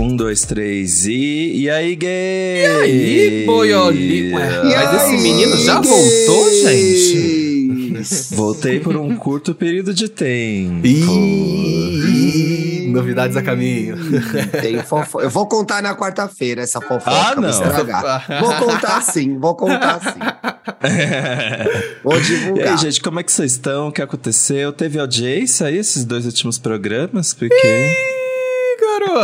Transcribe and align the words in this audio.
Um, 0.00 0.16
dois, 0.16 0.42
três 0.46 1.04
e. 1.06 1.52
E 1.62 1.70
aí, 1.70 1.94
gay? 1.94 2.62
E 2.62 2.66
aí, 2.66 3.44
boioli? 3.46 4.32
Ué, 4.32 4.48
E 4.64 4.74
mas 4.74 4.94
esse 5.02 5.14
aí, 5.16 5.20
menino 5.20 5.54
já 5.58 5.74
gays? 5.78 5.88
voltou, 5.88 6.50
gente? 6.62 7.40
Voltei 8.34 8.80
por 8.80 8.96
um 8.96 9.14
curto 9.14 9.54
período 9.54 9.92
de 9.92 10.08
tempo. 10.08 10.86
Ih, 10.86 12.00
novidades 12.90 13.36
a 13.36 13.42
caminho. 13.42 13.94
Tem 14.62 14.82
fofo... 14.82 15.20
Eu 15.20 15.28
vou 15.28 15.46
contar 15.46 15.82
na 15.82 15.94
quarta-feira 15.94 16.62
essa 16.62 16.80
fofoca. 16.80 17.10
Ah, 17.10 17.34
vou 17.34 17.42
não. 17.42 17.50
estragar. 17.50 18.26
Vou 18.40 18.54
contar 18.54 19.02
sim, 19.02 19.38
vou 19.38 19.54
contar 19.54 20.00
sim. 20.00 20.18
Vou 22.02 22.16
E 22.18 22.22
divulgar. 22.22 22.68
aí, 22.72 22.78
gente, 22.78 23.02
como 23.02 23.20
é 23.20 23.22
que 23.22 23.30
vocês 23.30 23.52
estão? 23.52 23.88
O 23.88 23.92
que 23.92 24.00
aconteceu? 24.00 24.72
Teve 24.72 24.98
audiência 24.98 25.66
aí 25.66 25.76
esses 25.76 26.06
dois 26.06 26.24
últimos 26.24 26.56
programas? 26.58 27.34
Porque. 27.34 27.54
Garota, 27.54 28.19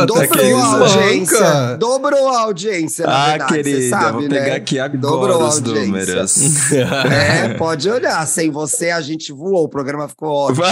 Dobrou 0.05 0.57
a 0.57 0.65
audiência. 0.65 1.39
manca. 1.39 1.77
Dobrou 1.77 2.27
a 2.29 2.41
audiência, 2.41 3.05
na 3.05 3.23
ah, 3.23 3.29
verdade, 3.29 3.53
querida, 3.53 3.89
sabe, 3.89 4.11
vou 4.11 4.21
né? 4.21 4.29
pegar 4.29 4.55
aqui 4.55 4.89
Dobrou 4.97 5.23
agora 5.25 5.33
a 5.33 5.47
os 5.47 5.61
números. 5.61 6.37
É, 6.77 7.53
pode 7.57 7.89
olhar. 7.89 8.25
Sem 8.27 8.49
você, 8.51 8.89
a 8.91 9.01
gente 9.01 9.31
voou. 9.31 9.63
O 9.63 9.69
programa 9.69 10.07
ficou 10.07 10.29
ótimo. 10.29 10.63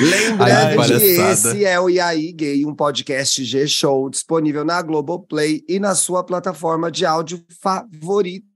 Lembrando 0.00 0.42
Ai, 0.42 0.76
que 0.86 0.92
esse 0.92 1.64
é 1.64 1.80
o 1.80 1.88
E 1.88 2.00
aí 2.00 2.32
Gay, 2.32 2.66
um 2.66 2.74
podcast 2.74 3.44
G-Show 3.44 4.10
disponível 4.10 4.64
na 4.64 4.80
Globoplay 4.82 5.62
e 5.68 5.78
na 5.78 5.94
sua 5.94 6.24
plataforma 6.24 6.90
de 6.90 7.06
áudio 7.06 7.42
favorita. 7.62 8.46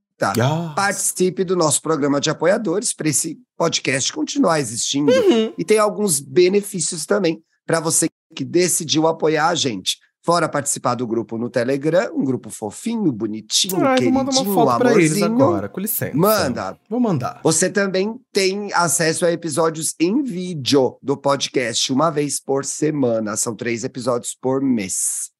Ah. 0.40 0.72
Participe 0.76 1.44
do 1.44 1.56
nosso 1.56 1.82
programa 1.82 2.20
de 2.20 2.30
apoiadores 2.30 2.92
para 2.94 3.08
esse 3.08 3.38
podcast 3.56 4.12
continuar 4.12 4.60
existindo. 4.60 5.10
Uhum. 5.10 5.52
E 5.58 5.64
tem 5.64 5.78
alguns 5.78 6.20
benefícios 6.20 7.06
também 7.06 7.42
para 7.72 7.80
você 7.80 8.06
que 8.36 8.44
decidiu 8.44 9.06
apoiar 9.06 9.48
a 9.48 9.54
gente. 9.54 9.96
Fora 10.22 10.46
participar 10.46 10.94
do 10.94 11.06
grupo 11.06 11.38
no 11.38 11.48
Telegram, 11.48 12.14
um 12.14 12.22
grupo 12.22 12.50
fofinho, 12.50 13.10
bonitinho, 13.10 13.76
Ai, 13.76 13.80
vou 13.80 13.88
queridinho, 13.94 14.14
mandar 14.14 14.32
uma 14.32 14.54
foto 14.54 14.78
pra 14.78 14.92
eles 14.92 15.22
amorzinho. 15.22 15.24
agora, 15.42 15.68
com 15.70 15.80
licença. 15.80 16.14
Manda. 16.14 16.78
Vou 16.88 17.00
mandar. 17.00 17.40
Você 17.42 17.70
também 17.70 18.20
tem 18.30 18.70
acesso 18.74 19.24
a 19.24 19.32
episódios 19.32 19.94
em 19.98 20.22
vídeo 20.22 20.98
do 21.02 21.16
podcast, 21.16 21.90
uma 21.90 22.10
vez 22.10 22.38
por 22.38 22.62
semana. 22.66 23.38
São 23.38 23.56
três 23.56 23.84
episódios 23.84 24.36
por 24.38 24.60
mês. 24.60 25.31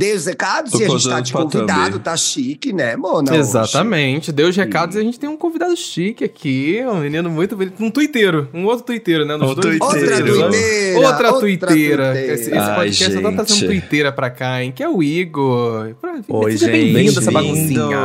Dei 0.00 0.14
os 0.14 0.24
recados 0.24 0.72
Tô 0.72 0.78
e 0.80 0.84
a 0.84 0.88
gente 0.88 1.08
tá 1.10 1.20
de 1.20 1.30
convidado, 1.30 1.90
thumb. 1.92 2.02
tá 2.04 2.16
chique, 2.16 2.72
né, 2.72 2.96
Mona? 2.96 3.36
Exatamente. 3.36 4.32
Deu 4.32 4.48
os 4.48 4.56
recados 4.56 4.96
e 4.96 4.98
a 4.98 5.02
gente 5.02 5.20
tem 5.20 5.28
um 5.28 5.36
convidado 5.36 5.76
chique 5.76 6.24
aqui, 6.24 6.80
um 6.86 7.00
menino 7.00 7.28
muito 7.28 7.54
bonito, 7.54 7.84
um 7.84 7.90
tuiteiro, 7.90 8.48
um 8.54 8.64
outro 8.64 8.86
tuiteiro, 8.86 9.26
né? 9.26 9.36
Nos 9.36 9.50
Um 9.50 9.54
dois 9.56 9.78
Outra 9.78 10.22
tuiteira. 10.22 10.98
Outra 11.06 11.32
tuiteira. 11.34 12.18
Esse, 12.18 12.44
esse 12.44 12.54
Ai, 12.54 12.74
podcast 12.76 13.12
só 13.14 13.20
tá 13.20 13.32
trazendo 13.44 13.66
tuiteira 13.66 14.10
pra 14.10 14.30
cá, 14.30 14.64
hein? 14.64 14.72
Que 14.74 14.82
é 14.82 14.88
o 14.88 15.02
Igor. 15.02 15.94
Oi, 16.28 16.52
Seja 16.52 16.72
gente. 16.72 16.92
bem-vindo 16.94 17.18
essa 17.20 17.30
baguncinha. 17.30 17.96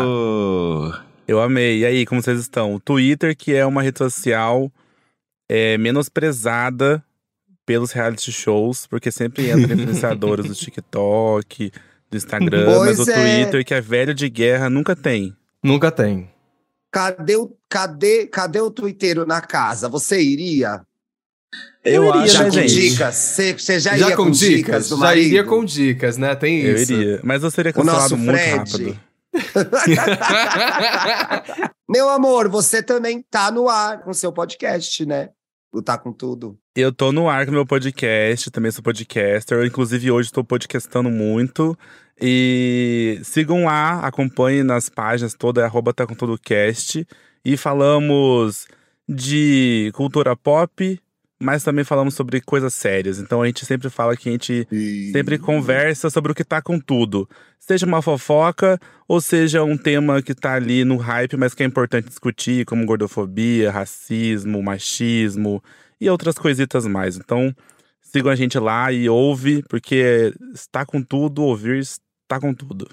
Eu 1.26 1.42
amei. 1.42 1.80
E 1.80 1.86
aí, 1.86 2.06
como 2.06 2.22
vocês 2.22 2.42
estão? 2.42 2.76
O 2.76 2.80
Twitter, 2.80 3.38
que 3.38 3.54
é 3.54 3.66
uma 3.66 3.82
rede 3.82 4.00
social 4.00 4.70
é, 5.50 5.78
menosprezada 5.78 7.02
pelos 7.66 7.92
reality 7.92 8.32
shows, 8.32 8.86
porque 8.88 9.12
sempre 9.12 9.50
entra 9.50 9.74
influenciadores 9.74 10.46
do 10.48 10.54
TikTok, 10.56 11.72
do 12.12 12.18
Instagram, 12.18 12.66
Pois 12.66 12.98
mas 12.98 13.08
o 13.08 13.12
é. 13.12 13.44
Twitter, 13.44 13.66
que 13.66 13.74
é 13.74 13.82
velho 13.82 14.14
de 14.14 14.30
guerra, 14.30 14.70
nunca 14.70 14.96
tem. 14.96 15.36
Nunca 15.64 15.92
tem. 15.92 16.30
Cadê 16.92 17.36
o, 17.36 17.52
cadê, 17.68 18.28
cadê 18.28 18.62
o 18.62 18.70
tuiteiro 18.72 19.26
na 19.26 19.42
casa? 19.42 19.90
Você 19.90 20.22
iria? 20.22 20.82
Eu, 21.84 22.04
Eu 22.04 22.10
iria, 22.10 22.22
acho 22.22 22.34
Já 22.34 22.40
né, 22.44 22.46
com 22.46 22.52
gente? 22.52 22.90
dicas? 22.90 23.16
Você, 23.16 23.54
você 23.54 23.80
já, 23.80 23.98
Já 23.98 24.06
iria 24.06 24.16
com 24.16 24.32
dicas? 24.32 24.90
do 24.90 24.96
Já 24.96 25.02
marido? 25.02 25.26
iria 25.26 25.44
com 25.44 25.66
dicas, 25.66 26.18
né? 26.18 26.36
Tem 26.36 26.62
Eu 26.62 26.76
isso. 26.76 26.94
iria. 26.94 27.20
Mas 27.24 27.44
eu 27.44 27.52
seria 27.52 27.74
O 27.76 27.84
nosso 27.84 28.16
cancelado 28.16 28.18
muito 28.18 28.40
Fred. 28.40 28.58
rápido. 28.58 29.00
Meu 31.90 32.10
amor, 32.10 32.50
você 32.50 32.82
também 32.82 33.24
tá 33.30 33.52
no 33.52 33.70
ar 33.70 34.02
com 34.04 34.14
seu 34.14 34.32
podcast, 34.32 35.06
né? 35.06 35.30
Tá 35.84 35.98
Com 35.98 36.14
Tudo. 36.14 36.58
Eu 36.76 36.92
tô 36.92 37.12
no 37.12 37.30
ar 37.30 37.46
com 37.46 37.52
meu 37.52 37.66
podcast, 37.66 38.50
também 38.50 38.72
sou 38.72 38.84
podcaster. 38.84 39.58
Eu, 39.58 39.66
inclusive, 39.66 40.12
hoje 40.12 40.28
estou 40.28 40.44
podcastando 40.44 41.10
muito. 41.10 41.78
E 42.20 43.20
sigam 43.24 43.66
lá, 43.66 44.00
acompanhem 44.00 44.64
nas 44.64 44.90
páginas 44.90 45.34
todas, 45.34 45.64
é 45.64 45.68
arroba 45.68 45.94
tá 45.94 46.08
com 46.08 46.16
tudo 46.16 46.38
cast. 46.38 47.06
E 47.44 47.58
falamos 47.58 48.68
de 49.08 49.92
cultura 49.94 50.36
pop, 50.36 51.00
mas 51.40 51.64
também 51.64 51.84
falamos 51.84 52.14
sobre 52.14 52.42
coisas 52.42 52.74
sérias. 52.74 53.20
Então 53.20 53.42
a 53.42 53.46
gente 53.46 53.66
sempre 53.66 53.90
fala 53.90 54.16
que 54.16 54.30
a 54.30 54.32
gente 54.32 54.68
sempre 55.12 55.38
conversa 55.38 56.10
sobre 56.10 56.32
o 56.32 56.36
que 56.36 56.44
tá 56.44 56.62
com 56.62 56.80
tudo. 56.80 57.30
Seja 57.60 57.86
uma 57.86 58.02
fofoca, 58.02 58.80
ou 59.08 59.20
seja 59.20 59.64
um 59.64 59.78
tema 59.78 60.22
que 60.22 60.34
tá 60.34 60.54
ali 60.54 60.86
no 60.86 60.98
hype, 60.98 61.36
mas 61.38 61.54
que 61.54 61.64
é 61.64 61.66
importante 61.66 62.08
discutir, 62.08 62.66
como 62.66 62.86
gordofobia, 62.86 63.72
racismo, 63.72 64.62
machismo 64.62 65.62
e 66.00 66.10
outras 66.10 66.36
coisitas 66.36 66.86
mais. 66.86 67.18
Então, 67.18 67.54
sigam 68.02 68.32
a 68.32 68.36
gente 68.36 68.58
lá 68.60 68.92
e 68.92 69.10
ouve, 69.10 69.64
porque 69.70 70.34
está 70.54 70.86
com 70.86 71.02
tudo, 71.02 71.44
ouvir 71.44 71.80
está 71.80 72.40
com 72.40 72.54
tudo. 72.54 72.88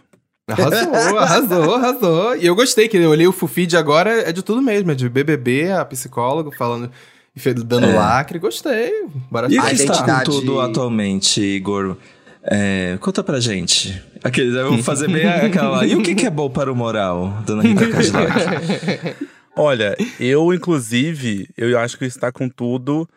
Arrasou, 0.49 0.95
arrasou, 1.19 1.75
arrasou. 1.75 2.37
E 2.37 2.47
eu 2.47 2.55
gostei 2.55 2.89
que 2.89 2.97
eu 2.97 3.11
olhei 3.11 3.27
o 3.27 3.33
feed 3.33 3.77
agora, 3.77 4.29
é 4.29 4.33
de 4.33 4.43
tudo 4.43 4.61
mesmo. 4.61 4.91
É 4.91 4.95
de 4.95 5.09
BBB, 5.09 5.71
a 5.71 5.85
psicóloga 5.85 6.51
falando, 6.57 6.91
e 7.35 7.41
fe- 7.41 7.55
dando 7.55 7.87
É. 7.87 7.95
lacre. 7.95 8.39
Gostei. 8.39 8.93
Bora 9.31 9.49
E 9.53 9.59
o 9.59 9.63
A 9.63 9.67
que 9.67 9.75
está 9.75 10.23
tudo 10.23 10.61
atualmente, 10.61 11.41
Igor? 11.41 11.97
É, 12.45 12.97
conta 13.01 13.23
pra 13.23 13.39
gente. 13.41 14.03
Aqueles, 14.25 14.55
eu 14.55 14.71
vou 14.73 14.83
fazer 14.83 15.09
bem 15.09 15.27
aquela. 15.29 15.87
E 15.87 15.95
o 15.95 16.03
que, 16.03 16.15
que 16.15 16.27
é 16.27 16.31
bom 16.31 16.51
para 16.51 16.73
o 16.73 16.75
moral, 16.77 17.43
dona 17.47 17.63
Rita 17.63 17.89
Cadillac? 17.89 19.17
Olha, 19.55 19.95
eu, 20.19 20.53
inclusive, 20.55 21.49
eu 21.57 21.79
acho 21.79 21.99
que 21.99 22.05
está 22.05 22.33
com 22.33 22.49
tudo. 22.49 23.09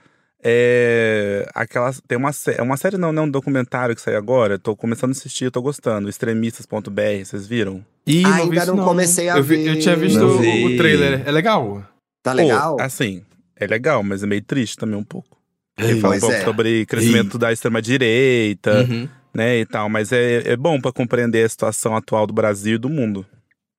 É. 0.48 1.50
Aquela. 1.56 1.92
Tem 2.08 2.18
uma, 2.18 2.30
é 2.56 2.62
uma 2.62 2.78
série, 2.78 2.98
não, 2.98 3.12
não, 3.12 3.24
um 3.24 3.30
documentário 3.32 3.96
que 3.96 4.02
saiu 4.02 4.18
agora. 4.18 4.60
Tô 4.60 4.76
começando 4.76 5.10
a 5.10 5.14
assistir, 5.14 5.50
tô 5.50 5.62
gostando. 5.62 6.08
Extremistas.br, 6.08 7.26
vocês 7.26 7.48
viram? 7.48 7.84
Ih, 8.06 8.24
Ainda 8.26 8.44
vi 8.62 8.68
não 8.68 8.76
isso, 8.76 8.84
comecei 8.86 9.28
a 9.30 9.38
eu 9.38 9.44
vi- 9.44 9.66
Eu 9.66 9.74
ver. 9.74 9.80
tinha 9.82 9.96
visto 9.96 10.20
Não 10.20 10.28
o, 10.36 10.38
vi. 10.38 10.66
o 10.66 10.78
trailer. 10.78 11.24
É 11.26 11.32
legal? 11.32 11.84
Tá 12.22 12.32
legal? 12.34 12.76
Pô, 12.78 12.84
assim, 12.84 13.24
é 13.56 13.68
legal, 13.68 14.04
mas 14.04 14.24
é 14.24 14.28
meio 14.28 14.44
triste 14.44 14.78
também 14.78 14.98
um 14.98 15.04
pouco. 15.04 15.38
Ele 15.78 16.00
fala 16.00 16.16
um 16.16 16.20
pouco 16.20 16.36
é. 16.36 16.44
sobre 16.46 16.86
crescimento 16.86 17.38
da 17.38 17.52
extrema-direita, 17.52 18.82
Uhum. 18.90 19.10
né, 19.34 19.60
e 19.60 19.66
tal. 19.66 19.90
Mas 19.90 20.12
é, 20.12 20.52
é 20.52 20.56
bom 20.56 20.80
pra 20.80 20.92
compreender 20.92 21.44
a 21.46 21.50
situação 21.50 21.96
atual 21.96 22.26
do 22.26 22.34
Brasil 22.34 22.76
e 22.76 22.78
do 22.80 22.90
mundo. 22.90 23.26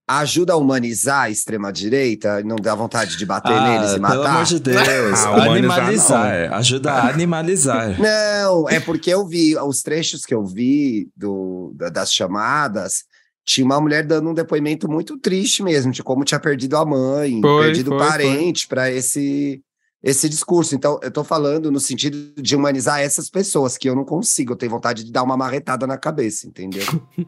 Ajuda 0.09 0.53
a 0.53 0.55
humanizar 0.55 1.23
a 1.23 1.29
extrema-direita? 1.29 2.41
Não 2.43 2.55
dá 2.55 2.73
vontade 2.73 3.17
de 3.17 3.25
bater 3.25 3.51
neles 3.61 3.91
e 3.91 3.95
Ah, 3.95 4.07
pelo 4.07 4.23
matar? 4.23 4.29
amor 4.35 4.45
de 4.45 4.59
Deus. 4.59 4.77
Ah, 5.19 5.31
humanizar 5.31 5.51
animalizar. 5.57 6.53
Ajuda 6.53 6.91
a 6.93 7.09
animalizar. 7.09 7.97
Não, 7.99 8.69
é 8.69 8.79
porque 8.79 9.09
eu 9.09 9.27
vi 9.27 9.57
os 9.57 9.81
trechos 9.81 10.25
que 10.25 10.33
eu 10.33 10.45
vi 10.45 11.09
do, 11.15 11.73
da- 11.75 11.89
das 11.89 12.13
chamadas. 12.13 13.03
Tinha 13.45 13.65
uma 13.65 13.81
mulher 13.81 14.05
dando 14.05 14.29
um 14.29 14.33
depoimento 14.33 14.89
muito 14.89 15.17
triste 15.17 15.61
mesmo, 15.63 15.91
de 15.91 16.01
como 16.03 16.23
tinha 16.23 16.39
perdido 16.39 16.77
a 16.77 16.85
mãe, 16.85 17.41
Foi, 17.41 17.65
perdido 17.65 17.89
foi, 17.91 17.97
parente 17.99 18.65
para 18.67 18.89
esse 18.91 19.61
esse 20.01 20.29
discurso. 20.29 20.75
Então, 20.75 20.99
eu 21.01 21.11
tô 21.11 21.23
falando 21.23 21.71
no 21.71 21.79
sentido 21.79 22.41
de 22.41 22.55
humanizar 22.55 23.01
essas 23.01 23.29
pessoas, 23.29 23.77
que 23.77 23.89
eu 23.89 23.95
não 23.95 24.05
consigo, 24.05 24.53
eu 24.53 24.57
tenho 24.57 24.71
vontade 24.71 25.03
de 25.03 25.11
dar 25.11 25.23
uma 25.23 25.37
marretada 25.37 25.85
na 25.87 25.97
cabeça, 25.97 26.47
entendeu? 26.47 26.83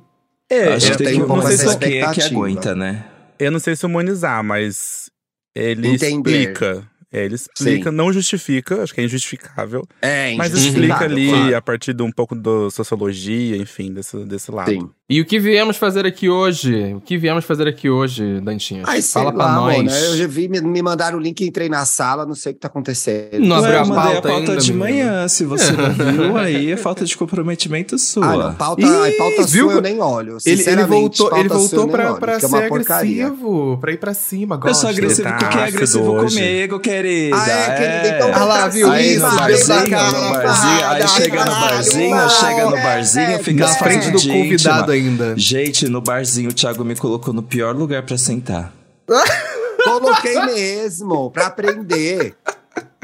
É, 0.51 0.73
Acho 0.73 0.87
eu 0.87 0.91
que 0.93 0.97
tem 0.97 1.05
tenho 1.09 1.17
que 1.19 1.23
um 1.25 1.27
pouco 1.27 1.43
não 1.43 1.47
sei 1.47 1.63
essa 1.63 1.73
se 1.73 1.77
quem 1.77 2.01
é 2.01 2.11
que 2.11 2.21
aguenta, 2.23 2.73
né? 2.73 3.05
eu 3.37 3.51
não 3.51 3.59
sei 3.59 3.75
se 3.75 3.85
humanizar, 3.85 4.43
mas 4.43 5.11
ele 5.55 5.89
Entender. 5.89 6.39
explica. 6.39 6.88
É, 7.11 7.25
ele 7.25 7.35
explica, 7.35 7.89
Sim. 7.89 7.95
não 7.95 8.13
justifica, 8.13 8.83
acho 8.83 8.93
que 8.93 9.01
é 9.01 9.03
injustificável. 9.03 9.83
É, 10.01 10.35
Mas 10.35 10.53
explica 10.53 11.05
ali 11.05 11.29
claro. 11.29 11.57
a 11.57 11.61
partir 11.61 11.93
de 11.93 12.03
um 12.03 12.11
pouco 12.11 12.35
da 12.35 12.69
sociologia, 12.69 13.57
enfim, 13.57 13.91
desse, 13.91 14.17
desse 14.25 14.51
lado. 14.51 14.69
Sim. 14.69 14.89
E 15.09 15.19
o 15.19 15.25
que 15.25 15.39
viemos 15.39 15.75
fazer 15.75 16.05
aqui 16.05 16.29
hoje? 16.29 16.93
O 16.93 17.01
que 17.01 17.17
viemos 17.17 17.43
fazer 17.43 17.67
aqui 17.67 17.89
hoje, 17.89 18.39
Dantinhas? 18.41 18.87
Ai, 18.87 19.01
Fala 19.01 19.33
pra 19.33 19.45
lá, 19.45 19.55
nós. 19.55 19.77
mano, 19.77 19.89
eu 19.89 20.17
já 20.17 20.27
vi, 20.27 20.47
me, 20.47 20.61
me 20.61 20.83
mandaram 20.83 21.17
o 21.17 21.21
link, 21.21 21.43
entrei 21.43 21.67
na 21.67 21.83
sala, 21.83 22.27
não 22.27 22.35
sei 22.35 22.51
o 22.51 22.55
que 22.55 22.61
tá 22.61 22.67
acontecendo. 22.67 23.39
Não 23.39 23.55
abriu 23.55 23.79
a 23.79 23.81
eu 23.81 23.87
pauta 23.87 24.01
a 24.09 24.21
pauta 24.21 24.29
ainda, 24.51 24.57
de 24.57 24.71
menino. 24.71 24.79
manhã. 24.79 25.27
Se 25.27 25.45
você 25.45 25.71
não 25.71 25.91
viu, 25.91 26.37
aí 26.37 26.71
é 26.71 26.77
falta 26.77 27.05
de 27.05 27.17
comprometimento 27.17 27.97
sua. 27.97 28.23
Ah, 28.27 28.37
não, 28.37 28.53
pauta, 28.53 28.83
Ih, 28.83 28.85
a 28.85 29.17
pauta 29.17 29.47
viu 29.47 29.65
sua 29.65 29.73
eu 29.73 29.81
que- 29.81 29.89
nem 29.89 29.99
olho. 29.99 30.37
Ele, 30.45 30.69
ele 30.69 30.83
voltou, 30.83 31.27
pauta 31.29 31.43
ele 31.43 31.53
eu 31.53 31.57
voltou 31.57 31.87
pra, 31.87 32.11
olho, 32.11 32.19
pra 32.19 32.33
é 32.33 32.39
ser 32.39 32.69
porcaria. 32.69 33.25
agressivo, 33.25 33.77
pra 33.81 33.91
ir 33.91 33.97
pra 33.97 34.13
cima. 34.13 34.55
Eu 34.55 34.59
Gosto. 34.59 34.81
sou 34.81 34.89
agressivo 34.91 35.23
Tá 35.27 35.39
com 35.39 35.49
quem 35.49 35.61
é 35.61 35.63
agressivo 35.65 36.11
hoje. 36.11 36.35
comigo, 36.39 36.79
querida. 37.01 37.37
Ah, 37.37 37.49
é, 37.49 37.75
querida, 37.77 38.15
então 38.15 38.29
É. 38.29 38.33
Ah 38.33 38.45
lá, 38.45 38.67
viu? 38.67 38.91
Aí 38.91 39.15
Isso, 39.15 39.25
no 39.27 39.35
barzinho, 39.35 39.89
cara, 39.89 40.11
no 40.11 40.31
barzinho, 40.31 40.85
aí 40.85 41.07
chega 41.07 41.45
no 41.45 41.51
barzinho, 41.51 42.29
chega 42.29 42.65
no 42.65 42.71
barzinho, 42.71 43.43
fica 43.43 43.67
Na 43.67 43.73
frente 43.73 44.11
do 44.11 44.21
convidado 44.21 44.91
ainda. 44.91 45.33
Gente, 45.37 45.87
no 45.87 46.01
barzinho 46.01 46.49
o 46.49 46.53
Thiago 46.53 46.83
me 46.83 46.95
colocou 46.95 47.33
no 47.33 47.43
pior 47.43 47.75
lugar 47.75 48.03
pra 48.03 48.17
sentar. 48.17 48.73
Coloquei 49.83 50.39
mesmo, 50.45 51.31
pra 51.31 51.47
aprender. 51.47 52.35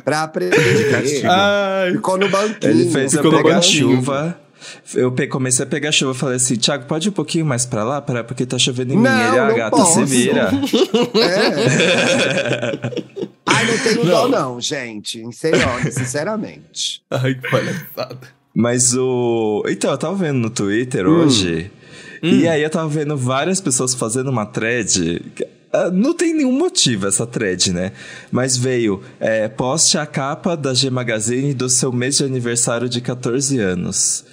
Pra 0.04 0.24
aprender. 0.24 1.24
Ficou 1.94 2.18
no 2.18 2.30
banquinho. 2.30 2.72
Ele 2.72 2.92
fez 2.92 3.14
eu 3.14 3.24
Ficou 3.24 3.42
banquinho. 3.42 3.64
chuva. 3.64 4.38
Eu 4.94 5.14
comecei 5.30 5.64
a 5.66 5.68
pegar 5.68 5.92
chuva, 5.92 6.14
falei 6.14 6.36
assim, 6.38 6.56
Thiago, 6.56 6.86
pode 6.86 7.08
ir 7.08 7.10
um 7.10 7.14
pouquinho 7.14 7.46
mais 7.46 7.66
pra 7.66 7.84
lá, 7.84 8.02
pra, 8.02 8.24
porque 8.24 8.46
tá 8.46 8.58
chovendo 8.58 8.94
em 8.94 8.98
mim. 8.98 9.04
Não, 9.04 9.28
Ele, 9.30 9.40
ah, 9.40 9.48
não 9.48 9.56
gata, 9.56 9.78
posso. 9.78 9.94
se 9.94 10.06
vira. 10.06 10.50
É. 11.16 13.04
Ai, 13.46 13.66
não 13.72 13.78
tenho 13.78 14.06
dó, 14.06 14.28
não, 14.28 14.60
gente. 14.62 15.20
Sinceramente, 15.26 15.92
sinceramente. 15.94 17.02
Ai, 17.12 17.36
que 17.36 17.50
palhaçada. 17.50 18.28
Mas 18.54 18.94
o. 18.96 19.64
Então, 19.68 19.92
eu 19.92 19.98
tava 19.98 20.16
vendo 20.16 20.38
no 20.40 20.50
Twitter 20.50 21.08
Hum. 21.08 21.24
hoje. 21.26 21.72
E 22.24 22.48
aí 22.48 22.64
eu 22.64 22.70
tava 22.70 22.88
vendo 22.88 23.16
várias 23.16 23.62
pessoas 23.62 23.94
fazendo 23.94 24.30
uma 24.32 24.46
thread. 24.46 25.22
Ah, 25.76 25.92
Não 25.92 26.14
tem 26.14 26.34
nenhum 26.34 26.52
motivo 26.52 27.08
essa 27.08 27.26
thread, 27.28 27.72
né? 27.74 27.92
Mas 28.32 28.56
veio, 28.58 29.02
é, 29.20 29.48
poste 29.48 29.98
a 29.98 30.06
capa 30.06 30.56
da 30.56 30.74
G 30.74 30.90
Magazine 30.90 31.54
do 31.54 31.70
seu 31.70 31.92
mês 31.92 32.18
de 32.18 32.24
aniversário 32.24 32.88
de 32.88 33.02
14 33.02 33.60
anos. 33.60 34.24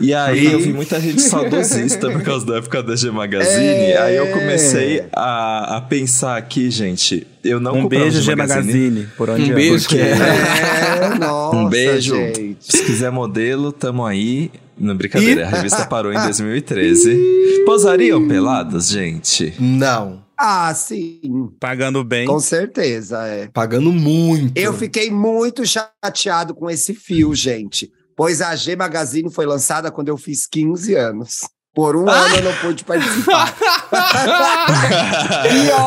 E 0.00 0.12
aí 0.14 0.52
eu 0.52 0.58
vi 0.58 0.72
muita 0.72 1.00
gente 1.00 1.22
saudosista 1.22 2.10
por 2.10 2.22
causa 2.22 2.44
da 2.46 2.56
época 2.58 2.82
da 2.82 2.94
G 2.96 3.10
Magazine. 3.10 3.92
É. 3.92 3.98
Aí 4.02 4.16
eu 4.16 4.26
comecei 4.28 5.04
a, 5.12 5.76
a 5.76 5.80
pensar 5.80 6.36
aqui, 6.36 6.70
gente. 6.70 7.26
Eu 7.42 7.58
não 7.58 7.78
Um 7.78 7.88
beijo, 7.88 8.18
G 8.18 8.22
G 8.22 8.36
Magazine, 8.36 9.08
por 9.16 9.30
onde 9.30 9.50
Um 9.50 9.54
beijo. 9.54 9.88
Porque- 9.88 10.00
É, 10.90 11.18
nossa, 11.18 11.56
Um 11.56 11.68
beijo. 11.68 12.14
gente. 12.14 12.56
Se 12.60 12.84
quiser 12.84 13.10
modelo, 13.10 13.72
tamo 13.72 14.04
aí. 14.04 14.50
Não, 14.78 14.96
brincadeira, 14.96 15.46
a 15.46 15.50
revista 15.50 15.84
parou 15.86 16.12
em 16.12 16.20
2013. 16.20 17.62
Posariam 17.66 18.26
peladas, 18.26 18.88
gente? 18.88 19.54
Não. 19.58 20.22
Ah, 20.42 20.72
sim. 20.74 21.50
Pagando 21.60 22.02
bem. 22.02 22.26
Com 22.26 22.40
certeza, 22.40 23.26
é. 23.26 23.48
Pagando 23.48 23.92
muito. 23.92 24.56
Eu 24.58 24.72
fiquei 24.72 25.10
muito 25.10 25.66
chateado 25.66 26.54
com 26.54 26.70
esse 26.70 26.94
fio, 26.94 27.34
gente. 27.34 27.92
Pois 28.16 28.40
a 28.40 28.56
G 28.56 28.74
Magazine 28.74 29.30
foi 29.30 29.44
lançada 29.44 29.90
quando 29.90 30.08
eu 30.08 30.16
fiz 30.16 30.46
15 30.46 30.94
anos. 30.94 31.40
Por 31.74 31.94
um 31.94 32.08
ano 32.08 32.36
eu 32.36 32.42
não 32.42 32.54
pude 32.56 32.84
participar. 32.84 33.54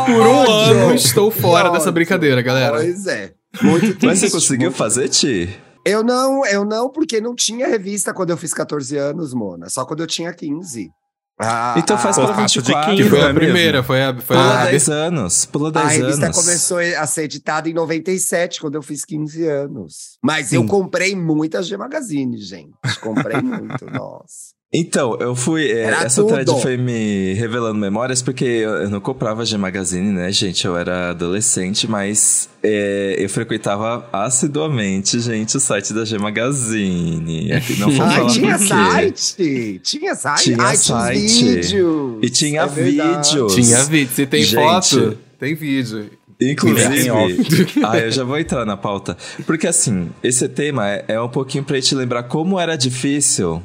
Por 0.05 0.27
um 0.27 0.51
ano 0.51 0.93
estou 0.93 1.31
fora 1.31 1.69
dessa 1.71 1.91
brincadeira, 1.91 2.41
galera. 2.41 2.77
Pois 2.77 3.07
é. 3.07 3.33
Muito 3.61 3.81
triste. 3.87 4.05
Mas 4.05 4.19
você 4.19 4.29
conseguiu 4.29 4.69
muito- 4.69 4.77
fazer, 4.77 5.09
Ti? 5.09 5.59
Eu 5.85 6.03
não, 6.03 6.45
eu 6.45 6.63
não, 6.63 6.89
porque 6.89 7.19
não 7.19 7.35
tinha 7.35 7.67
revista 7.67 8.13
quando 8.13 8.29
eu 8.29 8.37
fiz 8.37 8.53
14 8.53 8.95
anos, 8.97 9.33
Mona. 9.33 9.67
Só 9.69 9.83
quando 9.83 10.01
eu 10.01 10.07
tinha 10.07 10.31
15. 10.31 10.89
Ah, 11.39 11.75
Então 11.77 11.97
faz 11.97 12.17
a- 12.17 12.25
pra 12.25 12.35
faço 12.35 12.61
de 12.61 12.67
24. 12.67 12.95
Que 12.95 13.03
foi 13.03 13.19
Não 13.19 13.25
a 13.25 13.29
é 13.29 13.33
mesmo? 13.33 13.39
primeira, 13.39 13.83
foi 13.83 14.03
a. 14.03 14.13
Foi 14.19 14.35
Pula 14.37 14.59
a 14.61 14.65
10 14.65 14.89
anos. 14.89 15.45
Pula 15.45 15.69
A 15.69 15.71
10 15.71 15.97
revista 15.97 16.25
anos. 16.25 16.37
começou 16.37 16.77
a 16.77 17.07
ser 17.07 17.23
editada 17.23 17.67
em 17.69 17.73
97, 17.73 18.61
quando 18.61 18.75
eu 18.75 18.81
fiz 18.83 19.03
15 19.03 19.47
anos. 19.47 20.17
Mas 20.23 20.53
eu 20.53 20.65
comprei 20.65 21.15
muita 21.15 21.63
G 21.63 21.75
Magazine, 21.75 22.37
gente. 22.37 22.73
Comprei 23.01 23.41
muito, 23.41 23.85
nossa. 23.91 24.53
Então, 24.75 25.15
eu 25.19 25.35
fui. 25.35 25.71
é, 25.71 25.83
essa 25.83 26.23
thread 26.25 26.45
tudo. 26.45 26.59
foi 26.59 26.77
me 26.77 27.33
revelando 27.33 27.75
memórias, 27.75 28.23
porque 28.23 28.43
eu, 28.43 28.71
eu 28.71 28.89
não 28.89 28.99
comprava 28.99 29.45
G 29.45 29.55
Magazine, 29.55 30.11
né, 30.11 30.31
gente? 30.31 30.65
Eu 30.65 30.75
era 30.75 31.11
adolescente, 31.11 31.87
mas 31.87 32.49
é, 32.63 33.15
eu 33.19 33.29
frequentava 33.29 34.09
assiduamente, 34.11 35.19
gente, 35.19 35.55
o 35.57 35.59
site 35.59 35.93
da 35.93 36.03
G 36.03 36.17
Magazine. 36.17 37.49
Não 37.77 37.91
vou 37.91 38.03
Ai, 38.03 38.15
falar 38.17 38.29
tinha 38.31 38.57
por 38.57 38.59
quê. 38.59 38.67
site? 38.67 39.81
Tinha 39.83 40.15
site? 40.15 40.43
Tinha 40.43 40.57
Ai, 40.63 40.75
site. 40.75 41.27
tinha 41.27 41.59
os 41.59 41.67
vídeos. 41.67 42.17
E 42.23 42.29
tinha 42.31 42.61
É 42.61 42.67
vídeos. 42.67 43.53
Tinha 43.55 43.83
vídeo. 43.83 44.13
Se 44.15 44.25
tem 44.25 44.43
Gente. 44.43 44.55
foto, 44.55 45.17
tem 45.39 45.53
vídeo. 45.53 46.09
Inclusive, 46.41 47.09
ah, 47.85 47.97
eu 47.99 48.11
já 48.11 48.23
vou 48.23 48.37
entrar 48.39 48.65
na 48.65 48.75
pauta. 48.75 49.15
Porque 49.45 49.67
assim, 49.67 50.09
esse 50.23 50.49
tema 50.49 50.89
é, 50.89 51.05
é 51.09 51.21
um 51.21 51.29
pouquinho 51.29 51.63
pra 51.63 51.79
te 51.79 51.93
lembrar 51.93 52.23
como 52.23 52.59
era 52.59 52.75
difícil 52.75 53.61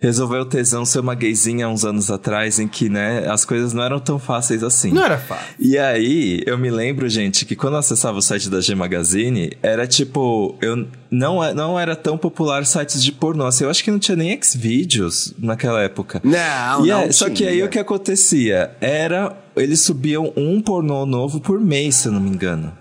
resolver 0.00 0.38
o 0.38 0.44
tesão 0.46 0.84
ser 0.84 1.00
uma 1.00 1.14
gayzinha 1.14 1.68
uns 1.68 1.84
anos 1.84 2.10
atrás, 2.10 2.58
em 2.58 2.68
que, 2.68 2.88
né, 2.88 3.28
as 3.28 3.44
coisas 3.44 3.72
não 3.72 3.82
eram 3.82 3.98
tão 3.98 4.18
fáceis 4.18 4.62
assim. 4.62 4.92
Não 4.92 5.04
era 5.04 5.18
fácil. 5.18 5.46
E 5.58 5.76
aí, 5.76 6.42
eu 6.46 6.56
me 6.56 6.70
lembro, 6.70 7.08
gente, 7.08 7.44
que 7.44 7.56
quando 7.56 7.72
eu 7.74 7.80
acessava 7.80 8.18
o 8.18 8.22
site 8.22 8.48
da 8.48 8.60
G 8.60 8.74
Magazine, 8.74 9.52
era 9.62 9.86
tipo, 9.86 10.56
eu 10.62 10.86
não, 11.10 11.42
é- 11.42 11.52
não 11.52 11.78
era 11.78 11.96
tão 11.96 12.16
popular 12.16 12.64
sites 12.64 13.02
de 13.02 13.10
pornô. 13.10 13.44
Assim, 13.46 13.64
eu 13.64 13.70
acho 13.70 13.82
que 13.82 13.90
não 13.90 13.98
tinha 13.98 14.16
nem 14.16 14.38
Xvideos 14.40 15.34
naquela 15.38 15.82
época. 15.82 16.20
Não, 16.22 16.86
E 16.86 16.88
não 16.90 17.00
aí- 17.00 17.12
só 17.12 17.28
que 17.28 17.44
aí 17.44 17.62
o 17.62 17.68
que 17.68 17.78
acontecia 17.78 18.70
era 18.80 19.36
eles 19.56 19.80
subiam 19.82 20.32
um 20.36 20.60
pornô 20.60 21.04
novo 21.04 21.40
por 21.40 21.58
mês, 21.60 21.96
se 21.96 22.06
eu 22.06 22.12
não 22.12 22.20
me 22.20 22.30
engano. 22.30 22.72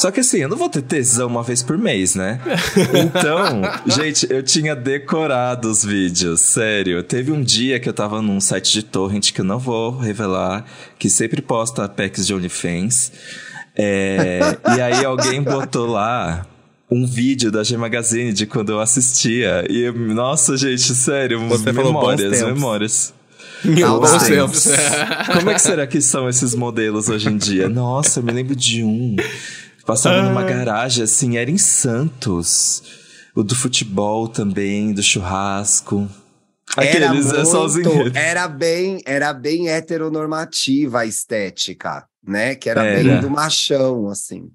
Só 0.00 0.10
que 0.10 0.20
assim, 0.20 0.38
eu 0.38 0.48
não 0.48 0.56
vou 0.56 0.70
ter 0.70 0.80
tesão 0.80 1.26
uma 1.26 1.42
vez 1.42 1.62
por 1.62 1.76
mês, 1.76 2.14
né? 2.14 2.40
Então, 3.04 3.60
gente, 3.86 4.26
eu 4.30 4.42
tinha 4.42 4.74
decorado 4.74 5.70
os 5.70 5.84
vídeos, 5.84 6.40
sério. 6.40 7.02
Teve 7.02 7.30
um 7.30 7.42
dia 7.42 7.78
que 7.78 7.86
eu 7.86 7.92
tava 7.92 8.22
num 8.22 8.40
site 8.40 8.72
de 8.72 8.82
torrent 8.82 9.30
que 9.30 9.42
eu 9.42 9.44
não 9.44 9.58
vou 9.58 9.98
revelar, 9.98 10.64
que 10.98 11.10
sempre 11.10 11.42
posta 11.42 11.86
packs 11.86 12.26
de 12.26 12.32
OnlyFans. 12.32 13.12
É, 13.76 14.40
e 14.74 14.80
aí 14.80 15.04
alguém 15.04 15.42
botou 15.42 15.86
lá 15.86 16.46
um 16.90 17.06
vídeo 17.06 17.50
da 17.52 17.62
G 17.62 17.76
Magazine 17.76 18.32
de 18.32 18.46
quando 18.46 18.72
eu 18.72 18.80
assistia. 18.80 19.66
E, 19.68 19.80
eu- 19.82 19.92
nossa, 19.92 20.56
gente, 20.56 20.94
sério, 20.94 21.46
Você 21.46 21.72
memórias, 21.72 22.42
memórias. 22.42 23.14
Bons 23.62 24.22
tempos. 24.22 24.68
Como 25.36 25.50
é 25.50 25.54
que 25.54 25.60
será 25.60 25.86
que 25.86 26.00
são 26.00 26.26
esses 26.26 26.54
modelos 26.54 27.10
hoje 27.10 27.28
em 27.28 27.36
dia? 27.36 27.68
Nossa, 27.68 28.20
eu 28.20 28.24
me 28.24 28.32
lembro 28.32 28.56
de 28.56 28.82
um. 28.82 29.16
Passava 29.86 30.22
numa 30.22 30.42
garagem, 30.42 31.04
assim, 31.04 31.36
era 31.36 31.50
em 31.50 31.58
Santos. 31.58 32.82
O 33.34 33.42
do 33.42 33.54
futebol 33.54 34.28
também, 34.28 34.92
do 34.92 35.02
churrasco. 35.02 36.08
Era 36.76 37.08
Aqueles, 37.10 37.32
é 37.32 37.44
só 37.44 37.64
os 37.64 37.74
muito, 37.74 37.90
era 38.16 38.46
bem, 38.46 39.00
era 39.04 39.32
bem 39.32 39.68
heteronormativa 39.68 41.00
a 41.00 41.06
estética, 41.06 42.04
né? 42.24 42.54
Que 42.54 42.70
era 42.70 42.84
Era. 42.84 43.02
bem 43.02 43.20
do 43.20 43.30
machão, 43.30 44.08
assim. 44.08 44.48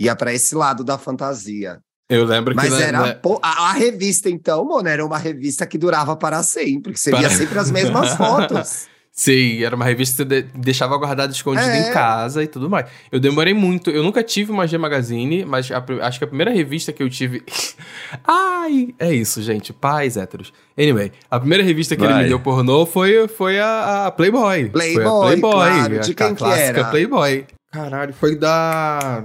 Ia 0.00 0.16
pra 0.16 0.32
esse 0.32 0.54
lado 0.54 0.82
da 0.82 0.98
fantasia. 0.98 1.78
Eu 2.08 2.24
lembro 2.24 2.52
que 2.54 2.56
Mas 2.56 2.72
era 2.80 3.14
pô, 3.16 3.38
a, 3.42 3.68
a 3.68 3.72
revista, 3.72 4.30
então, 4.30 4.64
mano, 4.64 4.88
era 4.88 5.04
uma 5.04 5.18
revista 5.18 5.66
que 5.66 5.76
durava 5.76 6.16
para 6.16 6.42
sempre, 6.42 6.92
que 6.94 7.00
seria 7.00 7.20
Para- 7.28 7.36
sempre 7.36 7.58
as 7.58 7.70
mesmas 7.70 8.14
fotos. 8.16 8.86
Sim, 9.20 9.64
era 9.64 9.74
uma 9.74 9.84
revista 9.84 10.22
que 10.24 10.28
você 10.32 10.42
de- 10.42 10.48
deixava 10.58 10.96
guardada 10.96 11.32
escondida 11.32 11.66
É. 11.76 11.90
em 11.90 11.92
casa 11.92 12.40
e 12.40 12.46
tudo 12.46 12.70
mais. 12.70 12.86
Eu 13.10 13.18
demorei 13.18 13.52
muito. 13.52 13.90
Eu 13.90 14.04
nunca 14.04 14.22
tive 14.22 14.52
uma 14.52 14.64
G 14.64 14.78
Magazine, 14.78 15.44
mas 15.44 15.68
a 15.72 15.84
acho 16.06 16.18
que 16.20 16.24
a 16.24 16.28
primeira 16.28 16.52
revista 16.52 16.92
que 16.92 17.02
eu 17.02 17.10
tive. 17.10 17.42
Ai, 18.24 18.94
é 18.96 19.12
isso, 19.12 19.42
gente. 19.42 19.72
Pais 19.72 20.16
héteros. 20.16 20.52
Anyway, 20.78 21.10
a 21.28 21.40
primeira 21.40 21.64
revista 21.64 21.96
que 21.96 22.02
ele 22.04 22.12
Vai. 22.12 22.22
me 22.22 22.28
deu 22.28 22.38
pornô 22.38 22.86
foi, 22.86 23.26
foi 23.26 23.58
a, 23.58 24.06
a 24.06 24.10
Playboy. 24.12 24.60
foi 24.60 24.66
a 24.68 24.70
Playboy, 24.70 25.26
Playboy. 25.26 25.50
claro. 25.52 26.00
De 26.00 26.10
a, 26.12 26.14
quem 26.14 26.26
a 26.26 26.30
que 26.30 26.36
clássica 26.36 26.62
era? 26.62 26.84
Playboy. 26.84 27.46
Caralho, 27.72 28.14
foi 28.14 28.36
da. 28.36 29.24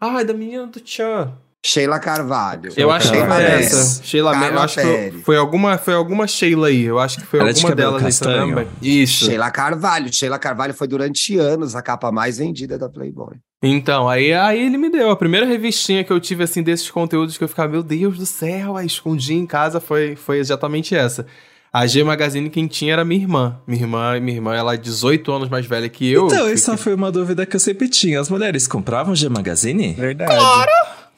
Ai, 0.00 0.24
da 0.24 0.34
menina 0.34 0.66
do 0.66 0.80
Tchan. 0.80 1.32
Sheila 1.64 1.98
Carvalho. 1.98 2.70
Eu 2.76 2.90
acho 2.90 3.10
que 3.10 3.18
foi 3.18 3.26
Pérez. 3.28 3.66
essa. 3.66 4.02
Sheila 4.04 4.32
Carla. 4.32 4.46
Eu 4.48 4.58
acho 4.60 4.74
que 4.76 4.80
Pérez. 4.86 5.22
foi 5.24 5.36
alguma, 5.36 5.76
foi 5.78 5.94
alguma 5.94 6.26
Sheila 6.26 6.68
aí. 6.68 6.84
Eu 6.84 6.98
acho 6.98 7.18
que 7.18 7.26
foi 7.26 7.40
Era 7.40 7.52
de 7.52 7.58
alguma 7.58 7.70
cabelo 7.70 7.90
delas 7.98 8.02
aí 8.04 8.26
castanho? 8.26 8.48
também. 8.50 8.66
Isso. 8.80 9.24
Sheila 9.26 9.50
Carvalho. 9.50 10.12
Sheila 10.12 10.38
Carvalho 10.38 10.72
foi 10.74 10.86
durante 10.86 11.36
anos 11.36 11.74
a 11.74 11.82
capa 11.82 12.12
mais 12.12 12.38
vendida 12.38 12.78
da 12.78 12.88
Playboy. 12.88 13.34
Então, 13.62 14.08
aí, 14.08 14.32
aí 14.32 14.64
ele 14.66 14.78
me 14.78 14.88
deu. 14.88 15.10
A 15.10 15.16
primeira 15.16 15.44
revistinha 15.44 16.04
que 16.04 16.12
eu 16.12 16.20
tive, 16.20 16.44
assim, 16.44 16.62
desses 16.62 16.88
conteúdos 16.92 17.36
que 17.36 17.42
eu 17.42 17.48
ficava, 17.48 17.68
meu 17.68 17.82
Deus 17.82 18.16
do 18.16 18.24
céu, 18.24 18.76
aí 18.76 18.86
escondi 18.86 19.34
em 19.34 19.44
casa, 19.46 19.80
foi, 19.80 20.14
foi 20.14 20.38
exatamente 20.38 20.94
essa. 20.94 21.26
A 21.72 21.86
G 21.86 22.02
Magazine 22.02 22.48
quem 22.48 22.66
tinha 22.66 22.94
era 22.94 23.04
minha 23.04 23.20
irmã. 23.20 23.60
Minha 23.66 23.82
irmã, 23.82 24.20
minha 24.20 24.36
irmã, 24.38 24.54
ela 24.54 24.74
é 24.74 24.76
18 24.76 25.30
anos 25.32 25.48
mais 25.50 25.66
velha 25.66 25.88
que 25.88 26.08
eu. 26.10 26.26
Então, 26.28 26.46
Que- 26.46 26.52
essa 26.52 26.76
foi 26.78 26.94
uma 26.94 27.10
dúvida 27.12 27.44
que 27.44 27.56
eu 27.56 27.60
sempre 27.60 27.88
tinha. 27.88 28.20
As 28.20 28.30
mulheres 28.30 28.66
compravam 28.66 29.14
G 29.14 29.28
Magazine? 29.28 29.92
Verdade. 29.92 30.34
Claro, 30.34 30.70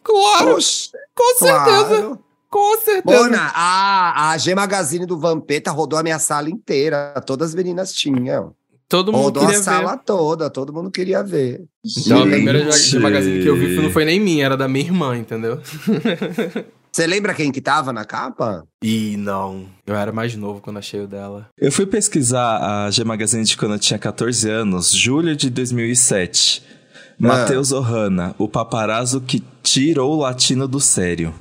Poxa, 0.04 0.90
com 1.14 1.34
certeza, 1.36 1.86
claro. 1.86 2.18
com 2.48 2.78
certeza. 2.78 3.22
Mona, 3.22 3.52
a, 3.54 4.30
a 4.30 4.38
G 4.38 4.54
Magazine 4.54 5.06
do 5.06 5.18
Vampeta 5.18 5.70
rodou 5.70 5.98
a 5.98 6.02
minha 6.02 6.18
sala 6.18 6.48
inteira. 6.50 7.14
Todas 7.26 7.50
as 7.50 7.54
meninas 7.54 7.92
tinham. 7.92 8.54
Todo 8.88 9.12
mundo 9.12 9.22
Rodou 9.22 9.42
a 9.44 9.46
queria 9.46 9.62
sala 9.62 9.92
ver. 9.92 10.02
toda, 10.04 10.50
todo 10.50 10.72
mundo 10.72 10.90
queria 10.90 11.22
ver. 11.22 11.62
Então, 11.96 12.22
a 12.22 12.26
primeira. 12.26 12.72
G 12.72 12.98
Magazine 12.98 13.40
que 13.40 13.48
eu 13.48 13.54
vi 13.54 13.76
não 13.76 13.88
foi 13.88 14.04
nem 14.04 14.18
minha, 14.18 14.44
era 14.44 14.56
da 14.56 14.66
minha 14.66 14.84
irmã, 14.84 15.16
entendeu? 15.16 15.60
Você 16.92 17.06
lembra 17.06 17.32
quem 17.32 17.52
que 17.52 17.60
tava 17.60 17.92
na 17.92 18.04
capa? 18.04 18.64
Ih, 18.82 19.16
não. 19.16 19.64
Eu 19.86 19.94
era 19.94 20.10
mais 20.10 20.34
novo 20.34 20.60
quando 20.60 20.78
achei 20.78 21.00
o 21.00 21.06
dela. 21.06 21.46
Eu 21.56 21.70
fui 21.70 21.86
pesquisar 21.86 22.58
a 22.86 22.90
G 22.90 23.04
Magazine 23.04 23.44
de 23.44 23.56
quando 23.56 23.74
eu 23.74 23.78
tinha 23.78 23.96
14 23.96 24.50
anos, 24.50 24.90
julho 24.90 25.36
de 25.36 25.50
2007. 25.50 26.60
Matheus 27.28 27.70
Ohana, 27.72 28.34
o 28.38 28.48
paparazzo 28.48 29.20
que 29.20 29.42
tirou 29.62 30.12
o 30.16 30.20
latino 30.20 30.66
do 30.66 30.80
sério. 30.80 31.34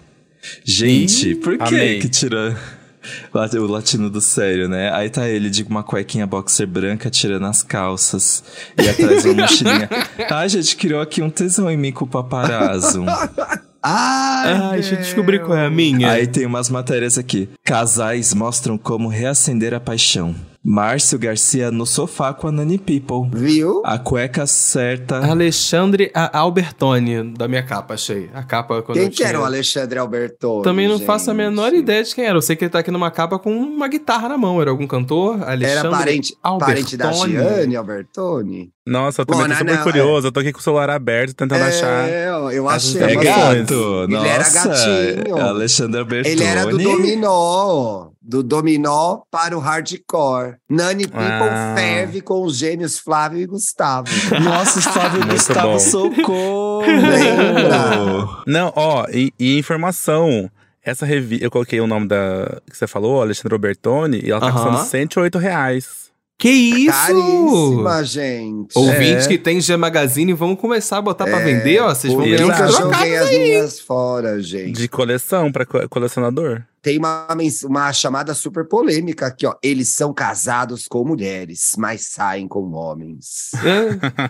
Gente, 0.63 1.31
Ih, 1.31 1.36
por 1.36 1.57
que 1.57 1.63
amei. 1.63 2.00
que 2.00 2.09
tirou 2.09 2.53
o 3.33 3.65
latino 3.67 4.09
do 4.09 4.21
sério, 4.21 4.67
né? 4.67 4.91
Aí 4.93 5.09
tá 5.09 5.27
ele 5.27 5.50
de 5.50 5.63
uma 5.63 5.83
cuequinha 5.83 6.27
boxer 6.27 6.67
branca 6.67 7.09
tirando 7.09 7.45
as 7.45 7.63
calças 7.63 8.43
e 8.77 8.88
atrás 8.88 9.25
uma 9.25 9.41
mochilinha. 9.43 9.89
Ai, 10.29 10.50
gente, 10.50 10.75
criou 10.75 11.01
aqui 11.01 11.21
um 11.21 11.29
tesão 11.29 11.69
em 11.69 11.77
mim 11.77 11.91
com 11.91 12.05
o 12.05 12.07
paparazzo. 12.07 13.03
Ai, 13.81 14.53
Ah, 14.53 14.71
deixa 14.74 14.95
eu 14.95 15.00
descobrir 15.00 15.39
qual 15.41 15.57
é 15.57 15.65
a 15.65 15.69
minha. 15.69 16.12
Aí 16.12 16.27
tem 16.27 16.45
umas 16.45 16.69
matérias 16.69 17.17
aqui. 17.17 17.48
Casais 17.63 18.33
mostram 18.33 18.77
como 18.77 19.07
reacender 19.07 19.74
a 19.74 19.79
paixão. 19.79 20.36
Márcio 20.63 21.17
Garcia 21.17 21.71
no 21.71 21.85
sofá 21.85 22.33
com 22.33 22.47
a 22.47 22.51
Nani 22.51 22.77
People. 22.77 23.29
Viu? 23.33 23.81
A 23.85 23.97
cueca 23.97 24.45
certa. 24.45 25.17
Alexandre 25.25 26.11
A- 26.13 26.37
Albertoni, 26.39 27.33
da 27.33 27.47
minha 27.47 27.63
capa, 27.63 27.93
achei. 27.93 28.29
A 28.33 28.43
capa 28.43 28.81
quando 28.81 28.97
Quem 28.97 29.05
eu 29.05 29.09
que 29.09 29.15
tinha... 29.15 29.29
era 29.29 29.39
o 29.39 29.45
Alexandre 29.45 29.97
Albertoni? 29.97 30.63
Também 30.63 30.87
não 30.87 30.99
faço 30.99 31.31
a 31.31 31.33
gente? 31.33 31.37
menor 31.43 31.73
ideia 31.73 32.03
de 32.03 32.13
quem 32.13 32.25
era. 32.25 32.37
Eu 32.37 32.41
sei 32.41 32.55
que 32.57 32.65
ele 32.65 32.69
tá 32.69 32.79
aqui 32.79 32.91
numa 32.91 33.09
capa 33.09 33.39
com 33.39 33.55
uma 33.55 33.87
guitarra 33.87 34.27
na 34.27 34.37
mão. 34.37 34.61
Era 34.61 34.69
algum 34.69 34.85
cantor? 34.85 35.41
Alexandre 35.43 35.87
Era 35.87 35.89
parente, 35.89 36.37
parente 36.59 36.97
da 36.97 37.07
Albertoni. 37.09 37.33
Gianni 37.33 37.75
Albertoni? 37.77 38.69
Nossa, 38.85 39.21
eu 39.21 39.25
também 39.25 39.41
Bom, 39.41 39.47
tô 39.47 39.49
não, 39.53 39.57
super 39.59 39.75
não, 39.75 39.83
curioso. 39.83 40.27
Eu 40.27 40.31
tô 40.31 40.39
aqui 40.39 40.51
com 40.51 40.59
o 40.59 40.63
celular 40.63 40.89
aberto 40.89 41.35
tentando 41.35 41.63
achar. 41.63 42.09
É, 42.09 42.27
eu 42.27 42.69
essas 42.69 42.95
achei. 42.95 43.15
É 43.15 43.15
gato. 43.15 44.03
Ele 44.03 44.13
Nossa. 44.13 44.27
era 44.27 44.49
gatinho. 44.49 45.37
Alexandre 45.37 46.03
Bertoni. 46.03 46.35
Ele 46.35 46.43
era 46.43 46.65
do 46.65 46.77
dominó. 46.77 48.09
Do 48.29 48.43
dominó 48.43 49.21
para 49.31 49.57
o 49.57 49.59
hardcore. 49.59 50.57
Nani 50.69 51.07
People 51.07 51.24
Ah. 51.50 51.74
ferve 51.75 52.21
com 52.21 52.43
os 52.45 52.55
gêmeos 52.57 53.00
Flávio 53.00 53.39
e 53.41 53.48
Gustavo. 53.48 54.07
Nossa, 54.43 54.79
Flávio 54.81 55.21
Muito 55.21 55.31
Gustavo 55.33 55.71
bom. 55.71 55.79
Socorro. 55.79 56.81
Lembra? 56.86 58.43
Não, 58.45 58.71
ó, 58.75 59.05
e, 59.12 59.33
e 59.39 59.57
informação. 59.57 60.48
Essa 60.83 61.05
revista, 61.07 61.43
eu 61.43 61.51
coloquei 61.51 61.81
o 61.81 61.88
nome 61.88 62.07
da 62.07 62.62
que 62.69 62.77
você 62.77 62.86
falou, 62.88 63.21
Alexandre 63.21 63.57
Bertoni, 63.57 64.21
e 64.24 64.29
ela 64.31 64.39
tá 64.39 64.48
Aham. 64.48 64.53
custando 64.63 64.89
108 64.89 65.38
reais. 65.39 65.98
Que 66.39 66.48
isso? 66.50 66.91
Caríssima, 66.98 68.03
gente. 68.05 68.72
Ouvintes 68.77 69.25
É. 69.25 69.27
que 69.27 69.38
tem 69.38 69.60
G 69.60 69.75
Magazine, 69.75 70.31
vamos 70.31 70.58
começar 70.58 70.98
a 71.00 71.01
botar 71.01 71.25
pra 71.25 71.41
É, 71.41 71.43
vender, 71.43 71.81
ó. 71.81 71.89
Vocês 71.93 72.13
vão 72.13 72.24
ganhar 72.24 72.36
uns 72.38 72.41
eu 72.41 72.65
Exato. 72.65 72.72
joguei 72.72 72.89
trocados 72.89 73.13
as 73.19 73.27
aí. 73.29 73.39
minhas 73.43 73.79
fora, 73.81 74.41
gente. 74.41 74.72
De 74.79 74.88
coleção 74.88 75.51
pra 75.51 75.65
co- 75.65 75.89
colecionador. 75.89 76.62
Tem 76.81 76.98
uma, 76.98 77.27
uma 77.65 77.91
chamada 77.91 78.34
super 78.34 78.65
polêmica 78.65 79.27
aqui, 79.27 79.46
ó. 79.46 79.53
Eles 79.62 79.89
são 79.89 80.13
casados 80.13 80.88
com 80.88 81.03
mulheres, 81.03 81.72
mas 81.77 82.03
saem 82.10 82.48
com 82.48 82.72
homens. 82.72 83.51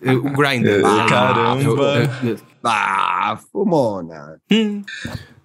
É, 0.04 0.12
o 0.12 0.24
Grindr. 0.36 0.82
Ah, 0.90 1.06
caramba. 1.08 2.10
Ah, 2.64 3.40
fumona. 3.52 4.42
Hum. 4.52 4.82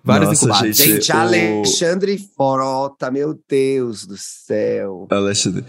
Vários 0.03 0.29
Nossa, 0.31 0.45
incubados. 0.47 0.77
gente. 0.79 0.93
Gente, 0.93 1.13
o- 1.13 1.17
Alexandre 1.17 2.19
Frota, 2.35 3.11
meu 3.11 3.39
Deus 3.49 4.07
do 4.07 4.17
céu. 4.19 5.07
Alexandre. 5.11 5.65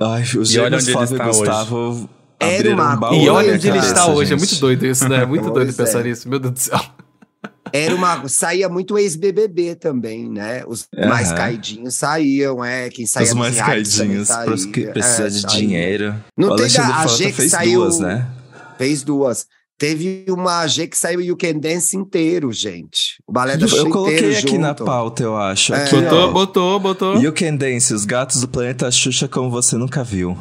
Ai, 0.00 0.22
os 0.22 0.54
E 0.54 0.58
olha 0.58 0.76
onde 0.76 0.84
ele 0.86 0.92
Flávio 0.92 1.12
e 1.12 1.16
está 1.16 1.26
Gustavo 1.26 2.10
Era 2.38 2.54
abriram 2.56 2.74
uma 2.74 2.94
um 2.94 3.00
baú 3.00 3.14
E 3.14 3.28
Olha, 3.28 3.54
onde 3.54 3.68
ele 3.68 3.78
cabeça, 3.78 3.86
está 3.86 4.06
hoje. 4.06 4.32
É 4.34 4.38
gente. 4.38 4.48
muito 4.48 4.60
doido 4.60 4.86
isso, 4.86 5.08
né? 5.08 5.22
É 5.22 5.26
muito 5.26 5.50
doido 5.50 5.72
pensar 5.72 6.00
é. 6.00 6.04
nisso. 6.04 6.28
Meu 6.28 6.38
Deus 6.38 6.54
do 6.54 6.58
céu. 6.58 6.80
Era 7.72 7.94
uma. 7.94 8.28
Saía 8.28 8.68
muito 8.68 8.98
ex-BBB 8.98 9.76
também, 9.76 10.28
né? 10.28 10.64
Os 10.66 10.88
mais 11.08 11.32
caidinhos 11.32 11.94
saíam, 11.94 12.64
é. 12.64 12.88
Quem 12.90 13.06
saía 13.06 13.28
Os 13.28 13.34
mais 13.34 13.56
caidinhos, 13.56 14.28
saía, 14.28 14.44
pros 14.44 14.64
que 14.64 14.86
precisam 14.86 15.26
é, 15.26 15.28
de 15.30 15.40
saía. 15.40 15.56
dinheiro. 15.56 16.14
Não 16.36 16.48
o 16.48 16.56
tem 16.56 16.64
Alexandre 16.64 16.92
a 16.92 16.94
Frota 17.02 17.16
G 17.16 17.24
que 17.26 17.32
fez 17.32 17.50
saiu- 17.50 17.80
duas, 17.80 17.98
né? 18.00 18.26
Fez 18.76 19.02
duas. 19.02 19.46
Teve 19.80 20.26
uma 20.28 20.66
G 20.66 20.86
que 20.86 20.94
saiu 20.96 21.22
You 21.22 21.34
Can 21.38 21.58
Dance 21.58 21.96
inteiro, 21.96 22.52
gente. 22.52 23.16
O 23.26 23.32
balé 23.32 23.56
da 23.56 23.66
Xuxa 23.66 23.80
Eu 23.82 23.88
coloquei 23.90 24.36
aqui 24.36 24.48
junto. 24.48 24.58
na 24.58 24.74
pauta, 24.74 25.22
eu 25.22 25.34
acho. 25.34 25.72
É. 25.72 25.84
Aqui, 25.84 25.96
Botou, 25.96 26.18
ó. 26.18 26.32
botou, 26.32 26.78
botou. 26.80 27.16
You 27.22 27.32
Can 27.32 27.56
Dance, 27.56 27.94
os 27.94 28.04
gatos 28.04 28.42
do 28.42 28.46
planeta 28.48 28.90
Xuxa 28.90 29.26
como 29.26 29.48
você 29.50 29.76
nunca 29.78 30.04
viu. 30.04 30.36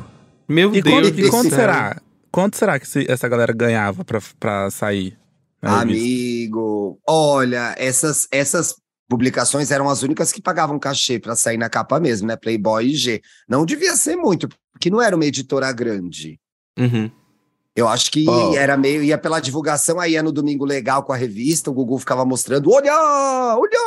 Meu 0.45 0.75
E 0.75 0.81
Deus 0.81 0.93
quanto, 0.93 1.11
do 1.11 1.19
e 1.21 1.29
quanto 1.29 1.49
céu. 1.49 1.57
será? 1.57 2.01
Quanto 2.29 2.57
será 2.57 2.77
que 2.77 2.85
se- 2.85 3.05
essa 3.09 3.29
galera 3.29 3.53
ganhava 3.53 4.03
pra, 4.03 4.19
pra 4.37 4.69
sair? 4.71 5.17
Amigo, 5.61 6.99
olha, 7.07 7.73
essas, 7.77 8.27
essas 8.31 8.75
publicações 9.09 9.71
eram 9.71 9.89
as 9.89 10.03
únicas 10.03 10.31
que 10.31 10.41
pagavam 10.41 10.77
cachê 10.77 11.17
pra 11.17 11.35
sair 11.35 11.57
na 11.57 11.69
capa 11.69 11.99
mesmo, 11.99 12.27
né? 12.27 12.35
Playboy 12.35 12.87
e 12.87 12.95
G. 12.95 13.21
Não 13.47 13.65
devia 13.65 13.95
ser 13.95 14.15
muito, 14.15 14.47
porque 14.71 14.89
não 14.89 15.01
era 15.01 15.15
uma 15.15 15.25
editora 15.25 15.71
grande. 15.71 16.37
Uhum. 16.77 17.09
Eu 17.79 17.87
acho 17.87 18.11
que 18.11 18.25
Ó. 18.27 18.53
era 18.55 18.75
meio, 18.75 19.01
ia 19.01 19.17
pela 19.17 19.39
divulgação, 19.39 20.01
aí 20.01 20.11
ia 20.11 20.21
no 20.21 20.33
Domingo 20.33 20.65
Legal 20.65 21.01
com 21.01 21.13
a 21.13 21.15
revista, 21.15 21.71
o 21.71 21.73
Gugu 21.73 21.97
ficava 21.97 22.25
mostrando, 22.25 22.69
olha, 22.71 22.91
olha, 22.93 23.79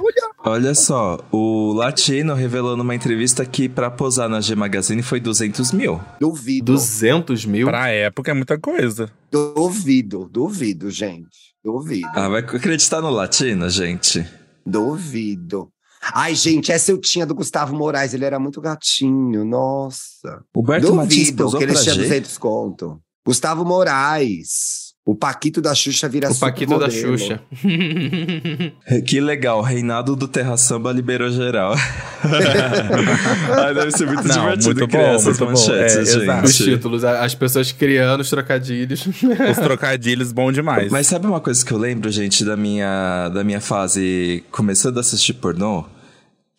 olha. 0.00 0.28
Olha 0.44 0.74
só, 0.74 1.20
o 1.30 1.72
Latino 1.72 2.34
revelou 2.34 2.76
numa 2.76 2.96
entrevista 2.96 3.46
que 3.46 3.68
pra 3.68 3.92
posar 3.92 4.28
na 4.28 4.40
G 4.40 4.56
Magazine 4.56 5.02
foi 5.02 5.20
200 5.20 5.70
mil. 5.70 6.00
Duvido, 6.18 6.72
200 6.72 7.44
mil? 7.44 7.68
Pra 7.68 7.90
época 7.90 8.32
é 8.32 8.34
muita 8.34 8.58
coisa. 8.58 9.08
duvido, 9.30 10.28
duvido, 10.28 10.90
gente. 10.90 11.28
Duvido, 11.64 12.08
Ah, 12.14 12.28
vai 12.28 12.40
acreditar 12.40 13.00
no 13.00 13.10
Latino, 13.10 13.70
gente? 13.70 14.26
duvido. 14.66 15.68
Ai, 16.12 16.34
gente, 16.34 16.70
essa 16.72 16.90
eu 16.90 16.98
tinha 16.98 17.26
do 17.26 17.34
Gustavo 17.34 17.74
Moraes, 17.74 18.14
ele 18.14 18.24
era 18.24 18.38
muito 18.38 18.60
gatinho, 18.60 19.44
nossa. 19.44 20.42
O 20.54 20.62
Berto 20.62 20.92
Duvido 20.92 21.36
posou 21.44 21.58
que 21.58 21.64
ele 21.64 21.74
tinha 21.74 21.94
G? 21.94 22.02
200 22.02 22.38
conto. 22.38 23.00
Gustavo 23.26 23.64
Moraes. 23.64 24.88
O 25.04 25.14
Paquito 25.14 25.62
da 25.62 25.74
Xuxa 25.74 26.06
vira 26.06 26.30
O 26.30 26.34
Paquito 26.38 26.78
da. 26.78 26.90
Xuxa. 26.90 27.40
Que 29.06 29.20
legal, 29.22 29.62
Reinaldo 29.62 30.14
do 30.14 30.28
Terra 30.28 30.54
Samba 30.58 30.92
liberou 30.92 31.30
geral. 31.30 31.74
Ai, 33.56 33.74
deve 33.74 33.90
ser 33.90 34.06
muito 34.06 34.28
Não, 34.28 34.34
divertido 34.40 34.74
muito 34.80 34.88
criar 34.88 35.08
bom, 35.08 35.14
essas 35.14 35.38
muito 35.40 35.44
bom. 35.44 35.46
manchetes, 35.50 35.96
É, 35.96 36.04
gente. 36.20 36.44
Os 36.44 36.56
títulos, 36.56 37.04
as 37.04 37.34
pessoas 37.34 37.72
criando 37.72 38.20
os 38.20 38.28
trocadilhos. 38.28 39.06
Os 39.50 39.56
trocadilhos 39.56 40.30
bom 40.30 40.52
demais. 40.52 40.90
Mas 40.92 41.06
sabe 41.06 41.26
uma 41.26 41.40
coisa 41.40 41.64
que 41.64 41.72
eu 41.72 41.78
lembro, 41.78 42.10
gente, 42.10 42.44
da 42.44 42.56
minha, 42.56 43.30
da 43.30 43.42
minha 43.42 43.60
fase 43.62 44.44
começando 44.50 44.98
a 44.98 45.00
assistir 45.00 45.32
pornô? 45.34 45.86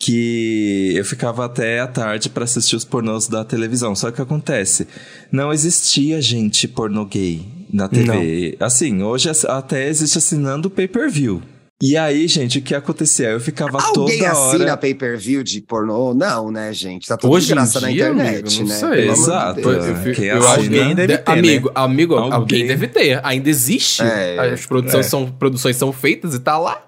Que 0.02 0.94
eu 0.96 1.04
ficava 1.04 1.44
até 1.44 1.78
à 1.80 1.86
tarde 1.86 2.30
pra 2.30 2.44
assistir 2.44 2.74
os 2.74 2.86
pornôs 2.86 3.28
da 3.28 3.44
televisão. 3.44 3.94
Só 3.94 4.06
que 4.06 4.14
o 4.14 4.16
que 4.16 4.22
acontece? 4.22 4.88
Não 5.30 5.52
existia, 5.52 6.22
gente, 6.22 6.66
pornô 6.66 7.04
gay 7.04 7.42
na 7.70 7.86
TV. 7.86 8.56
Assim, 8.58 9.02
hoje 9.02 9.30
até 9.46 9.86
existe 9.88 10.16
assinando 10.16 10.68
o 10.68 10.70
pay-per-view. 10.70 11.42
E 11.82 11.96
aí, 11.98 12.26
gente, 12.28 12.58
o 12.58 12.62
que 12.62 12.74
acontecia? 12.74 13.28
Eu 13.28 13.40
ficava 13.40 13.78
Alguém 13.82 14.18
toda 14.18 14.30
assina 14.30 14.64
hora... 14.64 14.76
pay-per-view 14.76 15.42
de 15.42 15.60
pornô? 15.62 16.12
Não, 16.14 16.50
né, 16.50 16.72
gente? 16.72 17.06
Tá 17.06 17.16
tudo 17.18 17.32
Hoje 17.34 17.46
de 17.48 17.52
graça 17.54 17.80
na 17.80 17.90
internet, 17.90 18.38
amigo, 18.40 18.50
não 18.60 18.66
né? 18.68 18.74
sei. 18.74 19.02
De 19.02 19.08
Exato. 19.10 19.60
Deus. 19.60 19.86
Eu, 19.86 19.96
fico- 19.96 20.22
eu 20.22 20.36
assina- 20.38 20.50
acho 20.54 20.68
que 20.70 20.78
Alguém 20.78 20.94
deve 20.94 21.12
de- 21.16 21.18
ter, 21.22 21.30
né? 21.32 21.38
amigo, 21.38 21.70
amigo, 21.74 22.14
Alguém. 22.16 22.32
alguém 22.32 22.66
deve 22.66 22.86
ter. 22.88 23.20
Ainda 23.22 23.48
existe. 23.50 24.02
É, 24.02 24.52
As 24.52 24.64
produções, 24.66 25.06
é. 25.06 25.08
são, 25.08 25.26
produções 25.30 25.76
são 25.76 25.92
feitas 25.92 26.34
e 26.34 26.38
tá 26.40 26.58
lá. 26.58 26.86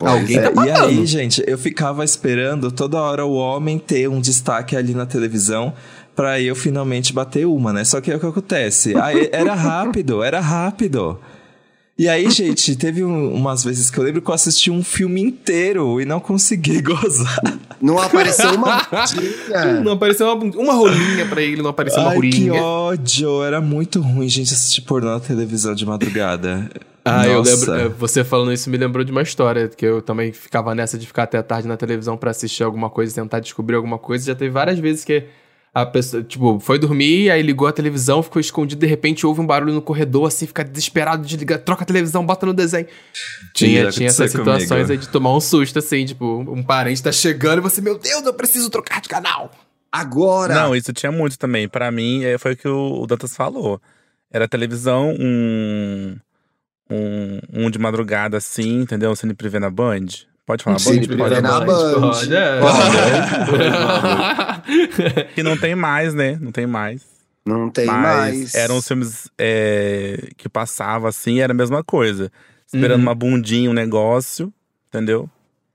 Pois 0.00 0.12
alguém 0.14 0.38
é. 0.38 0.48
tá 0.50 0.66
E 0.66 0.70
aí, 0.70 1.04
gente, 1.04 1.44
eu 1.46 1.58
ficava 1.58 2.02
esperando 2.02 2.72
toda 2.72 2.98
hora 2.98 3.26
o 3.26 3.34
homem 3.34 3.78
ter 3.78 4.08
um 4.08 4.18
destaque 4.18 4.74
ali 4.74 4.94
na 4.94 5.04
televisão 5.04 5.74
pra 6.16 6.40
eu 6.40 6.56
finalmente 6.56 7.12
bater 7.12 7.46
uma, 7.46 7.70
né? 7.70 7.84
Só 7.84 8.00
que 8.00 8.10
é 8.10 8.16
o 8.16 8.18
que 8.18 8.24
acontece. 8.24 8.96
Aí, 8.96 9.28
era 9.30 9.52
rápido, 9.52 10.22
era 10.22 10.40
rápido. 10.40 11.20
E 12.00 12.08
aí, 12.08 12.30
gente, 12.30 12.74
teve 12.76 13.04
um- 13.04 13.34
umas 13.34 13.62
vezes 13.62 13.90
que 13.90 13.98
eu 13.98 14.04
lembro 14.04 14.22
que 14.22 14.30
eu 14.30 14.34
assisti 14.34 14.70
um 14.70 14.82
filme 14.82 15.20
inteiro 15.20 16.00
e 16.00 16.06
não 16.06 16.18
consegui 16.18 16.80
gozar. 16.82 17.38
Não 17.78 17.98
apareceu 17.98 18.54
uma. 18.54 18.80
Não 19.84 19.92
apareceu 19.92 20.26
uma, 20.32 20.44
uma 20.56 20.72
rolinha 20.72 21.26
pra 21.26 21.42
ele, 21.42 21.60
não 21.60 21.68
apareceu 21.70 22.00
uma 22.00 22.10
Ai, 22.12 22.20
que 22.20 22.48
rolinha. 22.48 22.62
ódio! 22.62 23.42
Era 23.42 23.60
muito 23.60 24.00
ruim, 24.00 24.28
gente, 24.30 24.54
assistir 24.54 24.80
pornô 24.82 25.10
na 25.10 25.20
televisão 25.20 25.74
de 25.74 25.84
madrugada. 25.84 26.70
Ah, 27.04 27.26
eu 27.26 27.38
Nossa. 27.38 27.72
lembro. 27.72 27.74
eh, 27.74 27.88
Você 27.98 28.24
falando 28.24 28.52
isso 28.52 28.70
me 28.70 28.76
lembrou 28.78 29.04
de 29.04 29.10
uma 29.12 29.22
história, 29.22 29.68
que 29.68 29.84
eu 29.84 30.00
também 30.00 30.32
ficava 30.32 30.74
nessa 30.74 30.96
de 30.96 31.06
ficar 31.06 31.24
até 31.24 31.36
a 31.38 31.42
tarde 31.42 31.68
na 31.68 31.76
televisão 31.76 32.16
pra 32.16 32.30
assistir 32.30 32.62
alguma 32.62 32.88
coisa, 32.88 33.14
tentar 33.14 33.40
descobrir 33.40 33.76
alguma 33.76 33.98
coisa. 33.98 34.24
Já 34.26 34.34
teve 34.34 34.50
várias 34.50 34.78
vezes 34.78 35.04
que 35.04 35.24
a 35.72 35.86
pessoa, 35.86 36.22
tipo, 36.22 36.58
foi 36.58 36.78
dormir, 36.78 37.30
aí 37.30 37.42
ligou 37.42 37.68
a 37.68 37.72
televisão, 37.72 38.22
ficou 38.22 38.40
escondido, 38.40 38.80
de 38.80 38.86
repente 38.86 39.24
ouve 39.24 39.40
um 39.40 39.46
barulho 39.46 39.72
no 39.72 39.80
corredor, 39.80 40.26
assim, 40.26 40.46
fica 40.46 40.64
desesperado, 40.64 41.24
desliga, 41.24 41.58
troca 41.58 41.84
a 41.84 41.86
televisão, 41.86 42.26
bota 42.26 42.44
no 42.44 42.52
desenho. 42.52 42.86
Tinha, 43.54 43.88
tinha 43.90 44.08
essas 44.08 44.32
situações 44.32 44.68
comigo. 44.68 44.90
aí 44.90 44.98
de 44.98 45.08
tomar 45.08 45.34
um 45.34 45.40
susto, 45.40 45.78
assim, 45.78 46.04
tipo, 46.04 46.40
um 46.40 46.62
parente 46.62 47.02
tá 47.02 47.12
chegando 47.12 47.58
e 47.58 47.60
você, 47.62 47.80
meu 47.80 47.96
Deus, 47.98 48.24
eu 48.24 48.34
preciso 48.34 48.68
trocar 48.68 49.00
de 49.00 49.08
canal. 49.08 49.50
Agora, 49.92 50.54
Não, 50.54 50.74
isso 50.74 50.92
tinha 50.92 51.10
muito 51.10 51.38
também. 51.38 51.68
Pra 51.68 51.90
mim, 51.90 52.24
é, 52.24 52.38
foi 52.38 52.52
o 52.52 52.56
que 52.56 52.68
o, 52.68 53.06
Dantas 53.06 53.34
falou. 53.34 53.80
Era 54.30 54.46
televisão, 54.46 55.14
um, 55.18 56.16
um, 56.88 57.40
um 57.52 57.70
de 57.70 57.78
madrugada 57.78 58.36
assim, 58.36 58.82
entendeu? 58.82 59.14
Cine 59.16 59.34
Privé 59.34 59.58
na 59.58 59.70
Band. 59.70 60.06
Pode 60.50 60.64
falar 60.64 60.78
Band? 60.78 61.06
Privé 61.06 61.16
Pode. 61.16 61.40
na 61.40 61.60
Band. 61.60 62.00
Pode, 62.00 62.34
é. 62.34 62.60
Que 65.34 65.42
não 65.42 65.56
tem 65.56 65.74
mais, 65.74 66.14
né? 66.14 66.38
Não 66.40 66.52
tem 66.52 66.66
mais. 66.66 67.02
não 67.46 67.70
tem 67.70 67.86
Mas 67.86 68.02
mais. 68.02 68.54
eram 68.54 68.76
os 68.78 68.86
filmes 68.86 69.28
é, 69.38 70.28
que 70.36 70.48
passava 70.48 71.08
assim, 71.08 71.40
era 71.40 71.52
a 71.52 71.56
mesma 71.56 71.82
coisa. 71.84 72.30
Esperando 72.66 72.98
Uhum. 73.00 73.06
uma 73.06 73.14
bundinha, 73.14 73.70
um 73.70 73.72
negócio, 73.72 74.52
entendeu? 74.88 75.28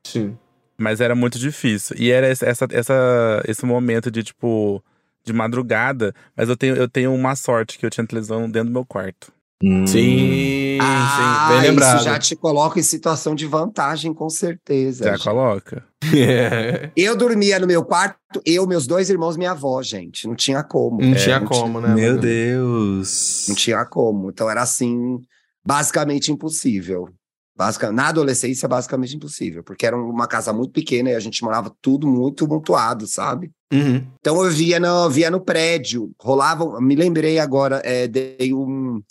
Sim. 0.03 0.37
Mas 0.77 0.99
era 1.01 1.15
muito 1.15 1.37
difícil. 1.39 1.95
E 1.99 2.11
era 2.11 2.29
esse- 2.29 2.45
essa, 2.45 2.67
essa, 2.71 3.41
esse 3.47 3.65
momento 3.65 4.11
de, 4.11 4.23
tipo, 4.23 4.83
de 5.25 5.31
madrugada. 5.33 6.13
Mas 6.35 6.49
eu 6.49 6.55
tenho, 6.57 6.75
eu 6.75 6.87
tenho 6.89 7.13
uma 7.13 7.35
sorte 7.35 7.77
que 7.79 7.85
eu 7.85 7.89
tinha 7.89 8.05
televisão 8.05 8.49
dentro 8.49 8.69
do 8.69 8.73
meu 8.73 8.85
quarto. 8.85 9.31
Hum. 9.63 9.87
Sim, 9.87 10.77
ah, 10.81 11.47
sim, 11.47 11.53
bem 11.53 11.69
lembrado. 11.69 11.95
isso 11.95 12.03
já 12.03 12.19
te 12.19 12.35
coloca 12.35 12.77
em 12.77 12.83
situação 12.83 13.33
de 13.33 13.45
vantagem, 13.45 14.13
com 14.13 14.29
certeza. 14.29 15.05
Já 15.05 15.11
gente. 15.15 15.23
coloca. 15.23 15.85
Eu 16.95 17.15
dormia 17.15 17.57
no 17.59 17.65
meu 17.65 17.83
quarto, 17.83 18.19
eu, 18.45 18.67
meus 18.67 18.85
dois 18.85 19.09
irmãos, 19.09 19.37
minha 19.37 19.51
avó, 19.51 19.81
gente. 19.81 20.27
Não 20.27 20.35
tinha 20.35 20.61
como. 20.61 21.01
Não 21.01 21.13
É, 21.13 21.15
tinha 21.15 21.39
não 21.39 21.47
como, 21.47 21.79
né? 21.79 21.93
Meu? 21.95 22.19
Deus. 22.19 23.45
Não 23.47 23.55
tinha 23.55 23.83
como. 23.85 24.29
Então 24.29 24.49
era 24.49 24.61
assim, 24.61 25.19
basicamente 25.65 26.31
impossível. 26.31 27.09
Basica, 27.57 27.89
na 27.89 28.09
adolescência, 28.09 28.67
basicamente 28.67 29.15
impossível, 29.15 29.63
porque 29.63 29.85
era 29.85 29.95
uma 29.97 30.27
casa 30.27 30.51
muito 30.51 30.73
pequena 30.73 31.11
e 31.11 31.15
a 31.15 31.19
gente 31.21 31.41
morava 31.41 31.73
tudo 31.81 32.05
muito 32.05 32.45
mutuado, 32.45 33.07
sabe? 33.07 33.49
Uhum. 33.71 34.05
Então 34.19 34.43
eu 34.43 34.51
via 34.51 34.77
no, 34.77 35.09
via 35.09 35.31
no 35.31 35.39
prédio, 35.39 36.11
rolavam, 36.21 36.79
me 36.81 36.95
lembrei 36.95 37.39
agora, 37.39 37.81
é, 37.85 38.09
dei 38.09 38.53
um, 38.53 39.01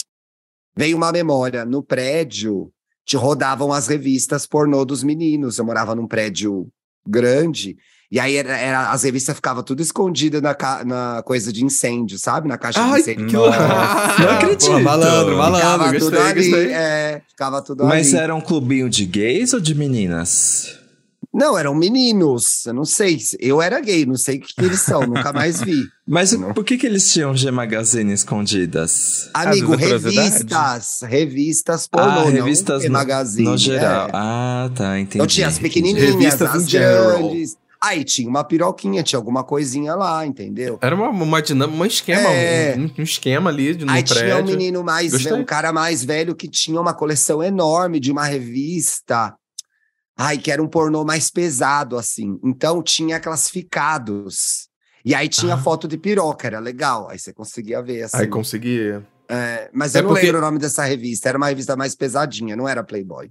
veio 0.76 0.97
uma 0.97 1.12
memória, 1.12 1.64
no 1.64 1.83
prédio 1.83 2.71
te 3.07 3.16
rodavam 3.16 3.73
as 3.73 3.87
revistas 3.88 4.47
pornô 4.47 4.85
dos 4.85 5.02
meninos, 5.02 5.59
eu 5.59 5.64
morava 5.64 5.95
num 5.95 6.07
prédio 6.07 6.66
grande, 7.07 7.76
e 8.11 8.19
aí 8.19 8.37
era, 8.37 8.57
era- 8.57 8.90
as 8.90 9.02
revistas 9.02 9.37
ficavam 9.37 9.62
tudo 9.62 9.83
escondidas 9.83 10.40
na, 10.40 10.54
ca- 10.54 10.83
na 10.85 11.23
coisa 11.23 11.52
de 11.52 11.62
incêndio, 11.64 12.19
sabe? 12.19 12.49
Na 12.49 12.57
caixa 12.57 12.83
de 12.83 12.90
Ai, 12.90 13.00
incêndio. 13.00 13.26
que 13.26 13.33
Nossa. 13.37 13.59
Não 14.19 14.31
acredito. 14.31 14.71
Pô, 14.71 14.81
malandro, 14.81 15.37
malandro, 15.37 15.59
Ficava 15.69 15.93
tudo 15.99 16.11
gostei, 16.11 16.31
ali, 16.31 16.50
gostei. 16.50 16.73
é, 16.73 17.23
ficava 17.28 17.62
tudo 17.62 17.85
Mas 17.85 18.09
ali. 18.14 18.23
era 18.23 18.35
um 18.35 18.40
clubinho 18.40 18.88
de 18.88 19.04
gays 19.04 19.52
ou 19.52 19.61
de 19.61 19.75
meninas? 19.75 20.78
Não, 21.35 21.59
eram 21.59 21.75
meninos, 21.75 22.64
eu 22.64 22.73
não 22.73 22.85
sei, 22.85 23.19
eu 23.41 23.61
era 23.61 23.81
gay, 23.81 24.07
não 24.07 24.14
sei 24.14 24.37
o 24.37 24.41
que, 24.41 24.55
que 24.55 24.64
eles 24.64 24.81
são, 24.81 25.00
nunca 25.09 25.33
mais 25.33 25.61
vi. 25.61 25.83
Mas 26.07 26.31
Não. 26.33 26.55
por 26.55 26.62
que, 26.64 26.79
que 26.79 26.87
eles 26.87 27.12
tinham 27.12 27.37
G 27.37 27.50
Magazine 27.50 28.12
escondidas? 28.12 29.31
Amigo, 29.35 29.75
é 29.75 29.79
curiosidade. 29.79 30.17
revistas, 30.29 31.00
revistas 31.03 31.87
pornô, 31.88 32.09
ah, 32.09 32.14
não 32.25 32.31
revistas 32.31 32.85
no, 32.85 32.91
magazine. 32.93 33.49
no 33.49 33.59
geral. 33.59 34.07
é. 34.09 34.11
Ah, 34.14 34.71
tá, 34.75 34.99
entendi. 35.00 35.17
Então 35.17 35.26
tinha 35.26 35.49
as 35.49 35.59
pequenininhas, 35.59 36.11
Revistas 36.14 36.55
as 36.55 36.67
grandes. 36.69 37.57
Aí 37.83 38.03
tinha 38.03 38.29
uma 38.29 38.43
piroquinha, 38.43 39.03
tinha 39.03 39.19
alguma 39.19 39.45
coisinha 39.45 39.95
lá, 39.95 40.25
entendeu? 40.25 40.79
Era 40.81 40.95
uma, 40.95 41.11
uma 41.11 41.43
dinâmica, 41.43 41.83
um 41.83 41.85
esquema, 41.85 42.31
É. 42.31 42.76
um, 42.79 42.91
um 43.00 43.03
esquema 43.03 43.50
ali 43.50 43.75
de, 43.75 43.85
no 43.85 43.93
Aí 43.93 44.03
tinha 44.03 44.21
um 44.21 44.29
prédio. 44.29 44.47
menino 44.47 44.83
mais 44.83 45.12
velho, 45.12 45.37
um 45.37 45.45
cara 45.45 45.71
mais 45.71 46.03
velho 46.03 46.35
que 46.35 46.49
tinha 46.49 46.81
uma 46.81 46.95
coleção 46.95 47.43
enorme 47.43 48.00
de 48.00 48.11
uma 48.11 48.25
revista. 48.25 49.35
Ai, 50.16 50.38
que 50.38 50.50
era 50.50 50.62
um 50.62 50.68
pornô 50.68 51.04
mais 51.04 51.30
pesado, 51.30 51.97
assim. 51.97 52.38
Então 52.44 52.83
tinha 52.83 53.18
classificados. 53.18 54.68
E 55.04 55.14
aí 55.14 55.28
tinha 55.28 55.54
Ah. 55.54 55.59
foto 55.59 55.87
de 55.87 55.99
piroca, 55.99 56.47
era 56.47 56.59
legal. 56.59 57.09
Aí 57.11 57.18
você 57.18 57.33
conseguia 57.33 57.83
ver, 57.83 58.04
assim. 58.04 58.16
Aí 58.16 58.26
consegui. 58.26 59.00
É, 59.28 59.68
mas 59.73 59.94
É 59.94 59.99
eu 59.99 60.02
não 60.04 60.11
porque- 60.11 60.26
lembro 60.26 60.38
o 60.38 60.44
nome 60.44 60.59
dessa 60.59 60.85
revista. 60.85 61.28
Era 61.28 61.37
uma 61.38 61.49
revista 61.49 61.76
mais 61.76 61.94
pesadinha, 61.94 62.56
não 62.56 62.68
era 62.68 62.83
Playboy. 62.83 63.30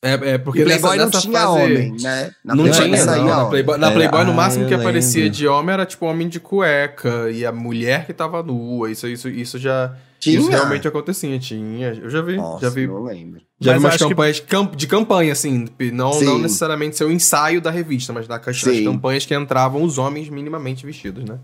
É, 0.00 0.12
é 0.12 0.38
porque 0.38 0.60
E 0.60 0.64
Playboy 0.64 0.90
nessa, 0.90 0.96
não 0.98 1.06
nessa 1.06 1.20
tinha 1.22 1.40
fase... 1.40 1.52
homem, 1.60 1.96
né? 2.00 2.30
Na 2.44 2.54
Não 2.54 2.64
Playboy 2.64 2.86
tinha, 2.86 3.04
saía 3.04 3.22
não. 3.22 3.26
Na 3.28 3.36
homem. 3.38 3.50
Playboy, 3.50 3.78
na 3.78 3.86
Era- 3.88 3.94
Playboy, 3.96 4.24
no 4.24 4.30
ah, 4.30 4.34
máximo 4.34 4.68
que 4.68 4.74
aparecia 4.74 5.22
lembro. 5.24 5.36
de 5.38 5.48
homem 5.48 5.72
era 5.72 5.86
tipo 5.86 6.06
homem 6.06 6.28
de 6.28 6.38
cueca 6.38 7.30
e 7.32 7.44
a 7.44 7.50
mulher 7.50 8.06
que 8.06 8.12
tava 8.12 8.40
nua. 8.44 8.90
Isso, 8.92 9.08
isso, 9.08 9.28
isso 9.28 9.58
já. 9.58 9.96
Tinha? 10.18 10.38
Isso 10.38 10.50
realmente 10.50 10.86
acontecia. 10.88 11.38
Tinha. 11.38 11.88
Eu 11.94 12.10
já 12.10 12.20
vi. 12.22 12.36
Nossa, 12.36 12.62
já 12.66 12.70
vi. 12.70 12.86
não 12.86 13.02
lembro. 13.04 13.40
Já 13.60 13.72
vi 13.72 13.78
Mas 13.80 13.84
umas 13.84 13.94
acho 13.94 14.04
que- 14.04 14.10
campanhas 14.10 14.36
de 14.36 14.42
camp- 14.42 14.74
de 14.76 14.86
campanha, 14.86 15.32
assim. 15.32 15.66
Não, 15.92 16.12
Sim. 16.12 16.24
não 16.24 16.38
necessariamente 16.38 16.96
ser 16.96 17.04
o 17.04 17.10
ensaio 17.10 17.60
da 17.60 17.70
revista, 17.70 18.12
mas 18.12 18.26
da, 18.26 18.36
as 18.44 18.60
Sim. 18.60 18.84
campanhas 18.84 19.24
que 19.26 19.34
entravam 19.34 19.82
os 19.82 19.98
homens 19.98 20.28
minimamente 20.28 20.84
vestidos, 20.84 21.24
né? 21.24 21.38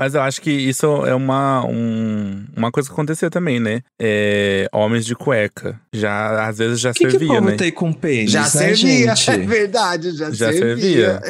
Mas 0.00 0.14
eu 0.14 0.22
acho 0.22 0.40
que 0.40 0.50
isso 0.50 0.86
é 1.04 1.14
uma, 1.14 1.62
um- 1.66 2.46
uma 2.56 2.72
coisa 2.72 2.88
que 2.88 2.92
acontecia 2.94 3.28
também, 3.28 3.60
né? 3.60 3.82
É, 4.00 4.66
homens 4.72 5.04
de 5.04 5.14
cueca. 5.14 5.78
Já, 5.92 6.48
às 6.48 6.56
vezes 6.56 6.80
já 6.80 6.90
que, 6.94 7.00
que 7.00 7.06
o 7.08 7.10
servia, 7.10 7.28
povo 7.34 7.50
né? 7.50 7.56
tem 7.56 7.70
com 7.70 7.92
pênis, 7.92 8.30
Já 8.30 8.40
né, 8.44 8.46
servia, 8.48 9.12
gente? 9.14 9.30
é 9.30 9.46
verdade, 9.46 10.12
já, 10.16 10.30
Já 10.30 10.50
servia. 10.54 11.20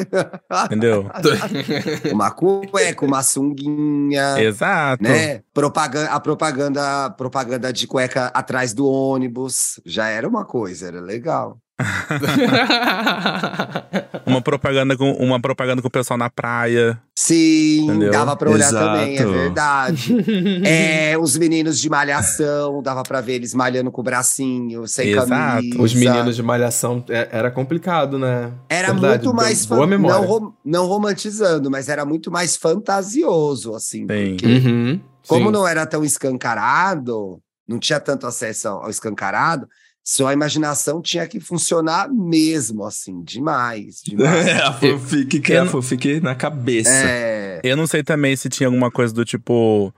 Entendeu? 0.66 1.10
uma 2.14 2.30
cueca, 2.30 3.04
uma 3.04 3.24
sunguinha, 3.24 4.40
Exato. 4.40 5.02
né? 5.02 5.40
Propaganda, 5.52 6.10
a 6.12 6.20
propaganda, 6.20 7.10
propaganda 7.10 7.72
de 7.72 7.88
cueca 7.88 8.26
atrás 8.26 8.72
do 8.72 8.86
ônibus, 8.86 9.80
já 9.84 10.06
era 10.06 10.28
uma 10.28 10.44
coisa, 10.44 10.86
era 10.86 11.00
legal. 11.00 11.58
Uma 14.26 14.40
propaganda 14.42 14.96
com 14.96 15.10
uma 15.12 15.40
propaganda 15.40 15.82
com 15.82 15.88
o 15.88 15.90
pessoal 15.90 16.18
na 16.18 16.30
praia. 16.30 17.00
Sim, 17.18 17.84
Entendeu? 17.84 18.10
dava 18.12 18.36
pra 18.36 18.50
olhar 18.50 18.68
Exato. 18.68 18.86
também, 18.86 19.18
é 19.18 19.24
verdade. 19.26 20.16
é, 20.64 21.18
os 21.18 21.36
meninos 21.36 21.78
de 21.80 21.88
malhação, 21.90 22.82
dava 22.82 23.02
pra 23.02 23.20
ver 23.20 23.34
eles 23.34 23.54
malhando 23.54 23.90
com 23.90 24.00
o 24.00 24.04
bracinho, 24.04 24.86
sem 24.86 25.10
Exato. 25.10 25.28
camisa. 25.28 25.82
Os 25.82 25.94
meninos 25.94 26.36
de 26.36 26.42
malhação 26.42 27.04
é- 27.08 27.28
era 27.32 27.50
complicado, 27.50 28.18
né? 28.18 28.52
Era 28.68 28.92
Verdade, 28.92 29.24
muito 29.26 29.34
mais 29.36 29.66
boa 29.66 29.86
memória. 29.86 30.18
não, 30.20 30.26
rom- 30.26 30.52
não 30.64 30.86
romantizando, 30.86 31.70
mas 31.70 31.88
era 31.88 32.04
muito 32.04 32.30
mais 32.30 32.56
fantasioso, 32.56 33.74
assim. 33.74 34.00
Sim. 34.00 34.06
Porque 34.36 34.46
Uhum, 34.46 35.00
como 35.26 35.46
sim. 35.46 35.52
não 35.52 35.66
era 35.66 35.84
tão 35.86 36.04
escancarado, 36.04 37.40
não 37.68 37.78
tinha 37.78 38.00
tanto 38.00 38.26
acesso 38.26 38.68
ao 38.68 38.90
escancarado, 38.90 39.66
sua 40.12 40.32
imaginação 40.32 41.00
tinha 41.00 41.24
que 41.28 41.38
funcionar 41.38 42.08
mesmo, 42.12 42.84
assim, 42.84 43.22
demais. 43.22 44.00
demais. 44.04 44.46
É, 44.46 44.56
a 44.60 44.72
fanfic 44.72 45.38
que 45.40 45.52
é 45.52 45.56
Eu 45.58 45.60
a 45.60 45.64
não- 45.64 45.70
fanfic 45.72 46.20
na 46.20 46.34
cabeça. 46.34 46.90
é, 46.92 47.60
Eu 47.62 47.76
não 47.76 47.86
sei 47.86 48.02
também 48.02 48.34
se 48.34 48.48
tinha 48.48 48.66
alguma 48.66 48.90
coisa 48.90 49.14
do 49.14 49.24
tipo. 49.24 49.94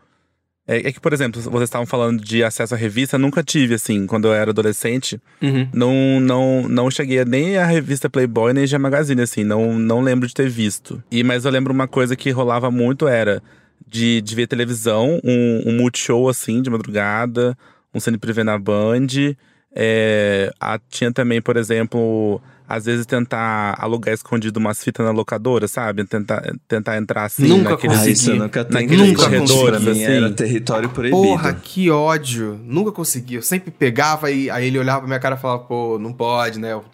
É, 0.68 0.88
é 0.88 0.92
que, 0.92 1.01
por 1.01 1.12
exemplo, 1.14 1.40
vocês 1.40 1.62
estavam 1.64 1.87
falando 1.87 2.22
de 2.22 2.44
acesso 2.44 2.75
à 2.75 2.77
revista, 2.77 3.16
nunca 3.18 3.42
tive, 3.42 3.75
assim, 3.75 4.07
quando 4.07 4.27
eu 4.29 4.35
era 4.35 4.51
adolescente. 4.51 5.18
Uhum. 5.40 5.68
Não, 5.72 6.20
não, 6.20 6.68
não 6.68 6.90
cheguei 6.90 7.18
a 7.20 7.25
nem 7.25 7.57
a 7.57 7.64
revista 7.64 8.09
Playboy, 8.11 8.53
nem 8.53 8.66
G 8.66 8.77
Magazine, 8.79 9.22
assim, 9.22 9.42
não, 9.44 9.77
não 9.79 10.01
lembro 10.03 10.29
de 10.29 10.35
ter 10.35 10.48
visto. 10.48 11.03
E, 11.11 11.25
mas 11.25 11.44
eu 11.46 11.51
lembro 11.51 11.72
uma 11.72 11.88
coisa 11.88 12.14
que 12.14 12.31
rolava 12.31 12.70
muito 12.70 13.09
era 13.09 13.42
de, 13.88 14.20
de 14.20 14.35
ver 14.37 14.46
televisão, 14.46 15.18
um, 15.25 15.62
um 15.70 15.77
multishow, 15.79 16.29
assim, 16.29 16.61
de 16.62 16.70
madrugada, 16.70 17.57
um 17.94 17.98
Cine 17.98 18.18
Privé 18.18 18.44
na 18.44 18.57
Band. 18.59 19.07
É, 19.74 20.52
a- 20.61 20.78
tinha 20.88 21.11
também, 21.12 21.40
por 21.40 21.56
exemplo, 21.56 22.40
às 22.68 22.85
vezes 22.85 23.06
tentar 23.06 23.74
alugar 23.78 24.12
escondido 24.14 24.58
umas 24.58 24.82
fitas 24.82 25.04
na 25.04 25.12
locadora, 25.12 25.66
sabe? 25.66 26.04
Tentar, 26.04 26.42
tentar 26.68 26.96
entrar 26.98 27.24
assim 27.24 27.46
Nunca 27.48 27.70
naqueles, 27.70 27.96
consegui. 27.96 28.12
isso 28.12 28.35
nunca 28.35 28.66
naqueles 28.70 29.08
Nunca 29.08 29.22
corredores, 29.24 29.80
mim 29.82 29.90
assim. 29.90 30.02
era 30.04 30.30
território 30.30 30.88
proibido. 30.90 31.22
Porra, 31.22 31.52
que 31.54 31.90
ódio. 31.90 32.61
Nunca 32.64 32.92
consegui. 32.92 33.35
Eu 33.37 33.42
sempre 33.42 33.70
pegava 33.70 34.30
e 34.30 34.48
aí 34.50 34.66
ele 34.66 34.78
olhava 34.78 35.00
pra 35.00 35.08
minha 35.08 35.20
cara 35.20 35.37
e 35.37 35.38
falava, 35.38 35.61
pô, 35.64 35.98
não 35.98 36.12
pode, 36.12 36.58
né? 36.58 36.72
Eu- 36.72 36.85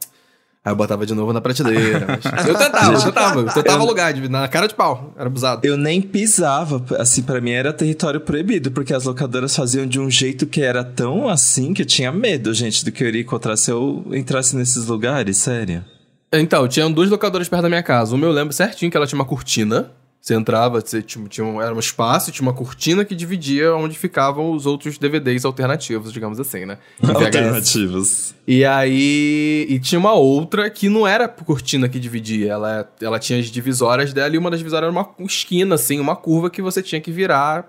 Aí 0.69 0.73
eu 0.73 0.77
botava 0.77 1.07
de 1.07 1.15
novo 1.15 1.33
na 1.33 1.41
prateleira. 1.41 2.07
mas- 2.07 2.25
Eu 2.47 2.55
tentava, 2.55 2.93
eu 2.93 3.01
tentava. 3.03 3.41
Eu 3.41 3.53
tentava 3.53 3.83
alugar 3.83 4.13
de- 4.13 4.29
na 4.29 4.47
cara 4.49 4.67
de 4.67 4.75
pau. 4.75 5.15
Era 5.17 5.27
abusado. 5.27 5.67
Eu 5.67 5.77
nem 5.77 6.01
pisava, 6.03 6.85
assim, 6.99 7.23
pra 7.23 7.41
mim 7.41 7.53
era 7.53 7.73
território 7.73 8.21
proibido, 8.21 8.71
porque 8.71 8.93
as 8.93 9.05
locadoras 9.05 9.57
faziam 9.57 9.87
de 9.87 9.99
um 9.99 10.11
jeito 10.11 10.47
que 10.47 10.61
era 10.61 10.85
tão 10.85 11.29
assim 11.29 11.73
que 11.73 11.83
eu 11.83 11.87
tinha 11.87 12.13
medo, 12.13 12.53
gente, 12.53 12.85
do 12.85 12.93
que 12.93 13.03
eu 13.03 13.09
iria 13.09 13.23
encontrar 13.23 13.57
se 13.57 13.71
eu 13.71 14.05
entrasse 14.13 14.55
nesses 14.55 14.87
lugares, 14.87 15.39
sério. 15.39 15.85
Então, 16.33 16.69
tinham 16.69 16.93
duas 16.93 17.09
locadoras 17.09 17.49
perto 17.49 17.63
da 17.63 17.69
minha 17.71 17.83
casa. 17.83 18.15
Uma 18.15 18.27
eu 18.27 18.33
lembro 18.33 18.53
certinho 18.53 18.91
que 18.91 18.97
ela 18.97 19.07
tinha 19.07 19.19
uma 19.19 19.25
cortina. 19.25 19.91
Você 20.29 20.35
entrava, 20.35 20.79
você 20.79 21.01
tinha, 21.01 21.27
tinha 21.27 21.47
um, 21.47 21.59
era 21.59 21.75
um 21.75 21.79
espaço, 21.79 22.31
tinha 22.31 22.47
uma 22.47 22.53
cortina 22.53 23.03
que 23.03 23.15
dividia 23.15 23.75
onde 23.75 23.99
ficavam 23.99 24.53
os 24.53 24.67
outros 24.67 24.99
DVDs 24.99 25.43
alternativos, 25.43 26.13
digamos 26.13 26.39
assim, 26.39 26.67
né? 26.67 26.77
Alternativos. 27.03 28.35
E 28.47 28.63
aí. 28.63 29.67
E 29.71 29.81
tinha 29.81 29.99
uma 29.99 30.13
outra 30.13 30.69
que 30.69 30.91
não 30.91 31.07
era 31.07 31.27
cortina 31.27 31.89
que 31.89 31.99
dividia. 31.99 32.53
Ela, 32.53 32.93
ela 33.01 33.19
tinha 33.19 33.39
as 33.39 33.47
divisórias 33.47 34.13
dela 34.13 34.35
e 34.35 34.39
uma 34.39 34.51
das 34.51 34.61
divisórias 34.61 34.93
era 34.93 34.93
uma 34.93 35.09
esquina, 35.27 35.77
assim, 35.77 35.99
uma 35.99 36.15
curva 36.15 36.51
que 36.51 36.61
você 36.61 36.83
tinha 36.83 37.01
que 37.01 37.11
virar 37.11 37.67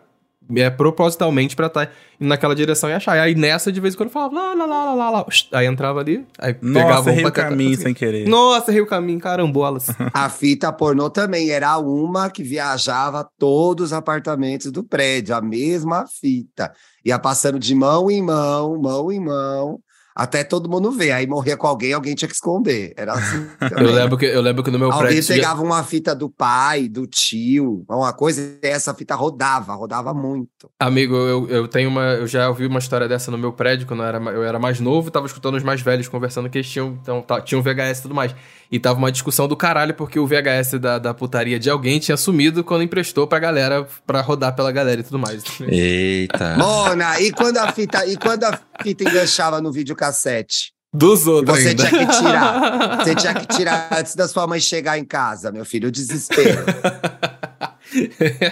é, 0.56 0.70
propositalmente 0.70 1.56
pra 1.56 1.68
estar 1.68 1.92
indo 2.20 2.28
naquela 2.28 2.56
direção 2.56 2.90
e 2.90 2.94
achar. 2.94 3.16
E 3.18 3.20
aí 3.20 3.36
nessa, 3.36 3.72
de 3.72 3.80
vez 3.80 3.94
em 3.94 3.98
quando, 3.98 4.10
eu 4.10 4.14
falava 4.14 4.34
lá, 4.34 4.54
lá, 4.54 4.66
lá, 4.66 4.86
lá, 4.86 4.94
lá, 4.94 5.10
lá. 5.10 5.26
Aí 5.54 5.66
entrava 5.66 6.00
ali, 6.00 6.26
aí 6.38 6.54
pegava 6.54 6.96
Nossa, 6.96 7.10
um 7.10 7.14
errei 7.14 7.26
o 7.26 7.32
caminho 7.32 7.78
sem 7.78 7.94
querer. 7.94 8.28
Nossa, 8.28 8.72
errei 8.72 8.82
o 8.82 8.88
caminho, 8.88 9.20
carambolas. 9.20 9.88
A 10.14 10.30
fita 10.30 10.72
pornô 10.72 11.10
também 11.10 11.50
era 11.50 11.78
uma 11.78 12.30
que 12.30 12.44
viajava 12.44 13.28
todos 13.38 13.88
os 13.88 13.94
apartamentos 13.94 14.72
do 14.72 14.84
prédio, 14.84 15.36
a 15.36 15.42
mesma 15.42 16.06
fita. 16.08 16.72
Ia 17.06 17.20
passando 17.20 17.60
de 17.60 17.74
mão 17.76 18.10
em 18.10 18.22
mão, 18.22 18.80
mão 18.82 19.12
em 19.12 19.20
mão, 19.20 19.80
até 20.20 20.44
todo 20.44 20.70
mundo 20.70 20.92
ver. 20.92 21.14
Aí 21.14 21.26
morria 21.26 21.56
com 21.56 21.66
alguém, 21.66 21.94
alguém 21.94 22.14
tinha 22.14 22.28
que 22.28 22.36
esconder. 22.36 22.94
Era 22.98 23.14
assim. 23.14 23.48
eu, 23.80 23.92
lembro 23.92 24.18
que, 24.18 24.26
eu 24.26 24.42
lembro 24.42 24.62
que 24.62 24.70
no 24.70 24.78
meu 24.78 24.92
alguém 24.92 25.08
prédio. 25.08 25.28
pegava 25.28 25.64
uma 25.64 25.82
fita 25.82 26.14
do 26.14 26.30
pai, 26.30 26.90
do 26.90 27.08
tio, 27.08 27.86
uma 27.90 28.12
coisa, 28.12 28.42
e 28.62 28.68
essa 28.68 28.94
fita 28.94 29.16
rodava, 29.16 29.74
rodava 29.76 30.14
muito. 30.14 30.70
Amigo, 30.78 31.16
eu, 31.16 31.48
eu 31.48 31.68
tenho 31.70 31.90
uma. 31.90 32.04
Eu 32.16 32.28
já 32.28 32.50
ouvi 32.50 32.66
uma 32.66 32.80
história 32.80 33.08
dessa 33.08 33.32
no 33.32 33.38
meu 33.38 33.54
prédio, 33.54 33.88
quando 33.88 34.04
eu 34.04 34.08
era, 34.08 34.18
eu 34.18 34.44
era 34.44 34.60
mais 34.60 34.82
novo, 34.82 35.10
tava 35.10 35.26
escutando 35.26 35.56
os 35.56 35.64
mais 35.64 35.82
velhos 35.82 36.10
conversando 36.10 36.50
que 36.50 36.58
eles 36.58 36.70
tinham, 36.70 37.00
então, 37.02 37.24
tinham 37.46 37.62
VHS 37.62 38.00
e 38.00 38.02
tudo 38.02 38.14
mais. 38.14 38.36
E 38.72 38.78
tava 38.78 39.00
uma 39.00 39.12
discussão 39.12 39.48
do 39.48 39.56
caralho, 39.56 39.96
porque 39.96 40.20
o 40.20 40.28
VHS 40.28 40.80
da, 40.80 41.00
da 41.00 41.14
putaria 41.14 41.58
de 41.58 41.70
alguém 41.70 41.98
tinha 41.98 42.16
sumido 42.16 42.64
quando 42.64 42.84
emprestou 42.84 43.26
pra 43.26 43.40
galera, 43.40 43.88
pra 44.06 44.22
rodar 44.22 44.56
pela 44.56 44.72
galera 44.72 45.00
e 45.02 45.04
tudo 45.04 45.18
mais. 45.18 45.44
Eita. 45.62 46.56
Mona, 46.56 47.20
e 47.20 47.32
quando 47.32 47.58
a 47.58 47.72
fita, 47.72 48.06
e 48.06 48.16
quando 48.16 48.44
a 48.44 48.60
fita 48.84 49.04
enganchava 49.04 49.60
no 49.60 49.72
videocassete? 50.10 50.74
Dos 50.92 51.28
outros 51.28 51.60
Você 51.60 51.70
ainda. 51.70 51.88
tinha 51.88 52.08
que 52.08 52.18
tirar. 52.18 52.98
Você 52.98 53.16
tinha 53.16 53.34
que 53.36 53.46
tirar 53.56 53.90
antes 53.92 54.16
da 54.16 54.28
sua 54.28 54.48
mãe 54.48 54.60
chegar 54.60 54.98
em 54.98 55.06
casa, 55.06 55.52
meu 55.52 55.64
filho. 55.64 55.88
O 55.90 55.92
desespero. 55.92 56.66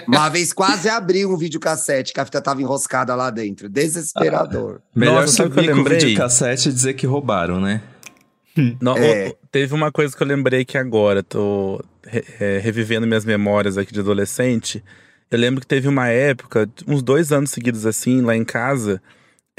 Uma 0.06 0.28
vez 0.28 0.52
quase 0.52 0.88
abri 0.88 1.24
um 1.26 1.36
videocassete 1.36 2.12
que 2.12 2.20
a 2.20 2.24
fita 2.24 2.40
tava 2.40 2.60
enroscada 2.62 3.14
lá 3.14 3.30
dentro. 3.30 3.68
Desesperador. 3.68 4.80
Melhor 4.94 5.22
Nossa, 5.22 5.32
sabe 5.32 5.50
que 5.54 5.68
eu 5.68 5.74
lembrei? 5.76 5.98
videocassete 5.98 6.68
e 6.68 6.72
dizer 6.72 6.94
que 6.94 7.06
roubaram, 7.06 7.60
né? 7.60 7.82
Não, 8.80 8.96
É. 8.96 9.34
teve 9.50 9.74
uma 9.74 9.90
coisa 9.92 10.16
que 10.16 10.22
eu 10.22 10.26
lembrei 10.26 10.64
que 10.64 10.76
agora, 10.78 11.22
tô 11.22 11.82
re- 12.06 12.24
é, 12.40 12.58
revivendo 12.58 13.06
minhas 13.06 13.24
memórias 13.24 13.76
aqui 13.78 13.92
de 13.92 14.00
adolescente. 14.00 14.82
Eu 15.30 15.38
lembro 15.38 15.60
que 15.60 15.66
teve 15.66 15.86
uma 15.88 16.08
época, 16.08 16.68
uns 16.86 17.02
dois 17.02 17.30
anos 17.32 17.50
seguidos 17.50 17.84
assim, 17.86 18.20
lá 18.22 18.34
em 18.36 18.44
casa, 18.44 19.00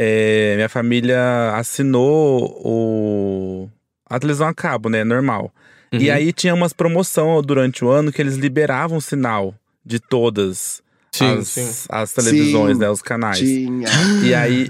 é, 0.02 0.56
minha 0.56 0.70
família 0.70 1.54
assinou 1.56 2.58
o, 2.66 3.70
a 4.10 4.18
televisão 4.18 4.48
a 4.48 4.54
cabo, 4.54 4.88
né? 4.90 5.04
Normal. 5.04 5.54
E 5.92 6.08
Uhum. 6.08 6.14
aí 6.16 6.32
tinha 6.32 6.54
umas 6.54 6.72
promoção 6.72 7.42
durante 7.42 7.84
o 7.84 7.90
ano 7.90 8.12
que 8.12 8.22
eles 8.22 8.36
liberavam 8.36 8.98
o 8.98 9.02
sinal 9.02 9.54
de 9.86 10.00
todas 10.00 10.82
Sim, 11.12 11.40
as, 11.40 11.48
sim. 11.50 11.70
as 11.90 12.14
televisões, 12.14 12.78
Sim. 12.78 12.84
né? 12.84 12.90
Os 12.90 13.02
canais. 13.02 13.40
Tinha. 13.40 13.88
E 14.24 14.34
aí, 14.34 14.70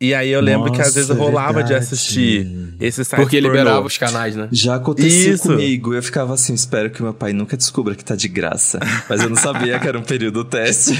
e 0.00 0.12
aí 0.12 0.28
eu 0.28 0.40
lembro 0.40 0.70
que 0.72 0.82
às 0.82 0.92
vezes 0.94 1.08
Nossa, 1.08 1.20
é 1.22 1.24
rolava 1.24 1.62
de 1.62 1.68
verdade. 1.70 1.84
assistir 1.84 2.74
esse 2.80 3.02
site 3.04 3.20
Porque 3.22 3.36
pornô. 3.40 3.48
liberava 3.56 3.86
os 3.86 3.96
canais, 3.96 4.34
né? 4.36 4.48
Já 4.52 4.74
aconteceu 4.74 5.34
Isso. 5.34 5.44
comigo. 5.44 5.94
Eu 5.94 6.02
ficava 6.02 6.34
assim, 6.34 6.52
espero 6.52 6.90
que 6.90 7.00
meu 7.02 7.14
pai 7.14 7.32
nunca 7.32 7.56
descubra 7.56 7.94
que 7.94 8.04
tá 8.04 8.14
de 8.16 8.26
graça. 8.28 8.78
Mas 9.08 9.22
eu 9.22 9.30
não 9.30 9.36
sabia 9.36 9.78
que 9.78 9.86
era 9.88 9.98
um 9.98 10.02
período 10.02 10.44
teste. 10.44 10.92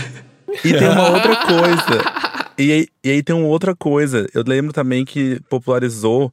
E 0.64 0.72
tem 0.72 0.88
uma 0.88 1.10
outra 1.10 1.36
coisa. 1.44 2.26
E 2.58 2.72
aí, 2.72 2.86
e 3.04 3.10
aí 3.10 3.22
tem 3.22 3.34
uma 3.36 3.46
outra 3.48 3.74
coisa. 3.76 4.26
Eu 4.34 4.42
lembro 4.46 4.72
também 4.72 5.04
que 5.04 5.40
popularizou. 5.48 6.32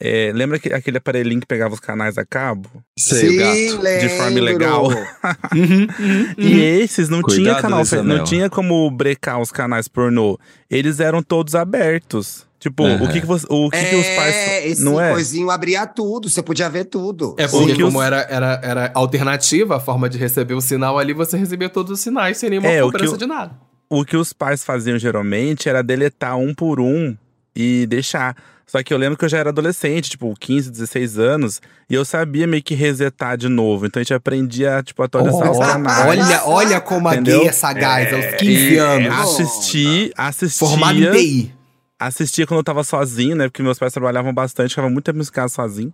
é, 0.00 0.30
lembra 0.34 0.58
que, 0.58 0.72
aquele 0.72 0.98
aparelhinho 0.98 1.40
que 1.40 1.46
pegava 1.46 1.72
os 1.72 1.80
canais 1.80 2.18
a 2.18 2.24
cabo? 2.26 2.68
Sei, 2.98 3.36
o 3.36 3.38
gato. 3.38 3.82
lembro. 3.82 4.08
De 4.08 4.16
forma 4.16 4.38
ilegal. 4.38 4.88
Uhum. 4.88 5.86
E 6.36 6.60
esses 6.60 7.08
não 7.08 7.22
tinha 7.22 7.36
Cuidado, 7.54 7.62
canal, 7.62 7.78
Luiz 7.78 7.92
não 8.04 8.24
tinha 8.24 8.50
como 8.50 8.90
brecar 8.90 9.40
os 9.40 9.50
canais 9.50 9.88
pornô. 9.88 10.38
Eles 10.70 11.00
eram 11.00 11.22
todos 11.22 11.54
abertos. 11.54 12.46
Tipo, 12.58 12.82
Uhum. 12.84 13.04
o 13.04 13.08
que 13.12 13.20
que, 13.20 13.26
você, 13.26 13.46
o 13.50 13.68
que, 13.70 13.76
que 13.84 13.94
os 13.94 14.06
pais. 14.16 14.34
É, 14.34 14.66
esse 14.68 14.82
não 14.82 14.98
é? 14.98 15.12
coisinho 15.12 15.50
abria 15.50 15.86
tudo, 15.86 16.30
você 16.30 16.42
podia 16.42 16.68
ver 16.70 16.86
tudo. 16.86 17.34
É 17.38 17.44
O 17.44 17.50
porque 17.50 17.74
que 17.74 17.82
como 17.82 17.98
os- 17.98 18.04
era, 18.04 18.26
era, 18.30 18.60
era 18.64 18.90
alternativa 18.94 19.76
a 19.76 19.80
forma 19.80 20.08
de 20.08 20.16
receber 20.16 20.54
o 20.54 20.62
sinal 20.62 20.98
ali, 20.98 21.12
você 21.12 21.36
recebia 21.36 21.68
todos 21.68 21.92
os 21.92 22.00
sinais 22.00 22.38
sem 22.38 22.48
nenhuma 22.48 22.68
É, 22.68 22.82
o 22.82 22.86
que 22.86 22.92
cobrança 22.92 23.14
eu- 23.14 23.18
de 23.18 23.26
nada. 23.26 23.54
O 23.96 24.04
que 24.04 24.16
os 24.16 24.32
pais 24.32 24.64
faziam 24.64 24.98
geralmente 24.98 25.68
era 25.68 25.82
deletar 25.82 26.36
um 26.36 26.52
por 26.54 26.80
um 26.80 27.16
e 27.54 27.86
deixar. 27.86 28.36
Só 28.66 28.82
que 28.82 28.92
eu 28.92 28.98
lembro 28.98 29.16
que 29.16 29.24
eu 29.24 29.28
já 29.28 29.38
era 29.38 29.50
adolescente, 29.50 30.10
tipo, 30.10 30.34
15, 30.40 30.70
16 30.70 31.18
anos, 31.18 31.60
e 31.88 31.94
eu 31.94 32.04
sabia 32.04 32.46
meio 32.46 32.62
que 32.62 32.74
resetar 32.74 33.36
de 33.36 33.48
novo. 33.48 33.86
Então 33.86 34.00
a 34.00 34.02
gente 34.02 34.14
aprendia, 34.14 34.82
tipo, 34.82 35.02
a 35.02 35.04
atualizar 35.04 35.50
os 35.50 35.58
Ó, 35.58 35.60
canais. 35.60 36.06
olha, 36.06 36.42
olha 36.46 36.80
como 36.80 37.06
a 37.08 37.12
Entendeu? 37.14 37.40
gay 37.40 37.48
é 37.48 37.52
sagaz, 37.52 38.12
aos 38.12 38.34
15 38.36 38.74
E 38.74 38.78
anos. 38.78 39.14
Assisti, 39.14 40.12
assistia. 40.16 40.66
Formado 40.66 40.98
em 40.98 41.12
TI. 41.12 41.54
Assistia 41.98 42.46
quando 42.46 42.58
eu 42.58 42.64
tava 42.64 42.82
sozinho, 42.82 43.36
né? 43.36 43.48
Porque 43.48 43.62
meus 43.62 43.78
pais 43.78 43.92
trabalhavam 43.92 44.32
bastante, 44.32 44.70
ficava 44.70 44.90
muito 44.90 45.04
tempo 45.04 45.20
em 45.22 45.24
casa 45.26 45.54
sozinho. 45.54 45.92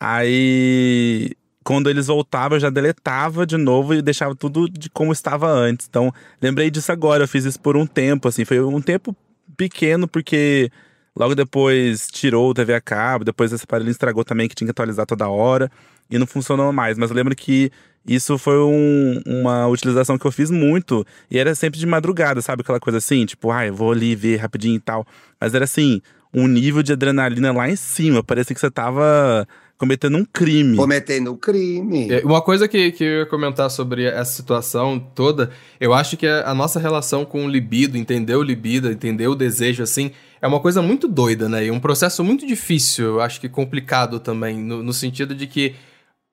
Aí, 0.00 1.32
quando 1.66 1.90
eles 1.90 2.06
voltavam, 2.06 2.54
eu 2.54 2.60
já 2.60 2.70
deletava 2.70 3.44
de 3.44 3.56
novo 3.56 3.92
e 3.92 4.00
deixava 4.00 4.36
tudo 4.36 4.68
de 4.70 4.88
como 4.88 5.12
estava 5.12 5.48
antes. 5.48 5.88
Então, 5.90 6.12
lembrei 6.40 6.70
disso 6.70 6.92
agora. 6.92 7.24
Eu 7.24 7.28
fiz 7.28 7.44
isso 7.44 7.58
por 7.58 7.76
um 7.76 7.84
tempo, 7.84 8.28
assim. 8.28 8.44
Foi 8.44 8.60
um 8.60 8.80
tempo 8.80 9.16
pequeno, 9.56 10.06
porque 10.06 10.70
logo 11.16 11.34
depois 11.34 12.06
tirou 12.06 12.50
o 12.50 12.54
TV 12.54 12.72
a 12.72 12.80
cabo, 12.80 13.24
depois 13.24 13.52
esse 13.52 13.64
aparelho 13.64 13.90
estragou 13.90 14.22
também, 14.24 14.48
que 14.48 14.54
tinha 14.54 14.66
que 14.66 14.70
atualizar 14.70 15.06
toda 15.06 15.28
hora. 15.28 15.68
E 16.08 16.16
não 16.20 16.26
funcionou 16.26 16.72
mais. 16.72 16.96
Mas 16.96 17.10
eu 17.10 17.16
lembro 17.16 17.34
que 17.34 17.72
isso 18.06 18.38
foi 18.38 18.60
um- 18.60 19.20
uma 19.26 19.66
utilização 19.66 20.16
que 20.16 20.24
eu 20.24 20.30
fiz 20.30 20.52
muito. 20.52 21.04
E 21.28 21.36
era 21.36 21.52
sempre 21.56 21.80
de 21.80 21.86
madrugada, 21.86 22.40
sabe? 22.42 22.62
Aquela 22.62 22.78
coisa 22.78 22.98
assim, 22.98 23.26
tipo, 23.26 23.50
ai, 23.50 23.70
eu 23.70 23.74
vou 23.74 23.90
ali 23.90 24.14
ver 24.14 24.36
rapidinho 24.36 24.76
e 24.76 24.80
tal. 24.80 25.04
Mas 25.40 25.52
era 25.52 25.64
assim, 25.64 26.00
um 26.32 26.46
nível 26.46 26.80
de 26.80 26.92
adrenalina 26.92 27.50
lá 27.52 27.68
em 27.68 27.74
cima. 27.74 28.22
Parecia 28.22 28.54
que 28.54 28.60
você 28.60 28.70
tava 28.70 29.48
cometendo 29.78 30.16
um 30.16 30.24
crime. 30.24 30.76
Cometendo 30.76 31.32
um 31.32 31.36
crime. 31.36 32.12
É, 32.12 32.24
Uma 32.24 32.40
coisa 32.40 32.66
que, 32.66 32.92
que 32.92 33.04
eu 33.04 33.18
ia 33.20 33.26
comentar 33.26 33.70
sobre 33.70 34.04
essa 34.04 34.32
situação 34.32 34.98
toda, 35.14 35.50
eu 35.80 35.92
acho 35.92 36.16
que 36.16 36.26
a, 36.26 36.50
a 36.50 36.54
nossa 36.54 36.80
relação 36.80 37.24
com 37.24 37.44
o 37.44 37.48
libido, 37.48 37.96
entender 37.96 38.34
o 38.34 38.42
libido, 38.42 38.90
entender 38.90 39.28
o 39.28 39.34
desejo, 39.34 39.82
assim, 39.82 40.10
é 40.40 40.46
uma 40.46 40.60
coisa 40.60 40.80
muito 40.80 41.08
doida, 41.08 41.48
né? 41.48 41.66
E 41.66 41.70
um 41.70 41.80
processo 41.80 42.22
muito 42.24 42.46
difícil, 42.46 43.04
eu 43.06 43.20
acho 43.20 43.40
que 43.40 43.48
complicado 43.48 44.18
também, 44.20 44.58
no, 44.58 44.82
no 44.82 44.92
sentido 44.92 45.34
de 45.34 45.46
que 45.46 45.74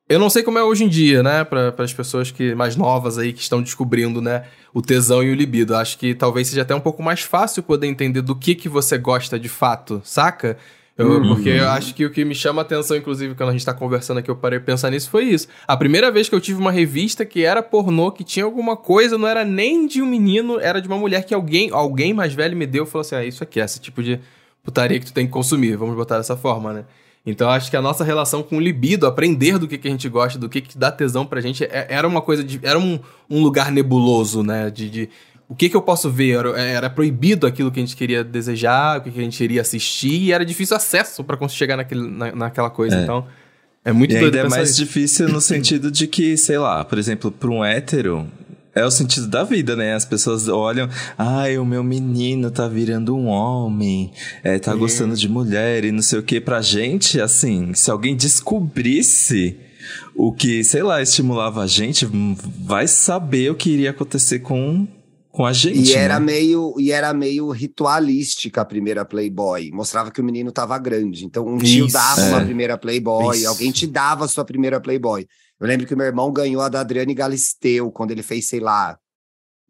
eu 0.08 0.20
não 0.20 0.30
sei 0.30 0.44
como 0.44 0.60
é 0.60 0.64
hoje 0.64 0.84
em 0.84 0.90
dia, 0.90 1.24
né, 1.24 1.46
para 1.46 1.74
as 1.78 1.94
pessoas 1.94 2.30
que 2.30 2.54
mais 2.54 2.76
novas 2.76 3.18
aí 3.18 3.32
que 3.32 3.42
estão 3.42 3.62
descobrindo, 3.62 4.22
né, 4.22 4.46
o 4.74 4.82
tesão 4.82 5.24
e 5.24 5.32
o 5.32 5.34
libido. 5.34 5.76
Acho 5.76 5.98
que 5.98 6.14
talvez 6.14 6.50
seja 6.50 6.62
até 6.62 6.76
um 6.76 6.80
pouco 6.82 7.02
mais 7.02 7.22
fácil 7.22 7.64
poder 7.64 7.88
entender 7.88 8.22
do 8.22 8.36
que 8.36 8.54
que 8.54 8.68
você 8.68 8.98
gosta 8.98 9.40
de 9.40 9.48
fato, 9.48 10.02
saca? 10.04 10.58
Eu- 10.96 11.22
Porque 11.24 11.50
eu 11.50 11.70
acho 11.70 11.96
que 11.96 12.06
o 12.06 12.12
que 12.12 12.24
me 12.24 12.36
chama 12.36 12.62
a 12.62 12.64
atenção, 12.64 12.96
inclusive, 12.96 13.34
quando 13.34 13.50
a 13.50 13.52
gente 13.52 13.66
tá 13.66 13.74
conversando 13.74 14.20
aqui, 14.20 14.30
eu 14.30 14.36
parei 14.36 14.60
pra 14.60 14.68
pensar 14.74 14.92
nisso, 14.92 15.10
foi 15.10 15.24
isso. 15.26 15.48
A 15.68 15.76
primeira 15.76 16.12
vez 16.12 16.30
que 16.30 16.36
eu 16.36 16.40
tive 16.42 16.60
uma 16.60 16.72
revista 16.72 17.26
que 17.26 17.44
era 17.44 17.64
pornô, 17.64 18.12
que 18.12 18.24
tinha 18.24 18.46
alguma 18.46 18.78
coisa, 18.78 19.18
não 19.18 19.28
era 19.28 19.44
nem 19.44 19.88
de 19.88 20.02
um 20.04 20.06
menino, 20.06 20.60
era 20.60 20.80
de 20.80 20.88
uma 20.88 20.98
mulher 20.98 21.26
que 21.26 21.34
alguém, 21.34 21.70
alguém 21.72 22.14
mais 22.14 22.34
velho 22.36 22.56
me 22.56 22.68
deu 22.68 22.84
e 22.84 22.88
falou 22.88 23.02
assim: 23.02 23.16
ah, 23.16 23.26
isso 23.26 23.42
aqui, 23.44 23.60
esse 23.60 23.80
tipo 23.80 24.04
de 24.04 24.20
putaria 24.64 25.00
que 25.00 25.08
tu 25.08 25.14
tem 25.14 25.26
que 25.26 25.32
consumir, 25.34 25.76
vamos 25.76 25.96
botar 25.96 26.18
dessa 26.18 26.38
forma, 26.38 26.72
né? 26.74 26.86
Então 27.26 27.50
acho 27.50 27.72
que 27.72 27.78
a 27.78 27.82
nossa 27.82 28.04
relação 28.04 28.44
com 28.44 28.58
o 28.58 28.60
libido, 28.60 29.08
aprender 29.08 29.58
do 29.58 29.66
que, 29.68 29.78
que 29.78 29.88
a 29.88 29.92
gente 29.92 30.08
gosta, 30.10 30.38
do 30.38 30.48
que, 30.50 30.60
que 30.62 30.78
dá 30.78 30.92
tesão 30.92 31.26
pra 31.26 31.40
gente, 31.42 31.64
é- 31.64 31.88
era 31.90 32.08
uma 32.08 32.22
coisa 32.22 32.44
de. 32.44 32.60
Era 32.62 32.78
um, 32.78 33.00
um 33.30 33.42
lugar 33.42 33.72
nebuloso, 33.72 34.44
né? 34.44 34.70
De. 34.70 34.90
de- 34.90 35.10
o 35.48 35.56
que, 35.56 35.70
que 35.70 35.76
eu 35.76 35.82
posso 35.82 36.10
ver? 36.10 36.38
Era, 36.38 36.62
era 36.62 36.90
proibido 36.90 37.46
aquilo 37.46 37.72
que 37.72 37.80
a 37.80 37.84
gente 37.84 37.96
queria 37.96 38.24
desejar, 38.24 39.00
o 39.00 39.02
que, 39.04 39.12
que 39.12 39.20
a 39.20 39.24
gente 39.24 39.44
iria 39.44 39.62
assistir, 39.62 40.24
e 40.24 40.32
era 40.32 40.46
difícil 40.46 40.76
acesso 40.76 41.24
conseguir 41.24 41.58
chegar 41.58 41.78
naquele, 41.78 42.10
na, 42.10 42.36
naquela 42.36 42.70
coisa. 42.70 43.00
Então, 43.02 43.28
é 43.86 43.92
muito 43.92 44.16
E 44.16 44.20
doido 44.20 44.36
ainda 44.36 44.48
é 44.48 44.50
mais 44.50 44.70
isso. 44.70 44.86
difícil 44.86 45.28
no 45.28 45.42
sentido 45.42 45.92
de 45.92 46.08
que, 46.08 46.38
sei 46.38 46.58
lá, 46.58 46.84
por 46.86 46.98
exemplo, 46.98 47.32
para 47.32 47.50
um 47.50 47.64
hétero, 47.64 48.28
é 48.74 48.84
o 48.86 48.90
sentido 48.90 49.28
da 49.28 49.44
vida, 49.44 49.76
né? 49.76 49.94
As 49.94 50.06
pessoas 50.06 50.48
olham, 50.48 50.90
ai, 51.18 51.58
o 51.58 51.66
meu 51.66 51.84
menino 51.84 52.50
tá 52.50 52.68
virando 52.68 53.16
um 53.16 53.28
homem, 53.28 54.12
é, 54.44 54.58
tá 54.58 54.74
gostando 54.74 55.16
de 55.16 55.30
mulher 55.30 55.84
e 55.86 55.92
não 55.92 56.02
sei 56.02 56.20
o 56.20 56.24
que. 56.24 56.42
Pra 56.42 56.62
gente, 56.62 57.22
assim, 57.22 57.74
se 57.74 57.92
alguém 57.92 58.16
descobrisse 58.16 59.58
o 60.16 60.32
que, 60.32 60.64
sei 60.64 60.82
lá, 60.82 61.02
estimulava 61.02 61.62
a 61.62 61.68
gente, 61.68 62.08
vai 62.62 62.88
saber 62.88 63.52
o 63.52 63.56
que 63.56 63.70
iria 63.70 63.92
acontecer 63.92 64.40
com, 64.40 64.88
com 65.34 65.48
a 65.48 65.52
gente. 65.52 65.90
E 65.90 65.96
era 65.96 66.20
né? 66.20 66.28
meio 66.28 66.76
e 66.78 66.92
era 66.92 67.12
meio 67.12 67.50
ritualística 67.50 68.62
a 68.62 68.66
primeira 68.66 69.04
Playboy. 69.04 69.72
Mostrava 69.72 70.12
que 70.12 70.22
o 70.22 70.24
menino 70.24 70.52
tava 70.52 70.78
grande. 70.78 71.26
Então 71.26 71.46
um 71.48 71.58
tio 71.58 71.88
Isso, 71.88 71.94
dava 71.94 72.22
é. 72.22 72.30
uma 72.30 72.46
primeira 72.46 72.78
Playboy, 72.78 73.38
Isso. 73.38 73.48
alguém 73.48 73.72
te 73.72 73.88
dava 73.88 74.26
a 74.26 74.28
sua 74.28 74.46
primeira 74.46 74.80
Playboy. 74.80 75.26
Eu 75.60 75.68
lembro 75.68 75.88
que 75.88 75.94
o 75.96 75.98
meu 75.98 76.06
irmão 76.06 76.32
ganhou 76.32 76.62
a 76.62 76.70
da 76.70 76.82
Adriane 76.82 77.16
Galisteu 77.16 77.92
quando 77.92 78.12
ele 78.12 78.22
fez, 78.22 78.48
sei 78.48 78.60
lá, 78.60 78.96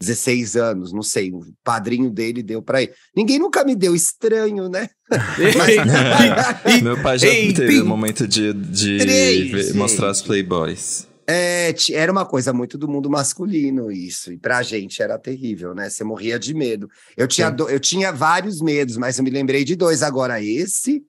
16 0.02 0.58
anos, 0.58 0.92
não 0.92 1.02
sei, 1.02 1.32
o 1.32 1.40
padrinho 1.64 2.10
dele 2.10 2.44
deu 2.44 2.62
pra 2.62 2.84
ele. 2.84 2.92
Ninguém 3.16 3.40
nunca 3.40 3.64
me 3.64 3.74
deu 3.74 3.96
estranho, 3.96 4.68
né? 4.68 4.90
Meu 6.84 7.02
pai 7.02 7.20
já 7.20 7.28
Ei, 7.28 7.54
teve 7.54 7.80
o 7.80 7.86
momento 7.86 8.28
de, 8.28 8.52
de 8.52 9.72
mostrar 9.76 10.10
as 10.10 10.22
Playboys. 10.22 11.08
É, 11.28 11.74
era 11.92 12.12
uma 12.12 12.26
coisa 12.26 12.52
muito 12.52 12.78
do 12.78 12.88
mundo 12.88 13.10
masculino 13.10 13.92
isso, 13.92 14.32
e 14.32 14.38
pra 14.38 14.62
gente 14.62 15.02
era 15.02 15.18
terrível, 15.18 15.74
né? 15.74 15.90
Você 15.90 16.04
morria 16.04 16.38
de 16.38 16.54
medo. 16.54 16.90
Eu 17.16 17.28
tinha, 17.28 17.50
do- 17.50 17.70
eu 17.70 17.80
tinha 17.80 18.12
vários 18.12 18.62
medos, 18.62 18.98
mas 18.98 19.18
eu 19.18 19.24
me 19.24 19.30
lembrei 19.30 19.64
de 19.64 19.76
dois 19.76 20.04
agora, 20.04 20.42
esse 20.42 21.04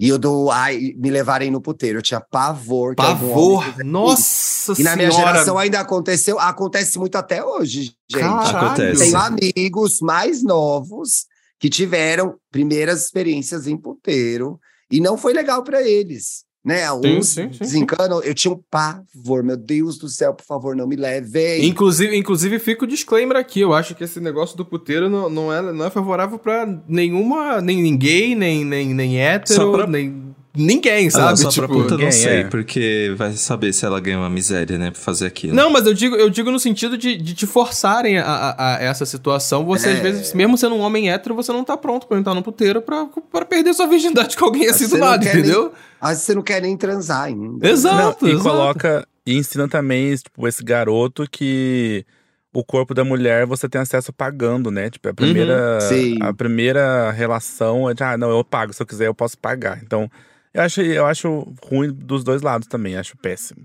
e 0.00 0.12
o 0.12 0.18
do 0.18 0.50
ai, 0.50 0.94
me 0.96 1.10
levarem 1.10 1.50
no 1.50 1.60
puteiro. 1.60 1.98
Eu 1.98 2.02
tinha 2.02 2.20
pavor. 2.20 2.96
Pavor! 2.96 3.84
Nossa. 3.84 4.74
E 4.76 4.82
na 4.82 4.96
minha 4.96 5.10
senhora! 5.12 5.32
geração 5.32 5.56
ainda 5.58 5.78
aconteceu, 5.80 6.40
acontece 6.40 6.98
muito 6.98 7.14
até 7.16 7.44
hoje, 7.44 7.94
gente. 8.10 8.20
Caralho. 8.20 8.56
Acontece. 8.66 8.98
Tenho 9.04 9.16
amigos 9.16 10.00
mais 10.00 10.42
novos 10.42 11.26
que 11.60 11.70
tiveram 11.70 12.36
primeiras 12.50 13.04
experiências 13.04 13.68
em 13.68 13.76
puteiro 13.76 14.58
e 14.90 15.00
não 15.00 15.16
foi 15.16 15.32
legal 15.32 15.62
para 15.62 15.80
eles. 15.82 16.44
Né? 16.64 16.90
Uns 16.92 17.28
sim, 17.28 17.48
sim, 17.48 17.52
sim. 17.52 17.58
desencanam. 17.60 18.22
Eu 18.22 18.32
tinha 18.34 18.52
um 18.54 18.60
pavor, 18.70 19.42
meu 19.42 19.56
Deus 19.56 19.98
do 19.98 20.08
céu, 20.08 20.32
por 20.32 20.44
favor, 20.44 20.76
não 20.76 20.86
me 20.86 20.94
levem. 20.94 21.66
Inclusive, 21.66 22.16
inclusive 22.16 22.58
fica 22.60 22.84
o 22.84 22.88
disclaimer 22.88 23.36
aqui. 23.36 23.60
Eu 23.60 23.74
acho 23.74 23.94
que 23.96 24.04
esse 24.04 24.20
negócio 24.20 24.56
do 24.56 24.64
puteiro 24.64 25.10
não, 25.10 25.28
não, 25.28 25.52
é, 25.52 25.60
não 25.72 25.84
é 25.84 25.90
favorável 25.90 26.38
pra 26.38 26.64
nenhuma. 26.86 27.60
Nem 27.60 27.82
ninguém, 27.82 28.36
nem, 28.36 28.64
nem, 28.64 28.94
nem 28.94 29.20
hétero, 29.20 29.60
Só 29.60 29.72
pra- 29.72 29.86
nem. 29.88 30.31
Ninguém, 30.54 31.06
Ah, 31.06 31.10
sabe? 31.10 31.38
só 31.40 31.48
tipo, 31.48 31.66
pra 31.66 31.74
puta 31.76 31.90
não 31.92 31.96
ninguém, 31.96 32.12
sei, 32.12 32.40
é. 32.40 32.44
porque 32.44 33.14
vai 33.16 33.32
saber 33.32 33.72
se 33.72 33.86
ela 33.86 33.98
ganha 34.00 34.18
uma 34.18 34.28
miséria, 34.28 34.76
né, 34.78 34.90
pra 34.90 35.00
fazer 35.00 35.26
aquilo. 35.26 35.54
Não, 35.54 35.70
mas 35.70 35.86
eu 35.86 35.94
digo, 35.94 36.14
eu 36.14 36.28
digo 36.28 36.50
no 36.50 36.58
sentido 36.60 36.98
de, 36.98 37.16
de 37.16 37.32
te 37.34 37.46
forçarem 37.46 38.18
a, 38.18 38.24
a- 38.26 38.76
a 38.76 38.82
essa 38.82 39.06
situação. 39.06 39.64
Você, 39.64 39.88
às 39.88 39.98
É. 39.98 40.00
vezes, 40.02 40.34
mesmo 40.34 40.58
sendo 40.58 40.74
um 40.74 40.80
homem 40.80 41.10
hétero, 41.10 41.34
você 41.34 41.50
não 41.52 41.64
tá 41.64 41.74
pronto 41.76 42.06
pra 42.06 42.18
entrar 42.18 42.34
no 42.34 42.42
puteiro 42.42 42.82
pra, 42.82 43.06
pra 43.30 43.44
perder 43.46 43.72
sua 43.72 43.86
virgindade 43.86 44.36
com 44.36 44.44
alguém 44.44 44.68
assim 44.68 44.86
do 44.88 44.98
não 44.98 45.06
nada, 45.08 45.24
nem- 45.24 45.32
entendeu? 45.38 45.72
Às 46.00 46.10
vezes 46.10 46.24
você 46.24 46.34
não 46.34 46.42
quer 46.42 46.60
nem 46.60 46.76
transar 46.76 47.22
ainda. 47.22 47.66
Exato. 47.66 48.24
Não, 48.26 48.30
e 48.30 48.34
exato. 48.34 48.48
coloca 48.50 49.08
e 49.24 49.38
ensina 49.38 49.66
também 49.68 50.14
tipo, 50.16 50.46
esse 50.46 50.62
garoto 50.62 51.24
que 51.30 52.04
o 52.52 52.62
corpo 52.62 52.92
da 52.92 53.02
mulher 53.04 53.46
você 53.46 53.66
tem 53.70 53.80
acesso 53.80 54.12
pagando, 54.12 54.70
né? 54.70 54.90
Tipo, 54.90 55.08
a 55.08 55.14
primeira, 55.14 55.80
Sim. 55.80 56.18
a 56.20 56.34
primeira 56.34 57.10
relação 57.10 57.88
é 57.88 57.94
de, 57.94 58.02
ah, 58.02 58.18
não, 58.18 58.28
eu 58.30 58.44
pago, 58.44 58.74
se 58.74 58.82
eu 58.82 58.86
quiser 58.86 59.06
eu 59.06 59.14
posso 59.14 59.38
pagar. 59.38 59.80
Então, 59.82 60.10
eu 60.54 60.62
acho, 60.62 60.80
eu 60.80 61.06
acho 61.06 61.52
ruim 61.64 61.92
dos 61.92 62.22
dois 62.24 62.42
lados 62.42 62.68
também, 62.68 62.96
acho 62.96 63.16
péssimo. 63.16 63.62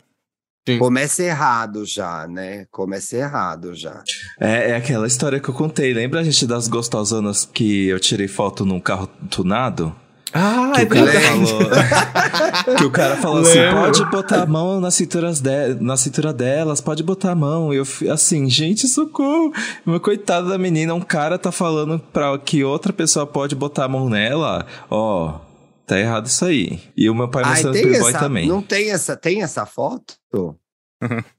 Começa 0.79 1.23
errado 1.23 1.85
já, 1.85 2.27
né? 2.27 2.65
Começa 2.69 3.15
errado 3.15 3.73
já. 3.73 4.03
É, 4.37 4.71
é 4.71 4.75
aquela 4.75 5.07
história 5.07 5.39
que 5.39 5.47
eu 5.47 5.53
contei. 5.53 5.93
Lembra 5.93 6.19
a 6.19 6.23
gente 6.23 6.45
das 6.45 6.67
gostosonas 6.67 7.45
que 7.45 7.87
eu 7.87 7.97
tirei 8.01 8.27
foto 8.27 8.65
num 8.65 8.79
carro 8.79 9.07
tunado? 9.29 9.95
Ah, 10.33 10.73
Que 10.75 10.81
é 10.81 10.83
o 10.83 10.87
cara 10.89 11.05
verdade. 11.05 11.47
falou. 11.47 11.69
que 12.77 12.83
o 12.83 12.91
cara 12.91 13.15
falou 13.15 13.41
assim: 13.43 13.59
Lembro. 13.59 13.79
pode 13.79 14.05
botar 14.11 14.41
a 14.41 14.45
mão 14.45 14.81
nas 14.81 14.93
cinturas 14.93 15.39
de, 15.39 15.73
na 15.79 15.95
cintura 15.95 16.33
delas, 16.33 16.81
pode 16.81 17.01
botar 17.01 17.31
a 17.31 17.35
mão. 17.35 17.73
E 17.73 17.77
eu 17.77 17.85
assim, 18.11 18.49
gente, 18.49 18.89
socorro. 18.89 19.53
Uma 19.85 20.01
coitada 20.01 20.49
da 20.49 20.57
menina, 20.57 20.93
um 20.93 20.99
cara 20.99 21.39
tá 21.39 21.49
falando 21.49 21.97
pra 22.11 22.37
que 22.37 22.61
outra 22.65 22.91
pessoa 22.91 23.25
pode 23.25 23.55
botar 23.55 23.85
a 23.85 23.87
mão 23.87 24.09
nela. 24.09 24.65
Ó, 24.89 25.39
tá 25.87 25.99
errado 25.99 26.27
isso 26.27 26.45
aí. 26.45 26.79
E 26.95 27.09
o 27.09 27.15
meu 27.15 27.29
pai 27.29 27.43
Ai, 27.43 27.51
mostrando 27.53 27.73
tem 27.73 27.83
Playboy 27.87 28.09
essa, 28.09 28.19
também. 28.19 28.47
não 28.47 28.61
tem 28.61 28.91
essa, 28.91 29.15
tem 29.17 29.41
essa 29.41 29.65
foto? 29.65 30.13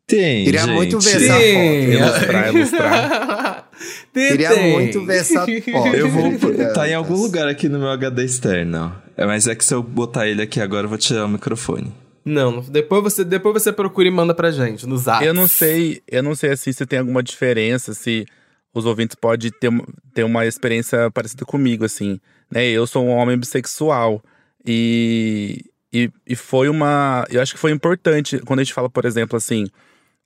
Tem. 0.07 0.45
Queria 0.45 0.61
gente. 0.61 0.73
muito 0.73 1.01
ver 1.01 1.17
essa 1.17 1.39
Sim. 1.39 1.91
Ilustrar, 1.93 2.55
ilustrar. 2.55 3.69
Tem, 4.13 4.29
Queria 4.31 4.51
tem. 4.55 4.73
muito 4.73 5.05
ver 5.05 5.17
essa 5.21 5.41
foto. 5.47 5.89
Eu 5.95 6.09
vou. 6.09 6.33
Tá 6.75 6.89
em 6.89 6.95
algum 6.95 7.15
lugar 7.17 7.47
aqui 7.49 7.69
no 7.69 7.79
meu 7.79 7.89
HD 7.91 8.25
externo. 8.25 8.95
É, 9.17 9.27
mas 9.27 9.47
é 9.47 9.55
que 9.55 9.65
se 9.65 9.75
eu 9.75 9.83
botar 9.83 10.27
ele 10.29 10.43
aqui 10.43 10.61
agora, 10.61 10.85
eu 10.87 10.89
vou 10.89 10.99
tirar 10.99 11.25
o 11.25 11.29
microfone. 11.29 11.93
Não, 12.25 12.61
depois 12.61 13.03
você, 13.03 13.25
depois 13.25 13.53
você 13.63 13.73
procura 13.73 14.07
e 14.09 14.11
manda 14.11 14.35
pra 14.35 14.51
gente 14.51 14.87
no 14.87 14.97
zap. 14.97 15.25
Eu 15.25 15.35
não 15.35 15.47
sei, 15.49 16.03
eu 16.09 16.23
não 16.23 16.35
sei 16.35 16.51
assim 16.51 16.73
se 16.73 16.85
tem 16.87 16.99
alguma 17.01 17.23
diferença, 17.23 17.95
se 17.95 18.27
os 18.75 18.85
ouvintes 18.87 19.17
podem 19.21 19.51
ter, 19.61 19.69
uma- 19.69 19.87
ter 20.15 20.25
uma 20.25 20.45
experiência 20.47 21.11
parecida 21.11 21.45
comigo, 21.45 21.85
assim. 21.85 22.21
Né? 22.51 22.67
Eu 22.67 22.87
sou 22.87 23.05
um 23.05 23.11
homem 23.11 23.37
bissexual 23.37 24.23
e, 24.67 25.65
e, 25.93 26.11
e 26.27 26.37
foi 26.37 26.69
uma. 26.69 27.25
Eu 27.31 27.41
acho 27.41 27.55
que 27.55 27.59
foi 27.61 27.71
importante 27.71 28.39
quando 28.41 28.61
a 28.61 28.65
gente 28.65 28.75
fala, 28.75 28.89
por 28.91 29.05
exemplo, 29.05 29.37
assim, 29.37 29.67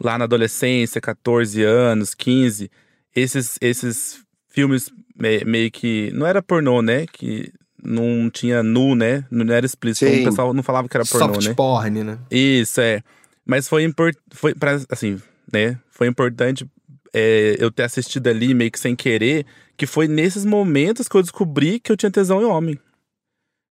lá 0.01 0.19
na 0.19 0.25
adolescência, 0.25 1.01
14 1.01 1.63
anos, 1.63 2.15
15, 2.15 2.71
esses, 3.15 3.59
esses 3.61 4.21
filmes 4.49 4.91
me- 5.17 5.45
meio 5.45 5.71
que. 5.71 6.11
Não 6.13 6.27
era 6.27 6.43
pornô, 6.43 6.83
né? 6.83 7.07
Que 7.13 7.53
não 7.83 8.31
tinha 8.31 8.63
nu, 8.63 8.95
né? 8.95 9.25
Não 9.31 9.53
era 9.55 9.67
explícito. 9.67 10.11
Sim. 10.11 10.23
O 10.23 10.25
pessoal 10.25 10.53
não 10.55 10.63
falava 10.63 10.89
que 10.89 10.97
era 10.97 11.05
pornô, 11.05 11.35
Soft 11.35 11.49
né? 11.49 11.55
porn, 11.55 12.05
né? 12.05 12.19
Isso, 12.31 12.81
é. 12.81 13.01
Mas 13.45 13.69
foi 13.69 13.85
importante. 13.85 14.23
Foi 14.33 14.55
pra, 14.55 14.81
assim, 14.89 15.21
né? 15.53 15.79
Foi 15.91 16.07
importante 16.07 16.67
é, 17.13 17.57
eu 17.59 17.71
ter 17.71 17.83
assistido 17.83 18.29
ali 18.29 18.55
meio 18.55 18.71
que 18.71 18.79
sem 18.79 18.95
querer, 18.97 19.45
que 19.77 19.87
foi 19.87 20.09
nesses 20.09 20.45
momentos 20.45 21.07
que 21.09 21.17
eu 21.17 21.23
descobri 21.23 21.79
que 21.79 21.91
eu 21.93 21.97
tinha 21.97 22.11
tesão 22.11 22.41
em 22.41 22.45
homem. 22.45 22.79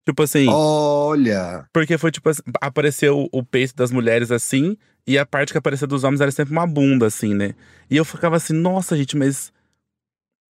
Tipo 0.06 0.24
assim, 0.24 0.48
Olha, 0.50 1.66
porque 1.72 1.98
foi 1.98 2.12
tipo 2.12 2.28
assim, 2.30 2.42
apareceu 2.60 3.30
o, 3.32 3.44
peito 3.44 3.76
das 3.76 3.92
mulheres 3.92 4.32
assim, 4.32 4.76
e 5.06 5.18
a 5.18 5.26
parte 5.26 5.52
que 5.52 5.58
aparecia 5.58 5.86
dos 5.88 6.04
homens 6.04 6.22
era 6.22 6.32
sempre 6.32 6.52
uma 6.52 6.66
bunda, 6.66 7.06
assim, 7.06 7.34
né? 7.36 7.54
E 7.90 7.98
eu 7.98 8.06
ficava 8.06 8.36
assim, 8.36 8.54
nossa, 8.54 8.98
gente, 8.98 9.16
mas. 9.16 9.52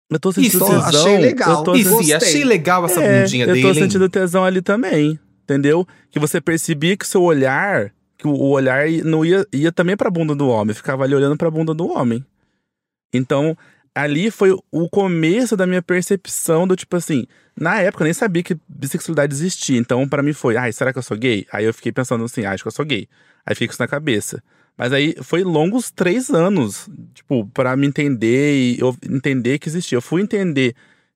Eu 0.09 0.19
tô 0.19 0.31
sentindo 0.31 0.57
Isso, 0.57 0.65
tesão. 0.65 0.83
achei 0.85 1.17
legal. 1.17 1.49
Eu 1.59 1.63
tô 1.63 1.75
E 1.75 1.83
sentindo 1.83 2.15
achei 2.15 2.43
legal 2.43 2.85
essa 2.85 3.01
é, 3.01 3.21
bundinha 3.21 3.45
eu 3.45 3.53
dele. 3.53 3.61
tô 3.61 3.67
hein? 3.69 3.73
sentindo 3.75 4.09
tesão 4.09 4.43
ali 4.43 4.61
também, 4.61 5.19
entendeu? 5.43 5.87
Que 6.09 6.19
você 6.19 6.39
percebia 6.41 6.95
que 6.97 7.05
o 7.05 7.07
seu 7.07 7.21
olhar, 7.21 7.93
que 8.17 8.27
o 8.27 8.37
olhar 8.49 8.89
não 9.05 9.25
ia, 9.25 9.45
ia 9.53 9.71
também 9.71 9.95
pra 9.97 10.09
bunda 10.09 10.35
do 10.35 10.47
homem, 10.49 10.73
ficava 10.73 11.03
ali 11.03 11.15
olhando 11.15 11.37
pra 11.37 11.49
bunda 11.51 11.73
do 11.73 11.87
homem. 11.89 12.25
Então, 13.13 13.57
ali 13.93 14.31
foi 14.31 14.51
o 14.71 14.89
começo 14.89 15.55
da 15.57 15.67
minha 15.67 15.81
percepção 15.81 16.67
do 16.67 16.75
tipo 16.75 16.95
assim, 16.95 17.25
na 17.59 17.79
época 17.81 18.03
eu 18.03 18.05
nem 18.05 18.13
sabia 18.13 18.43
que 18.43 18.57
bissexualidade 18.67 19.33
existia, 19.33 19.77
então 19.77 20.07
pra 20.07 20.23
mim 20.23 20.33
foi, 20.33 20.57
ai, 20.57 20.71
será 20.71 20.91
que 20.91 20.99
eu 20.99 21.03
sou 21.03 21.17
gay? 21.17 21.45
Aí 21.51 21.65
eu 21.65 21.73
fiquei 21.73 21.91
pensando 21.91 22.23
assim, 22.23 22.45
ah, 22.45 22.51
acho 22.51 22.63
que 22.63 22.67
eu 22.67 22.71
sou 22.71 22.85
gay. 22.85 23.07
Aí 23.45 23.55
com 23.55 23.63
isso 23.63 23.81
na 23.81 23.87
cabeça. 23.87 24.41
Mas 24.77 24.93
aí 24.93 25.15
foi 25.21 25.43
longos 25.43 25.91
três 25.91 26.29
anos, 26.29 26.89
tipo, 27.13 27.45
pra 27.47 27.75
me 27.75 27.87
entender 27.87 28.55
e 28.55 28.79
eu 28.79 28.95
entender 29.09 29.59
que 29.59 29.67
existia. 29.67 29.97
Eu 29.97 30.01
fui 30.01 30.21
entender 30.21 30.75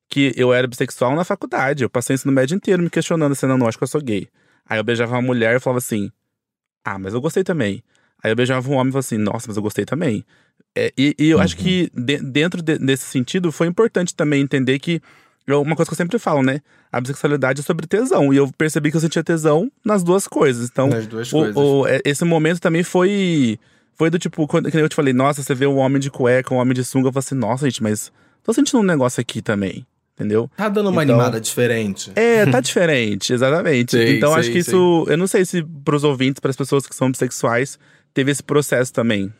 que 0.10 0.34
eu 0.36 0.54
era 0.54 0.68
bissexual 0.68 1.16
na 1.16 1.24
faculdade. 1.24 1.84
Eu 1.84 1.90
passei 1.90 2.14
o 2.14 2.16
ensino 2.16 2.34
médio 2.34 2.56
inteiro 2.56 2.84
me 2.84 2.90
questionando 2.90 3.32
assim, 3.32 3.48
não, 3.48 3.58
não, 3.58 3.68
acho 3.68 3.78
que 3.78 3.84
eu 3.84 3.88
sou 3.88 4.02
gay. 4.02 4.28
Aí 4.68 4.80
eu 4.80 4.84
beijava 4.84 5.14
uma 5.16 5.22
mulher 5.22 5.56
e 5.56 5.60
falava 5.60 5.78
assim, 5.78 6.12
ah, 6.84 7.00
mas 7.00 7.14
eu 7.14 7.22
gostei 7.22 7.44
também. 7.44 7.84
Aí 8.24 8.32
eu 8.32 8.36
beijava 8.36 8.70
um 8.70 8.74
homem 8.74 8.90
e 8.90 8.92
falava 8.92 9.00
assim, 9.00 9.18
nossa, 9.18 9.48
mas 9.48 9.58
eu 9.58 9.64
gostei 9.64 9.86
também. 9.86 10.26
É, 10.76 10.92
e, 10.98 11.16
e 11.18 11.30
eu 11.30 11.40
acho 11.40 11.56
que 11.56 11.90
de- 11.96 12.18
dentro 12.18 12.62
de- 12.62 12.78
desse 12.78 13.06
sentido 13.06 13.52
foi 13.52 13.68
importante 13.68 14.14
também 14.14 14.42
entender 14.42 14.78
que 14.80 15.02
uma 15.48 15.76
coisa 15.76 15.88
que 15.90 15.94
eu 15.94 15.98
sempre 15.98 16.18
falo, 16.20 16.42
né? 16.42 16.60
A 16.92 17.00
bissexualidade 17.00 17.62
é 17.62 17.64
sobre 17.64 17.86
tesão. 17.88 18.34
E 18.34 18.38
eu 18.38 18.52
percebi 18.58 18.90
que 18.92 18.98
eu 18.98 19.02
sentia 19.02 19.24
tesão 19.24 19.72
nas 19.86 20.04
duas 20.04 20.28
coisas. 20.28 20.70
Então, 20.70 20.88
Nas 20.90 21.06
duas 21.08 21.32
o- 21.32 21.38
coisas. 21.38 21.56
o- 21.56 21.88
é, 21.88 22.02
esse 22.04 22.26
momento 22.26 22.60
também 22.60 22.84
foi. 22.84 23.60
Foi 23.98 24.10
do 24.10 24.20
tipo, 24.20 24.46
quando 24.48 24.68
eu 24.76 24.90
te 24.90 24.96
falei, 24.96 25.14
nossa, 25.14 25.42
você 25.42 25.56
vê 25.56 25.66
um 25.66 25.78
homem 25.78 26.00
de 26.02 26.10
cueca, 26.12 26.54
um 26.54 26.58
homem 26.58 26.74
de 26.74 26.84
sunga, 26.84 27.08
eu 27.08 27.14
falei 27.14 27.26
assim, 27.26 27.36
nossa, 27.36 27.66
gente, 27.66 27.82
mas 27.82 28.12
tô 28.44 28.52
sentindo 28.52 28.80
um 28.80 28.84
negócio 28.84 29.22
aqui 29.22 29.42
também. 29.42 29.86
Entendeu? 30.16 30.50
Tá 30.58 30.68
dando 30.70 30.90
uma 30.90 31.04
Então- 31.04 31.16
animada 31.16 31.40
diferente. 31.42 32.12
É, 32.16 32.46
tá 32.46 32.60
diferente, 32.62 33.32
exatamente. 33.34 33.92
Sei, 33.92 34.18
então 34.18 34.32
sei, 34.32 34.40
acho 34.40 34.52
que 34.52 34.64
sei. 34.64 34.74
isso. 34.74 35.06
Eu 35.10 35.18
não 35.18 35.28
sei 35.28 35.46
se 35.46 35.62
pros 35.84 36.04
ouvintes, 36.06 36.40
para 36.40 36.50
as 36.52 36.56
pessoas 36.58 36.86
que 36.88 36.96
são 36.96 37.12
bissexuais, 37.12 37.78
teve 38.14 38.32
esse 38.32 38.42
processo 38.44 38.92
também. 38.94 39.32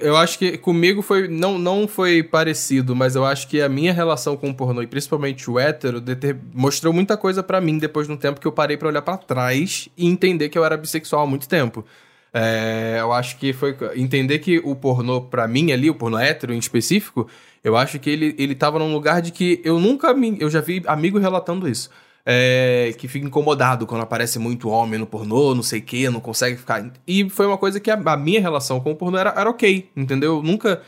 Eu 0.00 0.16
acho 0.16 0.38
que 0.38 0.56
comigo 0.56 1.02
foi 1.02 1.28
não, 1.28 1.58
não 1.58 1.86
foi 1.86 2.22
parecido, 2.22 2.96
mas 2.96 3.14
eu 3.14 3.26
acho 3.26 3.46
que 3.46 3.60
a 3.60 3.68
minha 3.68 3.92
relação 3.92 4.34
com 4.34 4.48
o 4.48 4.54
pornô, 4.54 4.80
e 4.82 4.86
principalmente 4.86 5.50
o 5.50 5.58
hétero, 5.58 6.00
deter- 6.00 6.36
mostrou 6.54 6.94
muita 6.94 7.14
coisa 7.16 7.42
pra 7.42 7.60
mim 7.60 7.76
depois 7.78 8.06
de 8.06 8.12
um 8.12 8.16
tempo 8.16 8.40
que 8.40 8.46
eu 8.46 8.52
parei 8.52 8.78
pra 8.78 8.88
olhar 8.88 9.02
pra 9.02 9.18
trás 9.18 9.88
e 9.96 10.06
entender 10.06 10.48
que 10.48 10.56
eu 10.56 10.64
era 10.64 10.78
bissexual 10.78 11.24
há 11.24 11.26
muito 11.26 11.46
tempo. 11.46 11.84
É, 12.32 12.96
eu 13.00 13.12
acho 13.12 13.36
que 13.38 13.52
foi 13.52 13.76
entender 13.96 14.38
que 14.38 14.58
o 14.64 14.74
pornô 14.74 15.20
pra 15.22 15.46
mim 15.46 15.72
ali, 15.72 15.90
o 15.90 15.94
pornô 15.94 16.18
hétero 16.18 16.54
em 16.54 16.58
específico, 16.58 17.28
eu 17.62 17.76
acho 17.76 17.98
que 17.98 18.08
ele, 18.08 18.34
ele 18.38 18.54
tava 18.54 18.78
num 18.78 18.92
lugar 18.92 19.20
de 19.20 19.30
que 19.30 19.60
eu 19.64 19.78
nunca 19.78 20.14
me, 20.14 20.36
eu 20.40 20.48
já 20.48 20.60
vi 20.60 20.82
amigo 20.86 21.18
relatando 21.18 21.68
isso. 21.68 21.90
É, 22.28 22.92
que 22.98 23.06
fica 23.06 23.24
incomodado 23.24 23.86
quando 23.86 24.02
aparece 24.02 24.36
muito 24.40 24.68
homem 24.68 24.98
no 24.98 25.06
pornô, 25.06 25.54
não 25.54 25.62
sei 25.62 25.78
o 25.78 25.82
que, 25.82 26.10
não 26.10 26.18
consegue 26.20 26.56
ficar. 26.56 26.84
E 27.06 27.30
foi 27.30 27.46
uma 27.46 27.56
coisa 27.56 27.78
que 27.78 27.88
a, 27.88 27.94
a 27.94 28.16
minha 28.16 28.40
relação 28.40 28.80
com 28.80 28.90
o 28.90 28.96
pornô 28.96 29.16
era, 29.16 29.30
era 29.36 29.48
ok, 29.48 29.88
entendeu? 29.96 30.36
Eu 30.38 30.42
nunca 30.42 30.82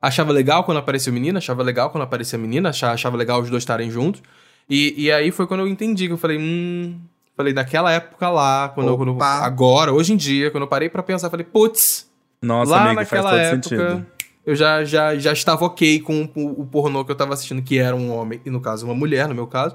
achava 0.00 0.30
legal 0.30 0.62
quando 0.64 0.76
aparecia 0.78 1.10
menina, 1.10 1.38
achava 1.38 1.62
legal 1.62 1.88
quando 1.88 2.02
aparecia 2.04 2.38
menina, 2.38 2.68
achava, 2.68 2.92
achava 2.92 3.16
legal 3.16 3.40
os 3.40 3.48
dois 3.48 3.62
estarem 3.62 3.90
juntos. 3.90 4.22
E, 4.68 4.94
e 5.04 5.10
aí 5.10 5.30
foi 5.30 5.46
quando 5.46 5.60
eu 5.60 5.68
entendi, 5.68 6.06
que 6.06 6.12
eu 6.12 6.18
falei, 6.18 6.38
hum. 6.38 7.00
Falei, 7.36 7.52
naquela 7.52 7.90
época 7.90 8.28
lá, 8.30 8.68
quando 8.68 8.90
eu, 8.90 8.96
quando 8.96 9.08
eu- 9.10 9.22
agora, 9.22 9.92
hoje 9.92 10.12
em 10.12 10.16
dia, 10.16 10.52
quando 10.52 10.62
eu 10.62 10.68
parei 10.68 10.88
pra 10.88 11.02
pensar, 11.02 11.28
falei, 11.30 11.44
putz, 11.44 12.08
Nossa, 12.40 12.70
lá 12.70 12.82
amigo, 12.84 12.94
faz 13.04 13.10
naquela 13.24 13.30
todo 13.30 13.40
época. 13.40 13.90
sentido. 13.90 14.06
Eu 14.46 14.54
já, 14.54 14.84
já, 14.84 15.16
já 15.16 15.32
estava 15.32 15.64
ok 15.64 15.98
com 15.98 16.28
o, 16.36 16.60
o 16.60 16.66
pornô 16.66 17.04
que 17.04 17.10
eu 17.10 17.16
tava 17.16 17.34
assistindo, 17.34 17.60
que 17.60 17.76
era 17.76 17.96
um 17.96 18.12
homem, 18.14 18.40
e 18.46 18.50
no 18.50 18.60
caso, 18.60 18.86
uma 18.86 18.94
mulher, 18.94 19.26
no 19.26 19.34
meu 19.34 19.48
caso, 19.48 19.74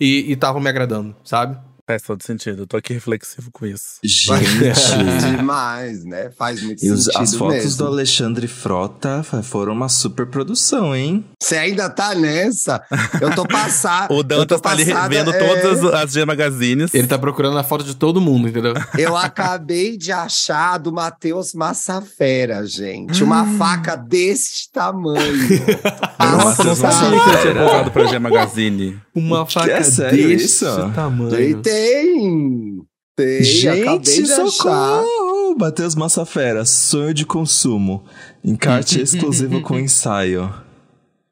e, 0.00 0.32
e 0.32 0.36
tava 0.36 0.58
me 0.60 0.68
agradando, 0.68 1.14
sabe? 1.24 1.56
Faz 1.86 2.02
todo 2.02 2.22
sentido. 2.22 2.62
Eu 2.62 2.66
tô 2.68 2.76
aqui 2.76 2.92
reflexivo 2.92 3.50
com 3.50 3.66
isso. 3.66 3.98
Gente. 4.04 4.38
demais, 5.36 6.04
né? 6.04 6.30
Faz 6.38 6.62
muito 6.62 6.78
E 6.84 6.88
sentido 6.88 7.18
as 7.20 7.34
fotos 7.34 7.64
mesmo. 7.64 7.78
do 7.78 7.86
Alexandre 7.88 8.46
Frota 8.46 9.24
foram 9.42 9.72
uma 9.72 9.88
super 9.88 10.26
produção, 10.26 10.94
hein? 10.94 11.24
Você 11.42 11.56
ainda 11.56 11.90
tá 11.90 12.14
nessa? 12.14 12.80
Eu 13.20 13.34
tô 13.34 13.44
passado. 13.44 14.14
O 14.14 14.22
Dantas 14.22 14.60
tá 14.60 14.70
ali 14.70 14.84
revendo 14.84 15.32
todas 15.32 15.84
as, 15.84 15.94
as 16.04 16.12
G 16.12 16.24
Magazines. 16.24 16.94
Ele 16.94 17.08
tá 17.08 17.18
procurando 17.18 17.58
a 17.58 17.64
foto 17.64 17.82
de 17.82 17.96
todo 17.96 18.20
mundo, 18.20 18.48
entendeu? 18.48 18.74
Eu 18.96 19.16
acabei 19.16 19.96
de 19.96 20.12
achar 20.12 20.78
do 20.78 20.92
Matheus 20.92 21.54
Massafera, 21.54 22.64
gente. 22.66 23.24
Uma 23.24 23.44
faca 23.58 23.96
desse 23.96 24.70
tamanho. 24.72 25.48
Nossa, 26.20 26.62
não 26.62 26.76
sabia 26.76 27.20
que 27.20 27.28
ele 27.30 27.38
tinha 27.38 27.54
voltado 27.54 27.90
pra 27.90 28.06
G 28.06 28.18
Magazine. 28.20 29.00
Uma 29.14 29.44
faca 29.46 29.72
é 29.72 29.82
sério 29.82 30.28
desse 30.28 30.44
isso? 30.44 30.64
E 30.66 30.92
tamanho. 30.92 31.62
tem! 31.62 32.82
Tem, 33.16 33.36
acabei 33.36 33.44
Gente, 33.44 34.22
de 34.22 34.32
achar. 34.32 34.46
socorro! 34.50 35.56
Matheus 35.58 35.94
Massafera, 35.94 36.64
sonho 36.64 37.12
de 37.12 37.26
consumo. 37.26 38.04
Encarte 38.42 39.00
exclusivo 39.02 39.60
com 39.62 39.78
ensaio. 39.78 40.52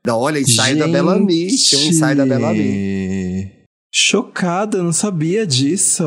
Não, 0.06 0.18
olha, 0.18 0.38
ensaio 0.38 0.76
da 0.78 0.88
Bellamy. 0.88 1.46
Tinha 1.56 1.82
um 1.82 1.86
ensaio 1.86 2.16
da 2.16 2.26
Bellamy. 2.26 2.62
Gente, 2.62 3.52
Chocada, 3.92 4.82
não 4.82 4.92
sabia 4.92 5.46
disso. 5.46 6.02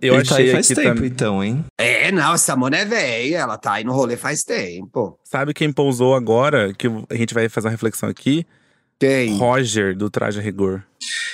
Eu 0.00 0.14
Ele 0.14 0.24
tá 0.24 0.34
achei 0.34 0.46
aí 0.46 0.52
faz 0.52 0.70
aqui 0.70 0.80
tempo, 0.80 0.94
também. 0.96 1.10
então, 1.10 1.44
hein? 1.44 1.64
É, 1.78 2.10
não, 2.10 2.32
essa 2.34 2.56
mona 2.56 2.76
é 2.78 2.84
velha. 2.84 3.38
Ela 3.38 3.58
tá 3.58 3.74
aí 3.74 3.84
no 3.84 3.92
rolê 3.92 4.16
faz 4.16 4.42
tempo. 4.42 5.18
Sabe 5.24 5.52
quem 5.54 5.72
pousou 5.72 6.14
agora? 6.14 6.72
Que 6.74 6.86
a 7.10 7.14
gente 7.14 7.34
vai 7.34 7.48
fazer 7.48 7.66
uma 7.68 7.72
reflexão 7.72 8.08
aqui? 8.08 8.46
Quem? 8.98 9.36
Roger, 9.38 9.94
do 9.94 10.08
Traje 10.08 10.40
Rigor. 10.40 10.82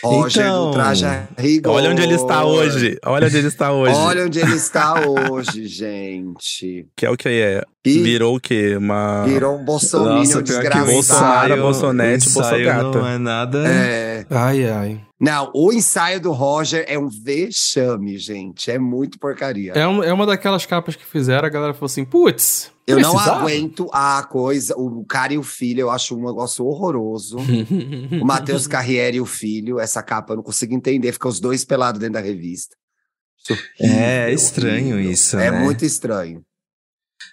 Roger 0.02 0.42
Então, 0.46 0.66
do 0.66 0.72
Traje 0.72 1.04
a 1.04 1.26
Rigor. 1.38 1.74
Olha 1.74 1.90
onde 1.90 2.02
ele 2.02 2.14
está 2.14 2.44
hoje. 2.44 2.98
Olha 3.04 3.26
onde 3.26 3.36
ele 3.36 3.48
está 3.48 3.72
hoje. 3.72 3.94
Olha 3.94 4.24
onde 4.26 4.38
ele 4.40 4.54
está 4.56 4.94
hoje, 5.08 5.66
gente. 5.66 6.86
Que 6.96 7.06
é 7.06 7.10
o 7.10 7.16
que 7.16 7.28
é. 7.28 7.62
E 7.84 7.98
Virou 8.02 8.36
o 8.36 8.40
quê? 8.40 8.76
Uma. 8.76 9.24
virou 9.24 9.56
um 9.56 9.64
bolsominion 9.64 10.42
desgraçado. 10.42 10.90
Bolsonaro, 10.90 11.56
Bolsonete, 11.62 12.26
o 12.26 12.30
ensaio 12.30 12.64
Bolsogata. 12.66 12.98
não 12.98 13.06
é 13.06 13.18
nada... 13.18 13.66
É. 13.68 14.26
Ai, 14.30 14.68
ai. 14.68 15.00
Não, 15.18 15.50
o 15.54 15.70
ensaio 15.72 16.20
do 16.20 16.32
Roger 16.32 16.84
é 16.88 16.98
um 16.98 17.08
vexame, 17.08 18.16
gente. 18.18 18.70
É 18.70 18.78
muito 18.78 19.18
porcaria. 19.18 19.72
É, 19.74 19.86
um- 19.86 20.02
é 20.02 20.12
uma 20.12 20.24
daquelas 20.26 20.64
capas 20.66 20.96
que 20.96 21.04
fizeram, 21.04 21.46
a 21.46 21.50
galera 21.50 21.74
falou 21.74 21.86
assim, 21.86 22.04
putz, 22.06 22.70
Eu 22.86 22.98
não 23.00 23.10
precisava? 23.12 23.40
aguento 23.40 23.88
a 23.92 24.22
coisa, 24.22 24.74
o 24.78 25.04
cara 25.04 25.34
e 25.34 25.38
o 25.38 25.42
filho, 25.42 25.80
eu 25.80 25.90
acho 25.90 26.16
um 26.16 26.24
negócio 26.24 26.64
horroroso. 26.66 27.36
o 28.20 28.24
Matheus 28.24 28.66
Carriere 28.66 29.18
e 29.18 29.20
o 29.20 29.26
filho, 29.26 29.59
essa 29.80 30.02
capa 30.02 30.32
eu 30.32 30.36
não 30.38 30.42
consigo 30.42 30.74
entender, 30.74 31.12
fica 31.12 31.28
os 31.28 31.40
dois 31.40 31.64
pelados 31.64 31.98
dentro 32.00 32.14
da 32.14 32.20
revista. 32.20 32.74
É, 33.80 34.30
é 34.30 34.32
estranho 34.32 34.94
horrível. 34.96 35.10
isso, 35.12 35.38
É 35.38 35.50
né? 35.50 35.58
muito 35.60 35.84
estranho. 35.84 36.42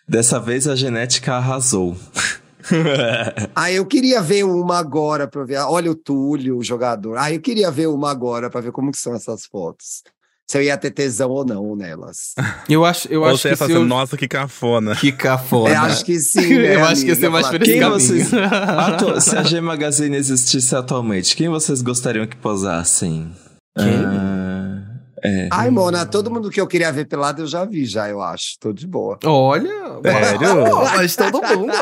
Dessa 0.07 0.39
vez 0.39 0.67
a 0.67 0.75
genética 0.75 1.33
arrasou. 1.35 1.95
Ah, 3.55 3.71
eu 3.71 3.85
queria 3.85 4.21
ver 4.21 4.43
uma 4.43 4.77
agora 4.77 5.25
pra 5.25 5.45
ver. 5.45 5.55
Olha 5.59 5.89
o 5.89 5.95
Túlio, 5.95 6.57
o 6.57 6.63
jogador. 6.63 7.17
Ah, 7.17 7.31
eu 7.31 7.39
queria 7.39 7.71
ver 7.71 7.87
uma 7.87 8.11
agora 8.11 8.49
pra 8.49 8.59
ver 8.59 8.73
como 8.73 8.91
que 8.91 8.97
são 8.97 9.15
essas 9.15 9.45
fotos. 9.45 10.03
Se 10.49 10.57
eu 10.57 10.61
ia 10.61 10.77
ter 10.77 10.91
tesão 10.91 11.29
ou 11.29 11.45
não 11.45 11.75
nelas. 11.75 12.33
Eu 12.69 12.85
acho, 12.85 13.07
eu 13.11 13.21
Ou 13.21 13.27
acho 13.27 13.37
você 13.39 13.49
que 13.49 13.51
ia 13.53 13.55
se 13.55 13.59
falar 13.59 13.71
eu... 13.71 13.77
assim, 13.79 13.87
nossa, 13.87 14.17
que 14.17 14.27
cafona. 14.29 14.95
Que 14.95 15.11
cafona. 15.11 15.69
Eu 15.75 15.81
acho 15.81 16.05
que 16.05 16.19
sim. 16.19 16.55
né, 16.59 16.75
eu 16.75 16.85
acho 16.85 17.01
que 17.01 17.07
ia 17.09 17.15
ser 17.15 17.25
amiga? 17.25 17.29
mais 17.31 17.47
por 17.49 17.59
Quem 17.59 17.81
vocês- 17.83 18.33
Atu- 18.33 19.19
Se 19.21 19.35
a 19.35 19.43
G 19.43 19.59
Magazine 19.59 20.15
existisse 20.15 20.73
atualmente, 20.75 21.35
quem 21.35 21.49
vocês 21.49 21.81
gostariam 21.81 22.25
que 22.25 22.35
posassem? 22.37 23.31
Quem? 23.77 23.87
Ah, 24.05 24.83
é. 25.23 25.49
Ai, 25.51 25.69
Mona, 25.69 26.05
todo 26.05 26.31
mundo 26.31 26.49
que 26.49 26.61
eu 26.61 26.67
queria 26.67 26.91
ver 26.93 27.05
pelado 27.05 27.41
eu 27.41 27.47
já 27.47 27.65
vi, 27.65 27.85
já, 27.85 28.07
eu 28.09 28.21
acho. 28.21 28.55
Tô 28.59 28.71
de 28.71 28.87
boa. 28.87 29.17
Olha, 29.25 29.69
Sério? 30.03 30.75
mas 30.95 31.15
todo 31.15 31.41
mundo. 31.41 31.73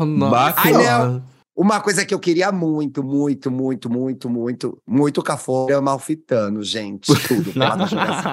Oh, 0.00 0.04
não. 0.06 0.30
Bacana. 0.30 0.78
Ai, 0.78 0.84
não. 1.08 1.22
Uma 1.56 1.80
coisa 1.80 2.04
que 2.04 2.12
eu 2.12 2.18
queria 2.20 2.52
muito, 2.52 3.02
muito, 3.02 3.50
muito, 3.50 3.90
muito, 3.90 4.28
muito, 4.28 4.82
muito 4.86 5.22
cafona 5.22 5.72
é 5.72 5.78
o 5.78 5.82
Malfitano, 5.82 6.62
gente. 6.62 7.06
Tudo. 7.26 7.50
jogação. 7.50 8.32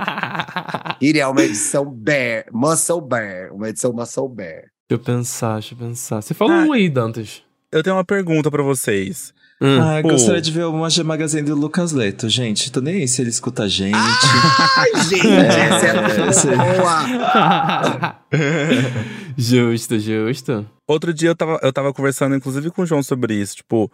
Queria 1.00 1.30
uma 1.30 1.42
edição 1.42 1.90
Bear, 1.90 2.46
Muscle 2.52 3.00
Bear. 3.02 3.54
Uma 3.54 3.70
edição 3.70 3.94
Muscle 3.94 4.28
Bear. 4.28 4.64
Deixa 4.90 4.92
eu 4.92 5.00
pensar, 5.00 5.54
deixa 5.54 5.74
eu 5.74 5.78
pensar. 5.78 6.22
Você 6.22 6.34
falou 6.34 6.54
Ah. 6.54 6.64
um 6.66 6.74
aí, 6.74 6.90
Dantas. 6.90 7.42
Eu 7.72 7.82
tenho 7.82 7.96
uma 7.96 8.04
pergunta 8.04 8.52
pra 8.52 8.62
vocês. 8.62 9.34
Hum. 9.66 9.80
Ah, 9.82 10.02
gostaria 10.02 10.42
de 10.42 10.52
ver 10.52 10.66
uma 10.66 10.90
G 10.90 11.04
Magazine 11.04 11.44
do 11.44 11.56
Lucas 11.56 11.94
Leto, 11.94 12.28
gente. 12.28 12.70
Tô 12.70 12.82
nem 12.82 12.96
aí 12.96 13.08
se 13.08 13.22
ele 13.22 13.30
escuta 13.30 13.64
a 13.64 13.68
gente. 13.70 13.96
Ai, 13.96 14.92
gente, 15.08 15.26
essa 15.26 16.22
é 16.22 16.30
esse- 16.30 16.48
boa. 16.48 18.20
justo, 19.38 19.98
justo. 20.00 20.66
Outro 20.88 21.14
dia 21.14 21.30
eu 21.30 21.36
tava, 21.36 21.60
eu 21.64 21.72
tava 21.72 21.94
conversando, 21.94 22.36
inclusive, 22.36 22.70
com 22.72 22.82
o 22.82 22.86
João 22.86 23.02
sobre 23.02 23.36
isso. 23.36 23.56
Tipo, 23.58 23.90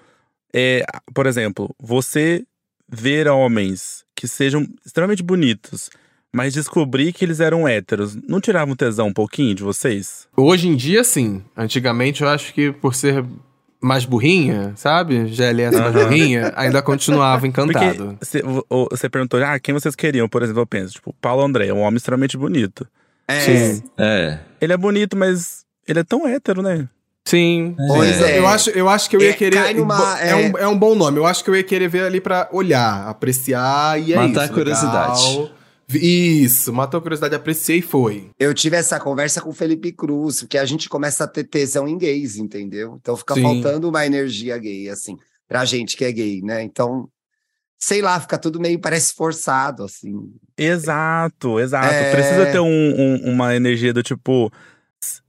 é, 0.54 0.84
por 1.14 1.28
exemplo, 1.28 1.70
você 1.80 2.44
ver 2.92 3.28
homens 3.28 4.04
que 4.16 4.28
sejam 4.28 4.66
extremamente 4.84 5.22
bonitos, 5.22 5.92
mas 6.34 6.54
descobrir 6.54 7.14
que 7.14 7.24
eles 7.24 7.40
eram 7.40 7.68
héteros, 7.68 8.16
não 8.28 8.42
tirava 8.42 8.72
um 8.72 8.76
tesão 8.76 9.08
um 9.08 9.14
pouquinho 9.14 9.54
de 9.54 9.62
vocês? 9.64 10.28
Hoje 10.36 10.68
em 10.68 10.76
dia, 10.76 11.04
sim. 11.04 11.44
Antigamente, 11.56 12.24
eu 12.24 12.30
acho 12.30 12.54
que 12.54 12.72
por 12.72 12.96
ser 12.96 13.24
mais 13.82 14.06
burrinha, 14.06 14.74
sabe? 14.76 15.26
GLS 15.28 15.78
mais 15.78 15.96
Aham. 15.96 16.04
burrinha, 16.06 16.54
ainda 16.56 16.82
continuava 16.82 17.48
encantado. 17.48 18.18
Você- 18.20 19.10
perguntou, 19.10 19.42
ah, 19.44 19.60
quem 19.60 19.74
vocês 19.74 19.96
queriam? 19.96 20.28
Por 20.28 20.44
exemplo, 20.44 20.62
eu 20.62 20.68
penso, 20.68 20.94
tipo, 20.94 21.14
Paulo 21.22 21.44
André, 21.44 21.68
é 21.68 21.74
um 21.74 21.80
homem 21.82 21.98
extremamente 21.98 22.38
bonito. 22.38 22.88
É, 23.28 23.40
Sim. 23.42 23.84
É. 23.98 24.40
Ele 24.60 24.74
é 24.74 24.78
bonito, 24.78 25.16
mas 25.16 25.64
ele 25.88 26.00
é 26.00 26.04
tão 26.04 26.28
hétero, 26.28 26.62
né? 26.62 26.88
Sim. 27.26 27.76
Pois 27.90 28.16
sim. 28.16 28.24
é. 28.24 28.40
Eu 28.40 28.48
acho, 28.48 28.70
eu 28.72 28.90
acho 28.90 29.08
que 29.10 29.16
eu 29.16 29.22
ia 29.22 29.30
É, 29.30 29.34
querer. 29.34 29.56
cai 29.62 29.74
numa- 29.76 30.20
é, 30.20 30.30
é. 30.32 30.36
um, 30.36 30.58
é 30.58 30.68
um 30.68 30.78
bom 30.78 30.96
nome. 30.96 31.18
Eu 31.20 31.28
acho 31.28 31.44
que 31.44 31.50
eu 31.50 31.56
ia 31.56 31.64
querer 31.64 31.88
ver 31.88 32.04
ali 32.04 32.20
pra 32.20 32.50
olhar, 32.52 33.08
apreciar 33.08 34.02
e 34.02 34.14
é 34.14 34.16
Matar 34.16 34.46
isso. 34.46 34.52
a 34.52 34.56
curiosidade. 34.56 35.22
legal. 35.28 35.50
Isso, 35.94 36.72
matou 36.72 37.00
a 37.00 37.02
curiosidade, 37.02 37.36
apreciei 37.36 37.80
e 37.80 37.82
foi. 37.82 38.30
Eu 38.40 38.54
tive 38.54 38.76
essa 38.78 39.00
conversa 39.00 39.42
com 39.42 39.50
o 39.50 39.54
Felipe 39.54 39.92
Cruz, 39.92 40.42
porque 40.42 40.58
a 40.58 40.66
gente 40.66 40.88
começa 40.88 41.24
a 41.24 41.28
ter 41.28 41.44
tesão 41.46 41.88
em 41.88 41.98
gays, 41.98 42.38
entendeu? 42.38 42.98
Então 43.02 43.18
fica 43.18 43.34
Sim. 43.34 43.42
faltando 43.42 43.90
uma 43.90 44.06
energia 44.06 44.58
gay, 44.58 44.90
assim, 44.90 45.18
pra 45.48 45.66
gente 45.66 45.98
que 45.98 46.06
é 46.06 46.12
gay, 46.12 46.42
né? 46.42 46.62
Então, 46.62 47.10
sei 47.78 48.02
lá, 48.02 48.20
fica 48.20 48.38
tudo 48.38 48.60
meio, 48.60 48.78
parece 48.80 49.14
forçado, 49.14 49.84
assim. 49.84 50.14
Exato, 50.58 51.60
exato. 51.60 51.88
É. 51.94 52.12
Precisa 52.12 52.46
ter 52.52 52.60
um- 52.60 52.66
um- 52.68 53.32
uma 53.32 53.56
energia 53.56 53.94
do 53.94 54.04
tipo. 54.04 54.52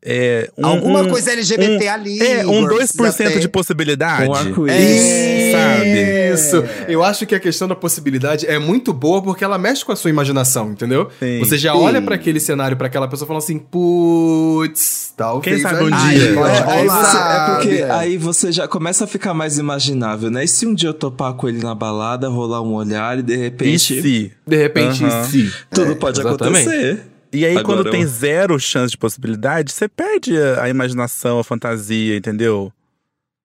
É, 0.02 0.50
um, 0.56 0.64
Alguma 0.66 1.02
um- 1.02 1.10
coisa 1.10 1.30
LGBT 1.32 1.86
ali. 1.88 2.20
É, 2.22 2.44
um 2.46 2.60
Igor, 2.64 2.78
2% 2.78 2.96
precisa 2.96 3.38
de 3.40 3.48
possibilidade. 3.48 4.26
Com 4.26 4.34
arco-íris. 4.34 4.76
É. 4.80 5.52
sabe? 5.52 6.32
Isso. 6.34 6.64
Eu 6.88 7.04
acho 7.04 7.26
que 7.26 7.34
a 7.34 7.40
questão 7.40 7.68
da 7.68 7.74
possibilidade 7.76 8.46
é 8.46 8.58
muito 8.58 8.92
boa 8.94 9.20
porque 9.22 9.44
ela 9.44 9.58
mexe 9.58 9.84
com 9.84 9.92
a 9.92 9.96
sua 9.96 10.08
imaginação, 10.08 10.70
entendeu? 10.72 11.10
Sim. 11.20 11.38
Você 11.40 11.58
já 11.58 11.72
Sim. 11.72 11.78
olha 11.80 12.00
pra 12.00 12.14
aquele 12.14 12.40
cenário, 12.40 12.76
pra 12.78 12.86
aquela 12.86 13.06
pessoa 13.08 13.26
falando 13.26 13.42
assim, 13.42 13.58
putz, 13.58 15.12
talvez 15.16 15.56
Quem 15.56 15.62
sabe 15.62 15.84
um 15.84 15.90
dia? 15.90 16.34
pode 16.34 16.56
É, 16.56 16.62
aí 16.62 16.86
rolar." 16.86 17.04
você- 17.04 17.16
é 17.18 17.54
porque 17.54 17.82
É. 17.82 17.90
aí 17.90 18.16
você 18.16 18.52
já 18.52 18.66
começa 18.66 19.04
a 19.04 19.06
ficar 19.06 19.34
mais 19.34 19.58
imaginável, 19.58 20.30
né? 20.30 20.44
E 20.44 20.48
se 20.48 20.66
um 20.66 20.74
dia 20.74 20.88
eu 20.88 20.94
topar 20.94 21.34
com 21.34 21.48
ele 21.48 21.62
na 21.62 21.74
balada, 21.74 22.28
rolar 22.28 22.62
um 22.62 22.72
olhar 22.74 23.18
e 23.18 23.22
de 23.22 23.34
E 23.34 23.36
repente 23.36 24.00
se? 24.00 24.32
De 24.46 24.56
repente, 24.56 25.04
Aham. 25.04 25.24
sim. 25.24 25.50
tudo 25.70 25.94
pode 25.96 26.20
exatamente. 26.20 26.68
acontecer. 26.68 27.02
E 27.32 27.44
aí, 27.46 27.56
Agora 27.56 27.82
quando 27.82 27.90
tem 27.90 28.04
zero 28.06 28.58
chance 28.58 28.90
de 28.90 28.98
possibilidade, 28.98 29.72
você 29.72 29.88
perde 29.88 30.36
a, 30.36 30.64
a 30.64 30.68
imaginação, 30.68 31.38
a 31.38 31.44
fantasia, 31.44 32.16
entendeu? 32.16 32.72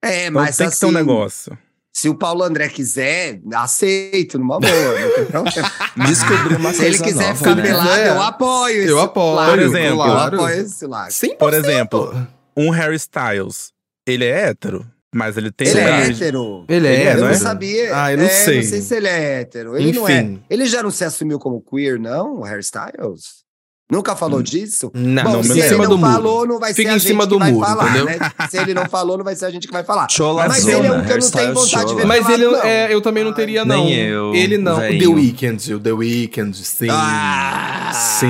É, 0.03 0.27
Então 0.27 0.41
mas 0.41 0.57
tem 0.57 0.69
que 0.69 0.79
ter 0.79 0.85
um 0.85 0.89
assim, 0.89 0.97
negócio. 0.97 1.57
Se 1.93 2.09
o 2.09 2.15
Paulo 2.15 2.43
André 2.43 2.67
quiser, 2.67 3.39
aceito 3.53 4.37
numa 4.37 4.59
boa. 4.59 4.71
não. 5.31 5.45
Descobrir 6.05 6.55
uma 6.57 6.73
Se 6.73 6.83
ele 6.83 6.99
quiser 6.99 7.27
nova, 7.27 7.35
ficar 7.35 7.55
né? 7.55 7.63
pelado, 7.63 7.89
É. 8.01 8.09
eu 8.09 8.21
apoio 8.21 8.81
esse 8.81 8.89
Eu 8.91 8.99
apoio, 8.99 9.33
lado. 9.35 9.49
Por 9.51 9.59
exemplo, 9.59 10.05
eu 10.05 10.11
apoio 10.17 10.59
esse 10.61 10.85
lado. 10.85 11.09
100%. 11.11 11.37
Por 11.37 11.53
exemplo, 11.53 12.27
um 12.57 12.69
Harry 12.69 12.97
Styles, 12.97 13.71
ele 14.05 14.25
é 14.25 14.49
hétero, 14.49 14.85
mas 15.13 15.37
ele 15.37 15.49
tem 15.51 15.69
Ele 15.69 15.79
é 15.79 16.07
hétero. 16.09 16.65
Ele 16.67 16.87
é, 16.87 16.95
é, 17.03 17.11
eu 17.11 17.15
não 17.15 17.21
não 17.21 17.29
é? 17.29 17.33
sabia. 17.35 17.97
Ah, 18.03 18.11
eu 18.11 18.17
não 18.17 18.25
É, 18.25 18.29
sei. 18.29 18.55
Não 18.57 18.63
sei 18.69 18.81
se 18.81 18.95
ele 18.95 19.07
é 19.07 19.39
hétero. 19.39 19.77
Ele 19.77 19.93
não 19.93 20.07
é. 20.09 20.19
Enfim. 20.21 20.43
Ele 20.49 20.65
já 20.65 20.83
não 20.83 20.91
se 20.91 21.05
assumiu 21.05 21.39
como 21.39 21.61
queer, 21.61 21.97
não, 21.97 22.39
o 22.41 22.43
Hairstyles? 22.43 23.44
Nunca 23.91 24.15
falou 24.15 24.41
disso? 24.41 24.91
Não, 24.95 25.23
Bom, 25.23 25.31
não 25.33 25.43
se 25.43 25.59
ele 25.59 25.75
não 25.77 25.89
do 25.89 25.97
muro. 25.99 26.11
falou, 26.11 26.47
não 26.47 26.59
vai 26.59 26.73
Fica 26.73 26.89
ser 26.89 26.93
a 26.93 26.95
em 26.95 26.99
gente 26.99 27.07
cima 27.07 27.23
que 27.23 27.29
do 27.29 27.37
vai 27.39 27.51
muro, 27.51 27.67
falar, 27.67 27.83
entendeu? 27.89 28.05
né? 28.05 28.17
Se 28.49 28.57
ele 28.57 28.73
não 28.73 28.85
falou, 28.89 29.15
não 29.17 29.23
vai 29.23 29.35
ser 29.35 29.45
a 29.45 29.51
gente 29.51 29.67
que 29.67 29.73
vai 29.73 29.83
falar. 29.83 30.07
Chola 30.09 30.47
Mas 30.47 30.63
zona, 30.63 30.73
ele 30.77 30.87
é 30.87 30.91
um 30.91 31.03
que 31.05 31.11
eu 31.11 31.17
não 31.19 31.29
tenho 31.31 31.53
vontade 31.53 31.89
de 31.89 31.95
ver 31.95 32.05
Mas 32.07 32.27
ele, 32.29 32.45
não. 32.47 32.63
é, 32.63 32.91
eu 32.91 32.99
também 32.99 33.23
não 33.23 33.31
teria, 33.31 33.63
Nem 33.63 33.77
não. 33.77 33.89
eu, 33.89 34.33
Ele 34.33 34.57
não. 34.57 34.77
O 34.77 34.79
The. 34.79 35.07
Weeknd, 35.07 35.73
o 35.75 35.79
The 35.79 35.91
Weeknd, 35.91 36.57
sim. 36.65 36.87
Ah, 36.89 37.91
Sim. 37.93 38.27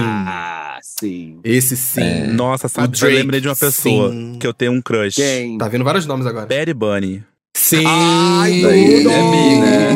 sim. 0.82 1.40
Esse 1.44 1.78
sim. 1.78 2.02
É. 2.02 2.28
Nossa, 2.28 2.68
sabe? 2.68 2.88
O 2.88 2.92
Drake, 2.92 3.14
eu 3.16 3.20
lembrei 3.22 3.40
de 3.40 3.48
uma 3.48 3.56
pessoa 3.56 4.12
sim. 4.12 4.38
que 4.38 4.46
eu 4.46 4.54
tenho 4.54 4.74
um 4.74 4.82
crush. 4.82 5.16
Quem? 5.16 5.58
Tá 5.58 5.70
vendo 5.70 5.86
vários 5.86 6.06
nomes 6.06 6.26
agora. 6.26 6.46
Bad 6.48 6.74
Bunny. 6.74 7.24
Sim. 7.56 7.86
Ai, 7.88 8.52
ele 8.62 9.08
é 9.10 9.32
bi, 9.32 9.56
né? 9.62 9.94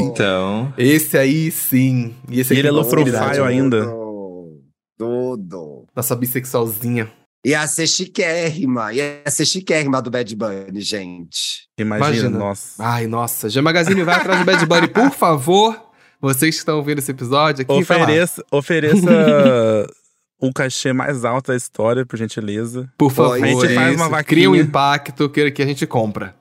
Então. 0.00 0.72
Esse 0.78 1.18
aí, 1.18 1.50
sim. 1.50 2.14
E 2.30 2.40
esse 2.40 2.54
E 2.54 2.56
aqui 2.56 2.60
ele 2.60 2.68
é 2.68 2.70
com 2.70 2.76
low 2.78 2.84
profile 2.86 3.40
ainda. 3.46 4.07
Tudo. 5.36 5.86
Nossa 5.94 6.16
bissexualzinha. 6.16 7.10
Ia 7.44 7.66
ser 7.66 7.86
chiquérrima. 7.86 8.92
Ia 8.92 9.22
ser 9.28 9.46
chiquérrima 9.46 10.02
do 10.02 10.10
Bad 10.10 10.34
Bunny, 10.34 10.80
gente. 10.80 11.68
Imagina, 11.78 12.08
Imagina. 12.08 12.38
nossa. 12.38 12.82
Ai, 12.82 13.06
nossa. 13.06 13.48
G 13.48 13.60
Magazine 13.60 14.02
vai 14.02 14.16
atrás 14.16 14.40
do 14.40 14.44
Bad 14.44 14.66
Bunny, 14.66 14.88
por 14.88 15.10
favor. 15.10 15.88
Vocês 16.20 16.56
que 16.56 16.58
estão 16.58 16.78
ouvindo 16.78 16.98
esse 16.98 17.10
episódio 17.10 17.62
aqui. 17.62 17.72
Ofereça, 17.72 18.44
ofereça 18.50 19.86
o 20.40 20.50
cachê 20.52 20.92
mais 20.92 21.24
alto 21.24 21.48
da 21.48 21.56
história, 21.56 22.04
por 22.04 22.16
gentileza. 22.16 22.90
Por 22.98 23.12
favor. 23.12 23.42
A 23.42 23.46
gente 23.46 23.74
faz 23.74 23.94
uma 23.94 24.08
vaquinha. 24.08 24.24
Cria 24.24 24.50
um 24.50 24.56
impacto 24.56 25.28
que, 25.28 25.50
que 25.52 25.62
a 25.62 25.66
gente 25.66 25.86
compra. 25.86 26.34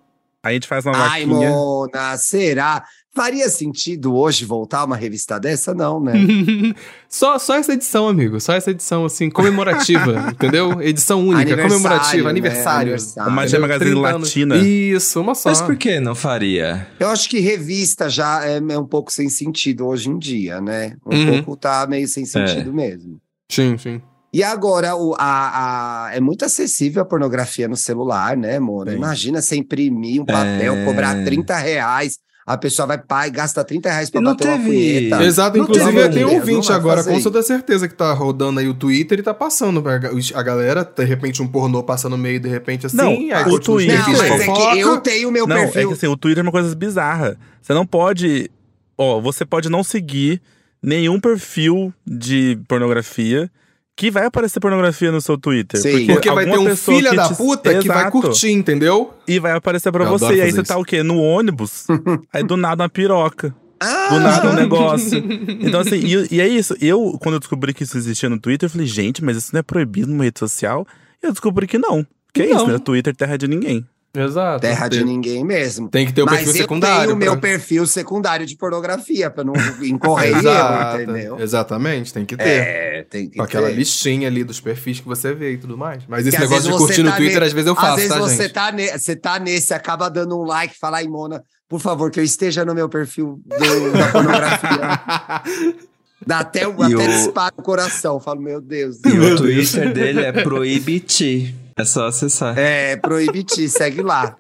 A 0.43 0.51
gente 0.51 0.67
faz 0.67 0.85
uma 0.85 0.97
Ai, 0.97 1.25
vaquinha. 1.25 1.49
Mona, 1.49 2.17
será? 2.17 2.83
Faria 3.18 3.49
sentido 3.49 4.15
hoje 4.15 4.45
voltar 4.45 4.86
uma 4.86 4.95
revista 4.95 5.39
dessa? 5.39 5.74
Não, 5.74 5.99
né? 5.99 6.13
só, 7.09 7.38
só 7.39 7.55
essa 7.55 7.74
edição, 7.74 8.07
amigo. 8.07 8.39
Só 8.39 8.53
essa 8.53 8.70
edição, 8.72 9.03
assim, 9.05 9.30
comemorativa, 9.30 10.30
entendeu? 10.32 10.80
Edição 10.82 11.20
única, 11.22 11.41
Aniversário, 11.53 11.74
comemorativa, 11.82 12.24
né? 12.24 12.30
aniversário. 12.30 12.80
Aniversário. 12.93 13.32
Uma 13.32 13.41
Entendeu? 13.43 13.61
Magazine 13.61 13.91
30 13.91 14.07
anos. 14.07 14.28
Latina. 14.30 14.57
Isso, 14.57 15.20
uma 15.20 15.34
só. 15.36 15.49
Mas 15.49 15.61
por 15.61 15.76
que 15.76 15.99
não 15.99 16.13
faria? 16.15 16.88
Eu 16.99 17.09
acho 17.09 17.28
que 17.28 17.39
revista 17.39 18.09
já 18.09 18.45
é, 18.45 18.57
é 18.57 18.78
um 18.80 18.86
pouco 18.86 19.11
sem 19.11 19.30
sentido 19.30 19.88
hoje 19.88 20.09
em 20.09 20.18
dia, 20.20 20.61
né? 20.61 20.95
Um 21.05 21.15
Uhum. 21.18 21.43
pouco 21.43 21.57
tá 21.57 21.86
meio 21.88 22.07
sem 22.07 22.24
sentido 22.26 22.72
mesmo. 22.72 23.20
Sim, 23.49 23.78
sim. 23.78 24.01
E 24.32 24.43
agora, 24.43 24.95
o, 24.95 25.15
a, 25.18 26.07
a- 26.09 26.13
é 26.15 26.20
muito 26.20 26.45
acessível 26.45 27.01
a 27.01 27.05
pornografia 27.05 27.68
no 27.68 27.76
celular, 27.78 28.38
né, 28.38 28.59
Mona? 28.59 28.91
Sim. 28.91 28.97
Imagina 28.97 29.41
você 29.41 29.55
imprimir 29.55 30.22
um 30.22 30.26
papel, 30.26 30.76
É. 30.76 30.86
cobrar 30.86 31.24
30 31.24 31.55
reais, 31.57 32.20
a 32.47 32.57
pessoa 32.57 32.87
vai 32.87 32.97
pai 32.97 33.29
gasta 33.29 33.61
30 33.63 33.89
reais 33.91 34.09
pra 34.09 34.21
não 34.21 34.31
bater 34.31 34.47
uma 34.47 34.57
teve- 34.57 34.69
punheta. 34.69 35.23
Exato, 35.23 35.57
Não 35.57 35.65
inclusive 35.65 35.91
tem 35.91 36.01
eu 36.01 36.09
tenho 36.11 36.27
como, 36.29 36.39
ouvinte 36.39 36.71
agora, 36.71 37.03
com 37.03 37.21
toda 37.21 37.41
certeza 37.43 37.87
que 37.89 37.93
tá 37.93 38.13
rodando 38.13 38.61
aí 38.61 38.67
o 38.69 38.73
Twitter 38.73 39.19
e 39.19 39.21
tá 39.21 39.33
passando 39.33 39.81
pra 39.83 39.99
a 40.33 40.43
galera, 40.43 40.83
de 40.85 41.03
repente 41.03 41.43
um 41.43 41.47
pornô 41.47 41.83
passa 41.83 42.07
no 42.07 42.17
meio, 42.17 42.39
de 42.39 42.47
repente 42.47 42.85
assim, 42.85 42.95
Não, 42.95 43.09
aí 43.09 43.43
o 43.51 43.59
Twitter- 43.59 43.99
Não, 43.99 44.17
mas 44.17 44.41
é 44.41 44.45
que 44.73 44.79
eu 44.79 44.97
tenho 45.01 45.29
meu 45.29 45.45
Não, 45.45 45.57
é 45.57 45.63
perfil. 45.65 45.89
que 45.89 45.93
assim, 45.95 46.07
o 46.07 46.15
Twitter 46.15 46.41
é 46.41 46.45
uma 46.47 46.51
coisa 46.51 46.73
bizarra. 46.73 47.37
Você 47.61 47.73
não 47.73 47.85
pode. 47.85 48.49
Ó, 48.97 49.19
você 49.19 49.45
pode 49.45 49.67
não 49.69 49.83
seguir 49.83 50.41
nenhum 50.81 51.19
perfil 51.19 51.93
de 52.05 52.57
pornografia 52.67 53.51
que 53.97 54.11
vai 54.11 54.25
aparecer 54.27 54.59
pornografia 54.59 55.11
no 55.11 55.19
seu 55.19 55.37
Twitter. 55.37 55.81
Sim. 55.81 56.05
Porque 56.05 56.29
vai 56.31 56.45
ter 56.45 56.57
um 56.59 56.75
filho 56.75 57.13
da 57.15 57.27
te- 57.29 57.35
puta 57.35 57.79
que 57.79 57.87
vai 57.87 58.09
curtir, 58.11 58.51
entendeu? 58.51 59.11
E 59.27 59.39
vai 59.39 59.51
aparecer 59.53 59.91
pra 59.91 60.05
Eu 60.05 60.09
você. 60.11 60.35
E 60.35 60.41
aí 60.41 60.51
você 60.51 60.63
tá 60.63 60.75
isso. 60.75 60.81
o 60.83 60.85
quê? 60.85 61.01
No 61.03 61.19
ônibus. 61.19 61.85
aí 62.31 62.43
do 62.43 62.55
nada 62.55 62.83
uma 62.83 62.89
piroca. 62.89 63.53
Ah! 63.79 64.07
Do 64.09 64.19
nada 64.19 64.49
um 64.51 64.53
negócio. 64.53 65.17
Então, 65.59 65.81
assim, 65.81 65.95
e, 65.97 66.35
e 66.35 66.39
é 66.41 66.47
isso. 66.47 66.75
Eu, 66.79 67.17
quando 67.21 67.33
eu 67.35 67.39
descobri 67.39 67.73
que 67.73 67.83
isso 67.83 67.97
existia 67.97 68.29
no 68.29 68.39
Twitter, 68.39 68.67
eu 68.67 68.71
falei, 68.71 68.87
gente, 68.87 69.23
mas 69.23 69.35
isso 69.35 69.49
não 69.51 69.59
é 69.59 69.63
proibido 69.63 70.07
numa 70.07 70.23
rede 70.23 70.39
social? 70.39 70.85
E 71.21 71.25
eu 71.25 71.31
descobri 71.31 71.65
que 71.67 71.77
não. 71.79 72.05
Que 72.33 72.43
é 72.43 72.47
Não. 72.49 72.57
isso, 72.57 72.67
né? 72.67 72.77
Twitter 72.77 73.15
terra 73.15 73.35
de 73.35 73.47
ninguém. 73.47 73.83
Exato. 74.20 74.61
Terra 74.61 74.88
de 74.88 75.03
ninguém 75.03 75.43
mesmo. 75.45 75.89
tem 75.89 76.05
que 76.05 76.13
ter 76.13 76.24
o 76.24 76.26
Mas 76.26 76.36
perfil 76.38 76.53
eu 76.53 76.57
secundário. 76.61 77.01
tenho 77.03 77.15
o 77.15 77.18
meu 77.18 77.32
pra- 77.34 77.41
perfil 77.41 77.86
secundário 77.86 78.45
de 78.45 78.55
pornografia, 78.57 79.30
pra 79.30 79.43
não 79.43 79.53
incorrer 79.86 80.30
em 80.32 80.34
erro, 80.34 80.39
Exato, 80.39 81.01
entendeu? 81.01 81.39
Exatamente, 81.39 82.13
tem 82.13 82.26
que 82.26 82.36
ter. 82.36 82.47
É, 82.47 83.05
tem 83.09 83.30
que 83.30 83.38
Com 83.38 83.43
aquela 83.43 83.68
ter. 83.68 83.76
listinha 83.76 84.28
ali 84.28 84.43
dos 84.43 84.59
perfis 84.59 84.99
que 84.99 85.07
você 85.07 85.34
vê 85.34 85.53
e 85.53 85.57
tudo 85.57 85.78
mais. 85.78 86.03
Mas 86.07 86.26
esse 86.26 86.36
às 86.36 86.41
negócio 86.41 86.72
de 86.72 86.78
curtir 86.78 87.03
no 87.03 87.11
tá 87.11 87.18
Twitter, 87.18 87.39
ne- 87.39 87.45
às 87.45 87.53
vezes 87.53 87.68
eu 87.68 87.74
Às 87.74 87.80
faço, 87.80 87.95
vezes 87.97 88.09
tá, 88.13 88.20
você 88.20 88.43
gente? 88.43 88.53
tá, 88.53 88.72
ne- 88.72 88.97
você 88.97 89.15
tá 89.15 89.39
nesse, 89.39 89.74
acaba 89.74 90.09
dando 90.09 90.38
um 90.39 90.43
like, 90.43 90.76
fala 90.80 90.97
aí, 90.97 91.07
Mona, 91.07 91.43
por 91.70 91.80
favor, 91.80 92.09
que 92.09 92.20
eu 92.20 92.24
esteja 92.24 92.63
no 92.65 92.74
meu 92.74 92.88
perfil 92.89 93.39
do- 93.45 93.91
da 93.91 94.07
pornografia. 94.11 95.82
Dá 96.26 96.39
até, 96.39 96.61
E 96.61 96.63
até 96.63 96.76
o- 96.95 96.97
dispara 97.07 97.53
o 97.57 97.61
coração. 97.61 98.20
Falo, 98.20 98.41
meu 98.41 98.59
Deus. 98.59 98.97
E 99.05 99.18
o 99.20 99.36
Twitter 99.38 99.93
dele 99.93 100.22
é 100.22 100.32
proibiti. 100.32 101.53
É 101.78 101.86
só 101.86 102.07
acessar. 102.07 102.57
É, 102.57 102.95
proibiti, 102.97 103.69
segue 103.69 104.01
lá. 104.01 104.36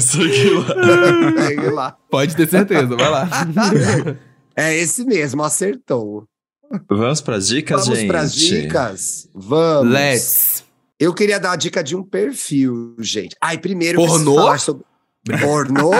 Seguir 0.00 0.50
lá. 0.50 1.42
Segue 1.46 1.70
lá. 1.70 1.96
Pode 2.10 2.34
ter 2.34 2.48
certeza, 2.48 2.96
vai 2.96 3.10
lá. 3.10 3.28
É 4.56 4.74
esse 4.74 5.04
mesmo, 5.04 5.42
acertou. 5.44 6.24
Vamos 6.88 7.20
pras 7.20 7.48
dicas, 7.48 7.84
Vamos 7.84 7.98
gente? 7.98 8.08
pras 8.08 8.34
dicas? 8.34 9.28
Vamos. 9.34 9.92
Let's. 9.92 10.64
Eu 10.98 11.14
queria 11.14 11.38
dar 11.38 11.52
a 11.52 11.56
dica 11.56 11.82
de 11.84 11.94
um 11.94 12.02
perfil, 12.02 12.96
gente. 12.98 13.36
Ai, 13.40 13.58
primeiro 13.58 13.98
Pornô? 14.04 14.34
falar 14.36 14.58
sobre. 14.58 14.84
Pornô? 15.40 15.92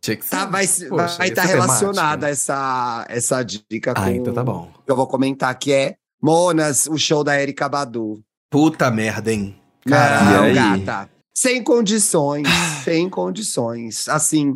Tinha 0.00 0.16
que 0.16 0.24
ser. 0.24 0.30
Tá, 0.30 0.46
vai 0.46 0.64
estar 0.64 1.44
é 1.44 1.46
relacionada 1.46 2.28
essa, 2.28 3.06
essa 3.08 3.42
dica 3.42 3.94
com 3.94 4.00
Ah, 4.00 4.12
então 4.12 4.34
tá 4.34 4.42
bom. 4.42 4.70
que 4.84 4.90
eu 4.90 4.96
vou 4.96 5.06
comentar, 5.06 5.56
que 5.58 5.72
é 5.72 5.94
Monas, 6.20 6.86
o 6.86 6.98
show 6.98 7.22
da 7.24 7.40
Erika 7.40 7.68
Badu. 7.68 8.20
Puta 8.52 8.90
merda, 8.90 9.32
hein? 9.32 9.56
Aí? 9.86 10.52
gata. 10.54 11.10
Sem 11.34 11.64
condições, 11.64 12.46
sem 12.84 13.08
condições. 13.08 14.06
Assim, 14.08 14.50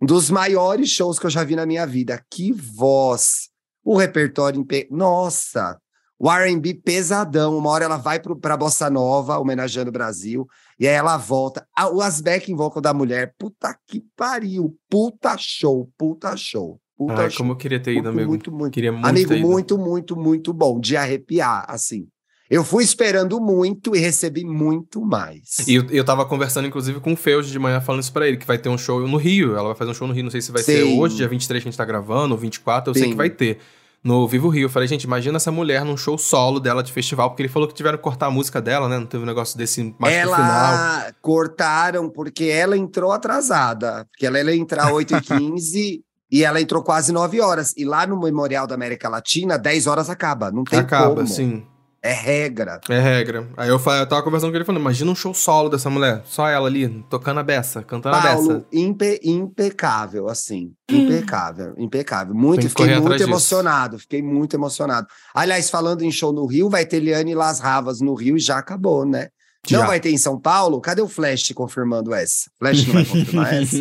um 0.00 0.06
dos 0.06 0.30
maiores 0.30 0.88
shows 0.90 1.18
que 1.18 1.26
eu 1.26 1.30
já 1.30 1.42
vi 1.42 1.56
na 1.56 1.66
minha 1.66 1.84
vida. 1.84 2.24
Que 2.30 2.52
voz. 2.52 3.48
O 3.84 3.96
repertório... 3.96 4.60
Impe... 4.60 4.86
Nossa! 4.92 5.76
O 6.18 6.30
R&B 6.30 6.74
pesadão. 6.74 7.58
Uma 7.58 7.70
hora 7.70 7.84
ela 7.86 7.96
vai 7.96 8.20
pro, 8.20 8.36
pra 8.38 8.56
Bossa 8.56 8.88
Nova, 8.88 9.38
homenageando 9.38 9.90
o 9.90 9.92
Brasil. 9.92 10.46
E 10.78 10.86
aí 10.86 10.94
ela 10.94 11.16
volta. 11.16 11.66
Ah, 11.76 11.90
o 11.90 12.00
as 12.00 12.20
backing 12.20 12.54
vocal 12.54 12.80
da 12.80 12.94
mulher. 12.94 13.34
Puta 13.36 13.76
que 13.88 14.04
pariu. 14.16 14.74
Puta 14.88 15.36
show, 15.36 15.90
puta 15.98 16.36
show. 16.36 16.80
Puta 16.96 17.22
Ai, 17.22 17.30
show. 17.30 17.38
como 17.38 17.52
eu 17.52 17.56
queria 17.56 17.80
ter 17.82 17.90
ido, 17.92 18.04
Muito, 18.04 18.08
amigo. 18.14 18.28
muito, 18.30 18.52
muito. 18.52 18.72
Queria 18.72 18.92
muito 18.92 19.04
Amigo, 19.06 19.28
ter 19.28 19.38
ido. 19.38 19.48
muito, 19.48 19.76
muito, 19.76 20.16
muito 20.16 20.52
bom. 20.52 20.78
De 20.80 20.96
arrepiar, 20.96 21.66
assim. 21.68 22.06
Eu 22.50 22.62
fui 22.62 22.84
esperando 22.84 23.40
muito 23.40 23.94
e 23.96 23.98
recebi 23.98 24.44
muito 24.44 25.04
mais. 25.04 25.66
E 25.66 25.74
eu, 25.74 25.86
eu 25.90 26.04
tava 26.04 26.24
conversando, 26.24 26.68
inclusive, 26.68 27.00
com 27.00 27.12
o 27.12 27.18
hoje 27.36 27.50
de 27.50 27.58
manhã, 27.58 27.80
falando 27.80 28.02
isso 28.02 28.12
pra 28.12 28.26
ele, 28.28 28.36
que 28.36 28.46
vai 28.46 28.56
ter 28.56 28.68
um 28.68 28.78
show 28.78 29.06
no 29.06 29.16
Rio. 29.16 29.56
Ela 29.56 29.68
vai 29.68 29.74
fazer 29.74 29.90
um 29.90 29.94
show 29.94 30.06
no 30.06 30.14
Rio, 30.14 30.24
não 30.24 30.30
sei 30.30 30.40
se 30.40 30.52
vai 30.52 30.62
ser 30.62 30.84
Sim. 30.84 30.98
hoje, 30.98 31.16
dia 31.16 31.28
23 31.28 31.62
que 31.62 31.68
a 31.68 31.70
gente 31.70 31.78
tá 31.78 31.84
gravando, 31.84 32.34
ou 32.34 32.40
24, 32.40 32.90
eu 32.90 32.94
sei 32.94 33.04
Sim. 33.04 33.10
que 33.10 33.16
vai 33.16 33.30
ter. 33.30 33.58
No 34.04 34.28
Vivo 34.28 34.48
Rio. 34.48 34.66
Eu 34.66 34.70
falei, 34.70 34.86
gente, 34.86 35.02
imagina 35.02 35.36
essa 35.36 35.50
mulher 35.50 35.84
num 35.84 35.96
show 35.96 36.16
solo 36.16 36.60
dela 36.60 36.80
de 36.80 36.92
festival, 36.92 37.30
porque 37.30 37.42
ele 37.42 37.48
falou 37.48 37.66
que 37.66 37.74
tiveram 37.74 37.98
que 37.98 38.04
cortar 38.04 38.26
a 38.26 38.30
música 38.30 38.62
dela, 38.62 38.88
né? 38.88 38.98
Não 39.00 39.06
teve 39.06 39.24
um 39.24 39.26
negócio 39.26 39.58
desse 39.58 39.82
mais 39.98 40.14
pro 40.20 40.34
final. 40.36 40.48
ela 40.48 41.12
cortaram 41.20 42.08
porque 42.08 42.44
ela 42.44 42.76
entrou 42.76 43.10
atrasada. 43.10 44.06
Porque 44.12 44.24
ela 44.24 44.38
ia 44.40 44.54
entrar 44.54 44.92
8h15 44.92 46.02
e 46.30 46.44
ela 46.44 46.60
entrou 46.60 46.84
quase 46.84 47.10
9 47.10 47.40
horas. 47.40 47.74
E 47.76 47.84
lá 47.84 48.06
no 48.06 48.20
Memorial 48.20 48.64
da 48.68 48.76
América 48.76 49.08
Latina, 49.08 49.58
10 49.58 49.88
horas 49.88 50.08
acaba. 50.08 50.52
Não 50.52 50.62
tem 50.62 50.78
Acaba, 50.78 51.16
como. 51.16 51.26
sim. 51.26 51.64
É 52.02 52.12
regra. 52.12 52.80
É 52.88 53.00
regra. 53.00 53.48
Aí 53.56 53.68
eu, 53.68 53.76
eu 53.84 54.06
tava 54.06 54.22
conversando 54.22 54.50
com 54.50 54.56
ele 54.56 54.64
falando, 54.64 54.80
imagina 54.80 55.10
um 55.10 55.14
show 55.14 55.34
solo 55.34 55.68
dessa 55.68 55.90
mulher. 55.90 56.22
Só 56.24 56.48
ela 56.48 56.68
ali, 56.68 57.04
tocando 57.10 57.40
a 57.40 57.42
beça, 57.42 57.82
cantando 57.82 58.14
a 58.16 58.20
beça. 58.20 58.34
Paulo, 58.36 58.66
impe- 58.72 59.20
impecável, 59.24 60.28
assim. 60.28 60.72
Impecável, 60.88 61.74
impecável. 61.78 62.34
Muito, 62.34 62.68
fiquei 62.68 62.86
muito 62.86 62.98
atrás 63.02 63.20
disso. 63.20 63.30
emocionado. 63.30 63.98
Fiquei 63.98 64.22
muito 64.22 64.54
emocionado. 64.54 65.06
Aliás, 65.34 65.68
falando 65.68 66.02
em 66.02 66.10
show 66.12 66.32
no 66.32 66.46
Rio, 66.46 66.70
vai 66.70 66.86
ter 66.86 67.00
Liane 67.00 67.34
Las 67.34 67.58
Ravas 67.58 68.00
no 68.00 68.14
Rio 68.14 68.36
e 68.36 68.40
já 68.40 68.58
acabou, 68.58 69.04
né? 69.04 69.28
Já. 69.66 69.80
Não 69.80 69.86
vai 69.88 69.98
ter 69.98 70.10
em 70.10 70.18
São 70.18 70.38
Paulo? 70.38 70.80
Cadê 70.80 71.02
o 71.02 71.08
Flash 71.08 71.50
confirmando 71.52 72.14
essa? 72.14 72.48
Flash 72.56 72.86
não 72.86 72.94
vai 72.94 73.04
confirmar 73.04 73.54
essa? 73.60 73.76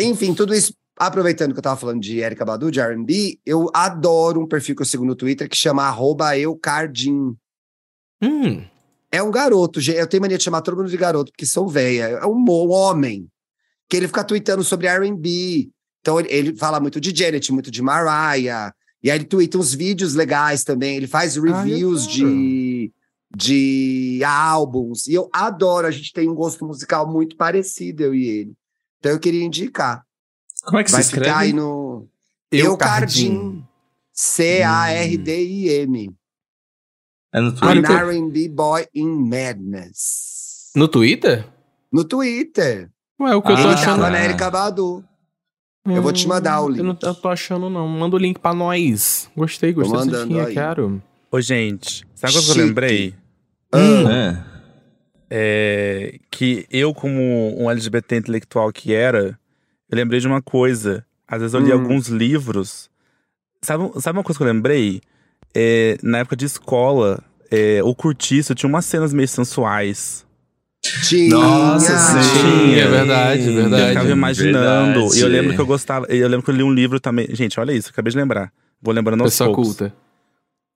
Enfim, 0.00 0.34
tudo 0.34 0.54
isso. 0.54 0.74
Aproveitando 0.98 1.52
que 1.52 1.58
eu 1.58 1.62
tava 1.62 1.78
falando 1.78 2.00
de 2.00 2.20
Erika 2.20 2.44
Badu, 2.44 2.70
de 2.70 2.80
R&B, 2.80 3.38
eu 3.44 3.68
adoro 3.74 4.40
um 4.40 4.46
perfil 4.46 4.74
que 4.74 4.82
eu 4.82 4.86
sigo 4.86 5.04
no 5.04 5.14
Twitter 5.14 5.48
que 5.48 5.56
chama 5.56 5.82
arroba 5.84 6.38
eucardim. 6.38 7.36
hum, 8.22 8.64
É 9.12 9.22
um 9.22 9.30
garoto. 9.30 9.78
Eu 9.90 10.06
tenho 10.06 10.22
mania 10.22 10.38
de 10.38 10.44
chamar 10.44 10.62
todo 10.62 10.76
mundo 10.76 10.88
de 10.88 10.96
garoto, 10.96 11.30
porque 11.32 11.44
sou 11.44 11.68
velha. 11.68 12.04
É 12.04 12.26
um 12.26 12.36
um 12.38 12.70
homem. 12.70 13.28
Que 13.88 13.96
ele 13.98 14.06
fica 14.08 14.24
tweetando 14.24 14.64
sobre 14.64 14.88
RB. 14.88 15.70
Então 16.00 16.18
ele, 16.18 16.28
ele 16.30 16.56
fala 16.56 16.80
muito 16.80 16.98
de 17.00 17.14
Janet, 17.14 17.52
muito 17.52 17.70
de 17.70 17.82
Mariah. 17.82 18.72
E 19.02 19.10
aí 19.10 19.18
ele 19.18 19.24
twitta 19.26 19.58
uns 19.58 19.74
vídeos 19.74 20.14
legais 20.14 20.64
também. 20.64 20.96
Ele 20.96 21.06
faz 21.06 21.36
reviews 21.36 22.06
eu 22.06 22.10
de, 22.10 22.92
de 23.36 24.20
álbuns. 24.24 25.06
E 25.06 25.14
eu 25.14 25.28
adoro. 25.32 25.86
A 25.86 25.90
gente 25.90 26.12
tem 26.12 26.28
um 26.28 26.34
gosto 26.34 26.64
musical 26.64 27.06
muito 27.10 27.36
parecido, 27.36 28.02
eu 28.02 28.14
e 28.14 28.26
ele. 28.26 28.54
Então 28.98 29.12
eu 29.12 29.20
queria 29.20 29.44
indicar. 29.44 30.05
Como 30.66 30.78
é 30.78 30.84
que 30.84 30.90
Vai 30.90 31.02
se 31.02 31.10
ficar 31.12 31.38
aí 31.38 31.48
escreve? 31.50 31.52
no 31.52 32.08
Eucardim. 32.52 33.64
C-A-R-D-I-M. 34.86 36.10
É 37.32 37.40
no 37.40 37.48
Ah, 37.48 37.52
Twitter? 37.72 37.90
An 37.90 38.08
R&B 38.10 38.48
Boy 38.48 38.86
in 38.94 39.08
Madness. 39.28 40.70
No 40.74 40.88
Twitter? 40.88 41.44
No 41.92 42.04
Twitter. 42.04 42.90
Ué, 43.20 43.34
o 43.34 43.42
que 43.42 43.50
eu 43.52 43.56
Ah, 43.56 43.62
tô 43.62 43.68
Ele 43.68 43.74
achando. 43.74 43.96
tava 44.02 44.06
Ah. 44.08 44.10
na 44.10 44.24
Erika 44.24 44.50
Badu. 44.50 45.04
Eu 45.86 46.02
vou 46.02 46.12
te 46.12 46.26
mandar 46.26 46.60
o 46.62 46.66
Hum, 46.66 46.76
Eu 46.76 46.84
não 46.84 46.92
link. 46.94 47.02
eu 47.04 47.14
tô 47.14 47.28
achando, 47.28 47.70
não. 47.70 47.86
Manda 47.86 48.16
o 48.16 48.18
link 48.18 48.40
pra 48.40 48.52
nós. 48.52 49.30
Gostei, 49.36 49.72
gostei 49.72 49.92
dessa 49.92 50.04
mandando 50.06 50.24
diquinha, 50.28 50.46
aí. 50.46 50.54
quero. 50.54 51.00
Ô, 51.30 51.40
gente, 51.40 52.04
sabe 52.14 52.36
o 52.36 52.42
que 52.42 52.50
eu 52.50 52.56
lembrei? 52.66 53.14
Ah, 53.72 53.78
É. 54.10 54.56
É, 55.28 56.18
que 56.30 56.66
eu, 56.70 56.92
como 56.94 57.20
um 57.60 57.68
LGBT 57.70 58.16
intelectual 58.16 58.72
que 58.72 58.92
era, 58.94 59.38
eu 59.90 59.96
lembrei 59.96 60.20
de 60.20 60.26
uma 60.26 60.42
coisa. 60.42 61.04
Às 61.28 61.40
vezes 61.40 61.54
eu 61.54 61.60
li 61.60 61.70
Hum. 61.72 61.74
alguns 61.80 62.08
livros. 62.08 62.88
Sabe, 63.62 63.90
sabe 64.00 64.18
uma 64.18 64.24
coisa 64.24 64.38
que 64.38 64.42
eu 64.42 64.46
lembrei? 64.46 65.00
É, 65.54 65.96
na 66.02 66.18
época 66.18 66.36
de 66.36 66.44
escola, 66.44 67.22
é, 67.50 67.80
o 67.82 67.94
curtiço 67.94 68.54
tinha 68.54 68.68
umas 68.68 68.84
cenas 68.84 69.12
meio 69.12 69.26
sensuais. 69.28 70.24
tinha. 71.08 71.30
Nossa, 71.30 71.96
sim. 71.98 72.40
Tinha, 72.40 72.84
é 72.84 72.88
verdade, 72.88 73.42
é 73.42 73.48
Eu 73.48 73.54
verdade. 73.54 73.88
ficava 73.88 74.10
imaginando. 74.10 75.00
verdade. 75.00 75.18
E 75.18 75.20
eu 75.22 75.28
lembro 75.28 75.54
que 75.54 75.60
eu 75.60 75.66
gostava. 75.66 76.06
Eu 76.06 76.28
lembro 76.28 76.44
que 76.44 76.50
eu 76.50 76.54
li 76.54 76.62
um 76.62 76.72
livro 76.72 77.00
também. 77.00 77.26
Gente, 77.30 77.58
olha 77.58 77.72
isso, 77.72 77.90
acabei 77.90 78.12
de 78.12 78.16
lembrar. 78.18 78.52
Vou 78.80 78.94
lembrando 78.94 79.22
aos 79.22 79.32
Pessoa 79.32 79.48
poucos. 79.48 79.68
culta. 79.76 79.92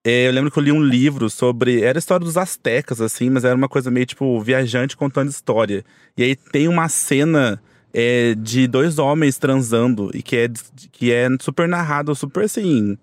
É, 0.05 0.27
eu 0.27 0.33
lembro 0.33 0.51
que 0.51 0.59
eu 0.59 0.63
li 0.63 0.73
um 0.73 0.83
livro 0.83 1.29
sobre. 1.31 1.83
Era 1.83 1.99
a 1.99 2.01
história 2.01 2.25
dos 2.25 2.37
astecas, 2.39 3.01
assim, 3.01 3.29
mas 3.31 3.45
era 3.45 3.55
uma 3.55 3.69
coisa 3.69 3.91
meio 3.91 4.07
tipo 4.07 4.41
viajante 4.41 4.97
contando 4.97 5.29
história. 5.29 5.85
E 6.17 6.23
aí 6.25 6.35
tem 6.35 6.67
uma 6.67 6.89
cena 6.89 7.63
é 7.93 8.35
de 8.37 8.67
dois 8.67 8.99
homens 8.99 9.39
transando 9.39 10.11
e 10.15 10.23
que 10.23 10.37
é, 10.37 10.49
que 10.93 11.13
é 11.13 11.29
super 11.41 11.69
narrado, 11.69 12.15
super 12.15 12.45
assim, 12.45 12.97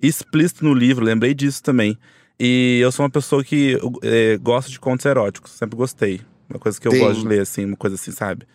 explícito 0.00 0.64
no 0.64 0.72
livro, 0.74 1.04
lembrei 1.04 1.34
disso 1.34 1.62
também. 1.62 1.96
E 2.38 2.78
eu 2.80 2.92
sou 2.92 3.04
uma 3.04 3.10
pessoa 3.10 3.42
que 3.42 3.76
é, 4.02 4.36
gosta 4.38 4.70
de 4.70 4.78
contos 4.78 5.04
eróticos, 5.04 5.50
sempre 5.52 5.76
gostei. 5.76 6.20
Uma 6.48 6.58
coisa 6.58 6.80
que 6.80 6.86
eu 6.86 6.92
Sim. 6.92 6.98
gosto 7.00 7.20
de 7.22 7.26
ler, 7.28 7.40
assim, 7.40 7.64
uma 7.64 7.76
coisa 7.76 7.96
assim, 7.96 8.12
sabe? 8.12 8.46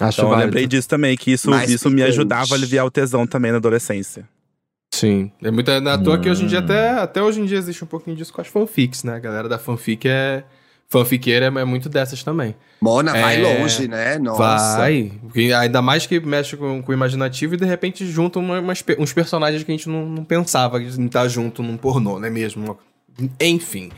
Acho 0.00 0.20
Então 0.20 0.32
eu 0.32 0.38
lembrei 0.38 0.66
disso 0.66 0.88
também, 0.88 1.16
que 1.16 1.32
isso, 1.32 1.48
Mais 1.50 1.70
isso 1.70 1.88
me 1.90 2.02
ajudava 2.02 2.54
a 2.54 2.56
aliviar 2.56 2.84
o 2.84 2.90
tesão 2.90 3.26
também 3.26 3.50
na 3.50 3.58
adolescência. 3.58 4.28
Sim. 4.92 5.30
É 5.42 5.50
muito 5.50 5.70
na 5.80 5.96
toa 5.96 6.18
que 6.18 6.28
hoje 6.28 6.44
em 6.44 6.46
dia, 6.48 6.60
Hum. 6.60 6.64
até, 6.64 6.90
até 6.90 7.22
hoje 7.22 7.40
em 7.40 7.44
dia, 7.44 7.56
existe 7.58 7.82
um 7.84 7.86
pouquinho 7.86 8.16
disso 8.16 8.32
com 8.32 8.40
as 8.40 8.48
fanfics, 8.48 9.04
né? 9.04 9.14
A 9.14 9.18
galera 9.18 9.48
da 9.48 9.58
fanfic 9.58 10.06
é. 10.08 10.44
Fanfiqueira 10.90 11.46
é, 11.46 11.60
é 11.60 11.64
muito 11.64 11.88
dessas 11.88 12.22
também. 12.24 12.54
Mona, 12.80 13.12
vai 13.12 13.40
É, 13.42 13.60
longe, 13.60 13.86
né? 13.86 14.18
Nossa. 14.18 14.76
Vai. 14.76 15.12
Porque 15.22 15.52
Ainda 15.52 15.80
mais 15.80 16.04
que 16.04 16.18
mexe 16.18 16.56
com, 16.56 16.82
com 16.82 16.90
o 16.90 16.94
imaginativo 16.94 17.54
e 17.54 17.56
de 17.56 17.64
repente 17.64 18.04
junta 18.06 18.40
uma- 18.40 18.58
umas 18.58 18.82
uns 18.98 19.12
personagens 19.12 19.62
que 19.62 19.70
a 19.70 19.74
gente 19.76 19.88
não, 19.88 20.04
não 20.04 20.24
pensava 20.24 20.82
em 20.82 21.06
estar 21.06 21.28
junto 21.28 21.62
num 21.62 21.76
pornô, 21.76 22.18
não 22.18 22.26
é 22.26 22.30
mesmo? 22.30 22.76
Enfim. 23.40 23.90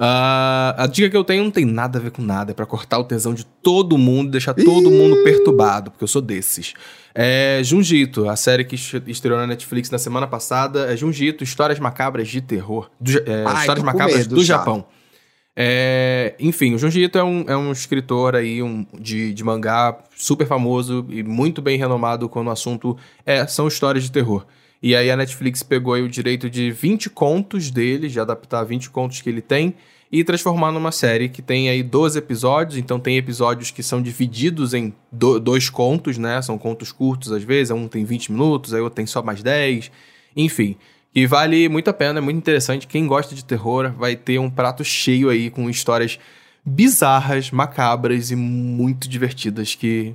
Ah, 0.00 0.76
a 0.78 0.86
dica 0.86 1.10
que 1.10 1.16
eu 1.16 1.24
tenho 1.24 1.42
não 1.42 1.50
tem 1.50 1.64
nada 1.64 1.98
a 1.98 2.00
ver 2.00 2.12
com 2.12 2.22
nada. 2.22 2.52
É 2.52 2.54
pra 2.54 2.64
cortar 2.64 2.98
o 3.00 3.04
tesão 3.04 3.34
de 3.34 3.44
todo 3.44 3.98
mundo, 3.98 4.30
deixar 4.30 4.54
todo 4.54 4.90
mundo 4.92 5.24
perturbado, 5.24 5.90
porque 5.90 6.04
eu 6.04 6.08
sou 6.08 6.22
desses. 6.22 6.72
É 7.12 7.60
Junjito, 7.64 8.28
a 8.28 8.36
série 8.36 8.64
que 8.64 8.76
est- 8.76 9.02
estreou 9.08 9.36
na 9.40 9.46
Netflix 9.48 9.90
na 9.90 9.98
semana 9.98 10.28
passada. 10.28 10.92
É 10.92 10.96
Junjito, 10.96 11.42
Histórias 11.42 11.80
Macabras 11.80 12.28
de 12.28 12.40
Terror. 12.40 12.88
Do 13.00 13.10
é, 13.18 13.44
Ai, 13.44 13.60
Histórias 13.62 13.84
Macabras 13.84 14.18
medo 14.18 14.36
do 14.36 14.44
já. 14.44 14.58
Japão. 14.58 14.86
É, 15.60 16.36
enfim, 16.38 16.72
o 16.74 16.78
Junji 16.78 17.02
Ito 17.02 17.18
é 17.18 17.24
um, 17.24 17.44
é 17.48 17.56
um 17.56 17.72
escritor 17.72 18.36
aí 18.36 18.62
um, 18.62 18.86
de, 18.96 19.34
de 19.34 19.42
mangá 19.42 19.98
super 20.14 20.46
famoso 20.46 21.04
e 21.08 21.24
muito 21.24 21.60
bem 21.60 21.76
renomado 21.76 22.28
quando 22.28 22.46
o 22.46 22.50
assunto 22.52 22.96
é, 23.26 23.44
são 23.44 23.66
histórias 23.66 24.04
de 24.04 24.12
terror. 24.12 24.46
E 24.80 24.94
aí 24.94 25.10
a 25.10 25.16
Netflix 25.16 25.64
pegou 25.64 25.94
aí 25.94 26.02
o 26.02 26.08
direito 26.08 26.48
de 26.48 26.70
20 26.70 27.10
contos 27.10 27.72
dele, 27.72 28.06
de 28.06 28.20
adaptar 28.20 28.62
20 28.62 28.88
contos 28.90 29.20
que 29.20 29.28
ele 29.28 29.40
tem, 29.40 29.74
e 30.12 30.22
transformar 30.22 30.70
numa 30.70 30.92
série 30.92 31.28
que 31.28 31.42
tem 31.42 31.68
aí 31.68 31.82
12 31.82 32.16
episódios. 32.16 32.78
Então 32.78 33.00
tem 33.00 33.16
episódios 33.16 33.72
que 33.72 33.82
são 33.82 34.00
divididos 34.00 34.74
em 34.74 34.94
do- 35.10 35.40
dois 35.40 35.68
contos, 35.68 36.16
né? 36.18 36.40
São 36.40 36.56
contos 36.56 36.92
curtos 36.92 37.32
às 37.32 37.42
vezes, 37.42 37.72
um 37.72 37.88
tem 37.88 38.04
20 38.04 38.30
minutos, 38.30 38.72
aí 38.72 38.80
outro 38.80 38.94
tem 38.94 39.06
só 39.06 39.24
mais 39.24 39.42
10. 39.42 39.90
Enfim, 40.36 40.76
que 41.20 41.26
vale 41.26 41.68
muito 41.68 41.88
a 41.90 41.92
pena, 41.92 42.18
é 42.18 42.22
muito 42.22 42.36
interessante. 42.36 42.86
Quem 42.86 43.06
gosta 43.06 43.34
de 43.34 43.44
terror 43.44 43.92
vai 43.98 44.14
ter 44.16 44.38
um 44.38 44.48
prato 44.50 44.84
cheio 44.84 45.28
aí 45.30 45.50
com 45.50 45.68
histórias 45.68 46.18
bizarras, 46.64 47.50
macabras 47.50 48.30
e 48.30 48.36
muito 48.36 49.08
divertidas 49.08 49.74
que 49.74 50.14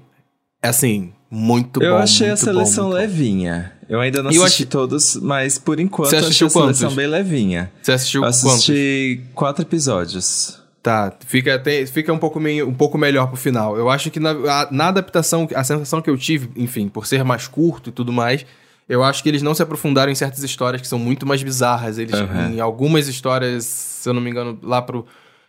é 0.62 0.70
assim, 0.70 1.12
muito 1.30 1.82
eu 1.84 1.94
bom. 1.96 1.98
achei 2.02 2.30
a 2.30 2.38
seleção 2.38 2.90
bom, 2.90 2.96
levinha. 2.96 3.74
Eu 3.90 4.00
ainda 4.00 4.24
não 4.24 4.32
E 4.32 4.36
eu 4.36 4.44
assisti 4.44 4.64
achei- 4.64 4.70
todos, 4.72 5.16
mas 5.18 5.58
por 5.58 5.80
enquanto 5.80 6.10
Você 6.10 6.16
eu 6.16 6.20
achei 6.20 6.30
assistiu 6.30 6.48
a 6.48 6.50
seleção 6.52 6.88
quantos? 6.90 6.96
bem 6.96 7.08
levinha. 7.08 7.72
Você 7.82 7.92
assistiu 7.92 8.20
Eu 8.22 8.26
quantos? 8.28 8.46
assisti 8.46 9.22
quatro 9.34 9.64
episódios. 9.64 10.62
Tá, 10.82 11.14
fica, 11.28 11.58
tem- 11.60 11.86
fica 11.86 12.12
um, 12.14 12.18
pouco 12.18 12.40
meio, 12.40 12.68
um 12.68 12.74
pouco 12.74 12.98
melhor 12.98 13.28
pro 13.28 13.38
final. 13.38 13.78
Eu 13.78 13.90
acho 13.90 14.10
que 14.12 14.20
na, 14.20 14.32
a- 14.32 14.68
na 14.72 14.88
adaptação, 14.90 15.48
a 15.56 15.64
sensação 15.64 16.02
que 16.02 16.10
eu 16.10 16.18
tive, 16.18 16.50
enfim, 16.56 16.88
por 16.88 17.08
ser 17.08 17.24
mais 17.24 17.48
curto 17.48 17.90
e 17.90 17.94
tudo 17.94 18.12
mais, 18.12 18.46
eu 18.88 19.04
acho 19.04 19.24
que 19.24 19.30
eles 19.30 19.42
não 19.42 19.54
se 19.54 19.62
aprofundaram 19.64 20.12
em 20.12 20.16
certas 20.16 20.44
histórias 20.44 20.82
que 20.82 20.88
são 20.88 21.00
muito 21.00 21.26
mais 21.26 21.42
bizarras. 21.44 21.98
Eles, 21.98 22.14
Aham. 22.14 22.52
em 22.54 22.60
algumas 22.60 23.08
histórias, 23.08 23.64
se 23.66 24.08
eu 24.10 24.14
não 24.14 24.22
me 24.22 24.30
engano, 24.30 24.58
lá 24.62 24.82
pro 24.82 25.06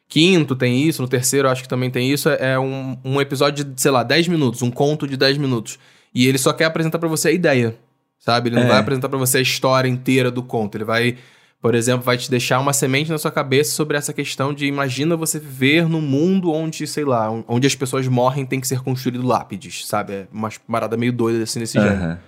quinto 0.09 0.55
tem 0.55 0.83
isso, 0.83 1.03
no 1.03 1.09
terceiro 1.09 1.49
acho 1.49 1.63
que 1.63 1.69
também 1.69 1.91
tem 1.91 2.11
isso, 2.13 2.29
é 2.29 2.59
um, 2.59 2.97
um 3.05 3.21
episódio 3.21 3.65
de, 3.65 3.81
sei 3.81 3.91
lá, 3.91 4.03
10 4.03 4.29
minutos, 4.29 4.63
um 4.63 4.71
conto 4.71 5.07
de 5.09 5.17
10 5.17 5.39
minutos. 5.39 5.79
E 6.15 6.27
ele 6.29 6.39
só 6.39 6.53
quer 6.53 6.67
apresentar 6.67 6.99
pra 6.99 7.09
você 7.09 7.29
a 7.29 7.33
ideia, 7.33 7.77
sabe? 8.21 8.49
Ele 8.51 8.57
não 8.57 8.65
É. 8.65 8.69
vai 8.69 8.79
apresentar 8.79 9.09
pra 9.09 9.19
você 9.19 9.39
a 9.39 9.41
história 9.41 9.89
inteira 9.89 10.31
do 10.31 10.43
conto. 10.43 10.77
Ele 10.77 10.85
vai, 10.85 11.17
por 11.61 11.75
exemplo, 11.75 12.05
vai 12.05 12.17
te 12.17 12.31
deixar 12.31 12.61
uma 12.61 12.73
semente 12.73 13.11
na 13.11 13.19
sua 13.19 13.33
cabeça 13.33 13.73
sobre 13.73 13.97
essa 13.97 14.13
questão 14.13 14.55
de 14.55 14.67
imagina 14.67 15.17
você 15.17 15.41
viver 15.41 15.89
num 15.89 16.01
mundo 16.03 16.53
onde, 16.53 16.87
sei 16.87 17.05
lá, 17.05 17.29
onde 17.49 17.67
as 17.67 17.75
pessoas 17.75 18.07
morrem 18.07 18.47
tem 18.47 18.61
que 18.61 18.69
ser 18.69 18.81
construído 18.83 19.27
lápides, 19.27 19.85
sabe? 19.89 20.13
É 20.13 20.27
uma 20.33 20.51
parada 20.71 20.97
meio 20.97 21.13
doida 21.13 21.43
assim 21.43 21.59
desse 21.59 21.81
gênero. 21.81 22.19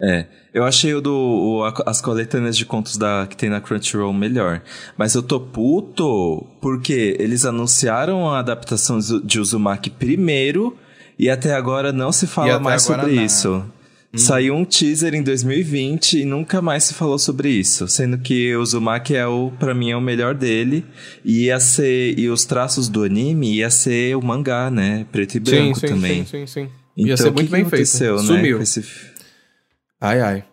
É, 0.00 0.26
eu 0.54 0.64
achei 0.64 0.94
o 0.94 1.00
do 1.00 1.12
o- 1.12 1.64
as 1.84 2.00
coletâneas 2.00 2.56
de 2.56 2.64
contos 2.64 2.96
da 2.96 3.26
que 3.28 3.36
tem 3.36 3.50
na 3.50 3.60
Crunchyroll 3.60 4.12
melhor, 4.12 4.62
mas 4.96 5.14
eu 5.14 5.22
tô 5.24 5.40
puto 5.40 6.46
porque 6.60 7.16
eles 7.18 7.44
anunciaram 7.44 8.30
a 8.30 8.38
adaptação 8.38 8.98
de 9.24 9.40
Uzumaki 9.40 9.90
primeiro 9.90 10.76
e 11.18 11.28
até 11.28 11.52
agora 11.54 11.92
não 11.92 12.12
se 12.12 12.28
fala 12.28 12.60
mais 12.60 12.82
sobre 12.82 13.12
nada. 13.12 13.24
isso. 13.24 13.64
Saiu 14.16 14.54
um 14.54 14.64
teaser 14.64 15.14
em 15.14 15.22
2020 15.22 16.20
e 16.20 16.24
nunca 16.24 16.62
mais 16.62 16.84
se 16.84 16.94
falou 16.94 17.18
sobre 17.18 17.50
isso, 17.50 17.86
sendo 17.88 18.16
que 18.18 18.54
o 18.56 18.62
Uzumaki 18.62 19.14
é 19.14 19.26
o 19.26 19.52
para 19.58 19.74
mim 19.74 19.90
é 19.90 19.96
o 19.96 20.00
melhor 20.00 20.34
dele 20.34 20.82
e 21.24 21.46
ia 21.46 21.60
ser 21.60 22.18
e 22.18 22.28
os 22.30 22.44
traços 22.46 22.88
do 22.88 23.02
anime 23.04 23.56
ia 23.56 23.68
ser 23.68 24.16
o 24.16 24.22
mangá, 24.22 24.70
né, 24.70 25.04
preto 25.12 25.32
e 25.36 25.38
Sim, 25.38 25.40
branco 25.44 25.80
sim, 25.80 25.86
também. 25.88 26.24
sim, 26.24 26.46
sim, 26.46 26.46
sim. 26.46 26.68
Então, 26.96 27.08
Ia 27.08 27.16
ser 27.16 27.24
que 27.24 27.30
muito 27.32 27.46
que 27.46 27.52
bem 27.52 27.60
feito. 27.64 27.74
aconteceu, 27.74 28.16
né, 28.16 28.22
Sumiu. 28.22 28.58
Ai, 30.00 30.20
ai. 30.20 30.44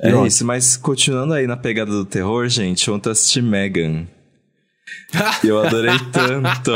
é 0.00 0.26
isso, 0.26 0.44
mas 0.44 0.76
continuando 0.76 1.34
aí 1.34 1.46
na 1.46 1.56
pegada 1.56 1.90
do 1.90 2.04
terror, 2.04 2.48
gente, 2.48 2.90
ontem 2.90 3.08
eu 3.08 3.12
assisti 3.12 3.42
Megan. 3.42 4.06
Eu 5.44 5.62
adorei 5.62 5.96
tanto, 6.12 6.72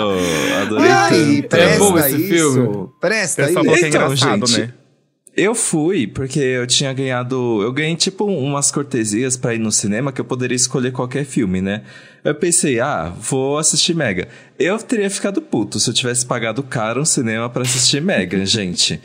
adorei 0.62 0.90
Ai, 0.90 1.36
tanto. 1.42 1.48
presta 1.48 1.74
É 1.74 1.78
bom 1.78 1.98
esse 1.98 2.16
isso. 2.16 2.28
filme? 2.54 2.88
Presta 3.00 3.42
isso. 3.42 3.58
é 3.58 3.62
Então, 3.62 3.88
engraçado, 3.88 4.46
gente, 4.46 4.60
né? 4.60 4.74
Eu 5.38 5.54
fui, 5.54 6.04
porque 6.04 6.40
eu 6.40 6.66
tinha 6.66 6.92
ganhado. 6.92 7.62
Eu 7.62 7.72
ganhei, 7.72 7.94
tipo, 7.94 8.24
umas 8.24 8.72
cortesias 8.72 9.36
pra 9.36 9.54
ir 9.54 9.58
no 9.58 9.70
cinema 9.70 10.10
que 10.10 10.20
eu 10.20 10.24
poderia 10.24 10.56
escolher 10.56 10.90
qualquer 10.90 11.24
filme, 11.24 11.60
né? 11.60 11.82
Eu 12.24 12.34
pensei, 12.34 12.80
ah, 12.80 13.14
vou 13.16 13.56
assistir 13.56 13.94
Mega. 13.94 14.26
Eu 14.58 14.76
teria 14.78 15.08
ficado 15.08 15.40
puto 15.40 15.78
se 15.78 15.88
eu 15.88 15.94
tivesse 15.94 16.26
pagado 16.26 16.60
caro 16.64 17.02
um 17.02 17.04
cinema 17.04 17.48
pra 17.48 17.62
assistir 17.62 18.02
Mega, 18.02 18.42
gente. 18.44 19.00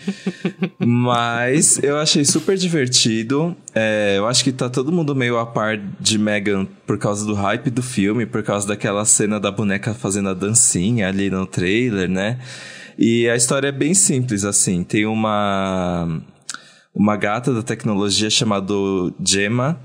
Mas 0.80 1.78
eu 1.84 1.98
achei 1.98 2.26
super 2.26 2.58
divertido. 2.58 3.56
É, 3.76 4.16
eu 4.18 4.26
acho 4.26 4.44
que 4.44 4.52
tá 4.52 4.68
todo 4.68 4.92
mundo 4.92 5.16
meio 5.16 5.38
a 5.38 5.46
par 5.46 5.80
de 6.00 6.18
Megan 6.18 6.66
por 6.88 6.98
causa 6.98 7.28
do 7.28 7.36
hype 7.36 7.70
do 7.70 7.84
filme, 7.84 8.26
por 8.26 8.42
causa 8.42 8.68
daquela 8.68 9.06
cena 9.06 9.40
da 9.40 9.52
boneca 9.52 9.94
fazendo 9.94 10.30
a 10.30 10.34
dancinha 10.34 11.10
ali 11.10 11.30
no 11.30 11.46
trailer, 11.46 12.10
né? 12.10 12.40
E 12.98 13.30
a 13.30 13.36
história 13.36 13.68
é 13.68 13.72
bem 13.72 13.94
simples, 13.94 14.44
assim. 14.44 14.84
Tem 14.84 15.06
uma, 15.06 16.22
uma 16.94 17.16
gata 17.18 17.54
da 17.54 17.64
tecnologia 17.64 18.30
chamada 18.30 18.74
Gemma, 19.24 19.80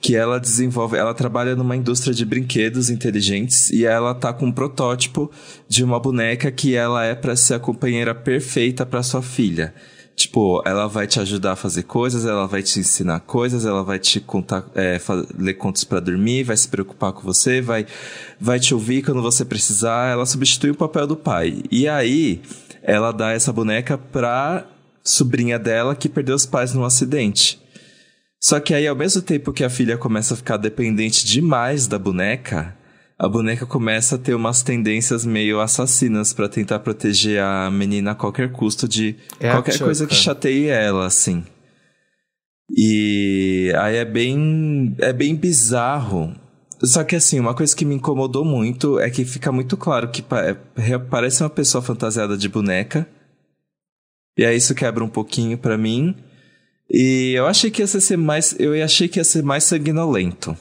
que 0.00 0.14
ela 0.14 0.38
desenvolve, 0.38 0.96
ela 0.96 1.12
trabalha 1.12 1.56
numa 1.56 1.76
indústria 1.76 2.14
de 2.14 2.24
brinquedos 2.24 2.88
inteligentes 2.90 3.70
e 3.70 3.84
ela 3.84 4.14
tá 4.14 4.32
com 4.32 4.46
um 4.46 4.52
protótipo 4.52 5.30
de 5.68 5.84
uma 5.84 5.98
boneca 5.98 6.50
que 6.50 6.74
ela 6.74 7.04
é 7.04 7.14
para 7.14 7.36
ser 7.36 7.54
a 7.54 7.58
companheira 7.58 8.14
perfeita 8.14 8.86
para 8.86 9.02
sua 9.02 9.22
filha. 9.22 9.74
Tipo, 10.18 10.60
ela 10.66 10.88
vai 10.88 11.06
te 11.06 11.20
ajudar 11.20 11.52
a 11.52 11.56
fazer 11.56 11.84
coisas, 11.84 12.26
ela 12.26 12.44
vai 12.44 12.60
te 12.60 12.80
ensinar 12.80 13.20
coisas, 13.20 13.64
ela 13.64 13.84
vai 13.84 14.00
te 14.00 14.18
contar, 14.18 14.64
é, 14.74 15.00
ler 15.38 15.54
contos 15.54 15.84
pra 15.84 16.00
dormir, 16.00 16.42
vai 16.42 16.56
se 16.56 16.66
preocupar 16.66 17.12
com 17.12 17.20
você, 17.22 17.60
vai, 17.60 17.86
vai 18.40 18.58
te 18.58 18.74
ouvir 18.74 19.04
quando 19.04 19.22
você 19.22 19.44
precisar. 19.44 20.10
Ela 20.10 20.26
substitui 20.26 20.70
o 20.70 20.74
papel 20.74 21.06
do 21.06 21.14
pai. 21.14 21.62
E 21.70 21.86
aí, 21.86 22.42
ela 22.82 23.12
dá 23.12 23.30
essa 23.30 23.52
boneca 23.52 23.96
pra 23.96 24.66
sobrinha 25.04 25.56
dela 25.56 25.94
que 25.94 26.08
perdeu 26.08 26.34
os 26.34 26.44
pais 26.44 26.74
num 26.74 26.84
acidente. 26.84 27.62
Só 28.40 28.58
que 28.58 28.74
aí, 28.74 28.88
ao 28.88 28.96
mesmo 28.96 29.22
tempo 29.22 29.52
que 29.52 29.62
a 29.62 29.70
filha 29.70 29.96
começa 29.96 30.34
a 30.34 30.36
ficar 30.36 30.56
dependente 30.56 31.24
demais 31.24 31.86
da 31.86 31.96
boneca, 31.96 32.76
a 33.18 33.28
boneca 33.28 33.66
começa 33.66 34.14
a 34.14 34.18
ter 34.18 34.34
umas 34.34 34.62
tendências 34.62 35.26
meio 35.26 35.60
assassinas 35.60 36.32
pra 36.32 36.48
tentar 36.48 36.78
proteger 36.80 37.42
a 37.42 37.70
menina 37.70 38.12
a 38.12 38.14
qualquer 38.14 38.52
custo 38.52 38.86
de 38.86 39.16
É 39.40 39.50
qualquer 39.50 39.78
coisa 39.78 40.06
que 40.06 40.14
chateie 40.14 40.68
ela, 40.68 41.04
assim. 41.06 41.44
E 42.76 43.72
aí 43.78 43.96
é 43.96 44.04
bem 44.04 44.94
é 44.98 45.12
bem 45.12 45.34
bizarro. 45.34 46.34
Só 46.84 47.02
que 47.02 47.16
assim, 47.16 47.40
uma 47.40 47.54
coisa 47.54 47.74
que 47.74 47.84
me 47.84 47.94
incomodou 47.96 48.44
muito 48.44 49.00
é 49.00 49.10
que 49.10 49.24
fica 49.24 49.50
muito 49.50 49.76
claro 49.76 50.10
que 50.10 50.22
pa- 50.22 50.44
é- 50.76 50.98
parece 51.10 51.42
uma 51.42 51.50
pessoa 51.50 51.82
fantasiada 51.82 52.36
de 52.36 52.48
boneca. 52.48 53.08
E 54.36 54.44
aí 54.44 54.56
isso 54.56 54.74
quebra 54.74 55.02
um 55.02 55.08
pouquinho 55.08 55.58
pra 55.58 55.76
mim. 55.76 56.14
E 56.88 57.32
eu 57.36 57.46
achei 57.46 57.70
que 57.70 57.82
ia 57.82 57.86
ser 57.86 58.16
mais. 58.16 58.54
Eu 58.60 58.72
achei 58.84 59.08
que 59.08 59.18
ia 59.18 59.24
ser 59.24 59.42
mais 59.42 59.64
sanguinolento. 59.64 60.56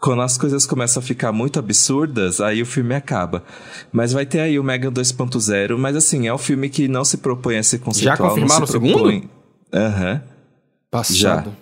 Quando 0.00 0.22
as 0.22 0.38
coisas 0.38 0.64
começam 0.64 1.00
a 1.02 1.04
ficar 1.04 1.32
muito 1.32 1.58
absurdas, 1.58 2.40
aí 2.40 2.62
o 2.62 2.66
filme 2.66 2.94
acaba. 2.94 3.42
Mas 3.90 4.12
vai 4.12 4.24
ter 4.24 4.38
aí 4.40 4.58
o 4.58 4.62
Megan 4.62 4.92
2.0, 4.92 5.76
mas 5.76 5.96
assim, 5.96 6.28
é 6.28 6.32
um 6.34 6.38
filme 6.38 6.68
que 6.68 6.86
não 6.86 7.04
se 7.04 7.16
propõe 7.18 7.58
a 7.58 7.62
ser 7.62 7.78
conceitual. 7.80 8.16
confirmaram 8.28 8.60
não 8.60 8.66
se 8.66 8.70
o 8.76 8.80
segundo? 8.80 8.92
propõe- 8.94 9.28
Aham. 9.74 10.22
Passado. 10.90 11.54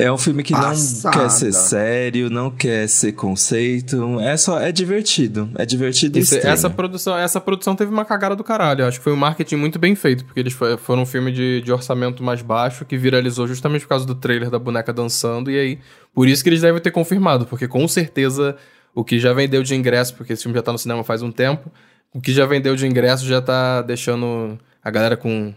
É 0.00 0.12
um 0.12 0.16
filme 0.16 0.42
que 0.44 0.52
Passada. 0.52 1.16
não 1.16 1.22
quer 1.24 1.30
ser 1.30 1.52
sério, 1.52 2.30
não 2.30 2.50
quer 2.50 2.88
ser 2.88 3.12
conceito. 3.12 4.20
É 4.20 4.36
só, 4.36 4.60
é 4.60 4.70
divertido. 4.70 5.50
É 5.56 5.66
divertido 5.66 6.18
Esse- 6.18 6.38
essa, 6.46 6.70
produção, 6.70 7.16
essa 7.18 7.40
produção 7.40 7.74
teve 7.74 7.90
uma 7.92 8.04
cagada 8.04 8.36
do 8.36 8.44
caralho. 8.44 8.86
Acho 8.86 8.98
que 8.98 9.04
foi 9.04 9.12
um 9.12 9.16
marketing 9.16 9.56
muito 9.56 9.78
bem 9.78 9.94
feito, 9.96 10.24
porque 10.24 10.38
eles 10.38 10.52
fo- 10.52 10.78
foram 10.78 11.02
um 11.02 11.06
filme 11.06 11.32
de, 11.32 11.60
de 11.62 11.72
orçamento 11.72 12.22
mais 12.22 12.42
baixo 12.42 12.84
que 12.84 12.96
viralizou 12.96 13.46
justamente 13.48 13.82
por 13.82 13.88
causa 13.88 14.06
do 14.06 14.14
trailer 14.14 14.50
da 14.50 14.58
boneca 14.58 14.92
dançando. 14.92 15.50
E 15.50 15.58
aí, 15.58 15.78
por 16.14 16.28
isso 16.28 16.42
que 16.44 16.48
eles 16.48 16.60
devem 16.60 16.80
ter 16.80 16.90
confirmado, 16.92 17.44
porque 17.46 17.66
com 17.66 17.86
certeza 17.88 18.56
o 18.94 19.02
que 19.04 19.18
já 19.18 19.32
vendeu 19.32 19.62
de 19.62 19.74
ingresso, 19.74 20.14
porque 20.14 20.32
esse 20.32 20.42
filme 20.44 20.56
já 20.56 20.62
tá 20.62 20.70
no 20.72 20.78
cinema 20.78 21.02
faz 21.02 21.22
um 21.22 21.32
tempo, 21.32 21.70
o 22.14 22.20
que 22.20 22.32
já 22.32 22.46
vendeu 22.46 22.76
de 22.76 22.86
ingresso 22.86 23.26
já 23.26 23.40
tá 23.42 23.82
deixando 23.82 24.58
a 24.82 24.90
galera 24.90 25.16
com 25.16 25.52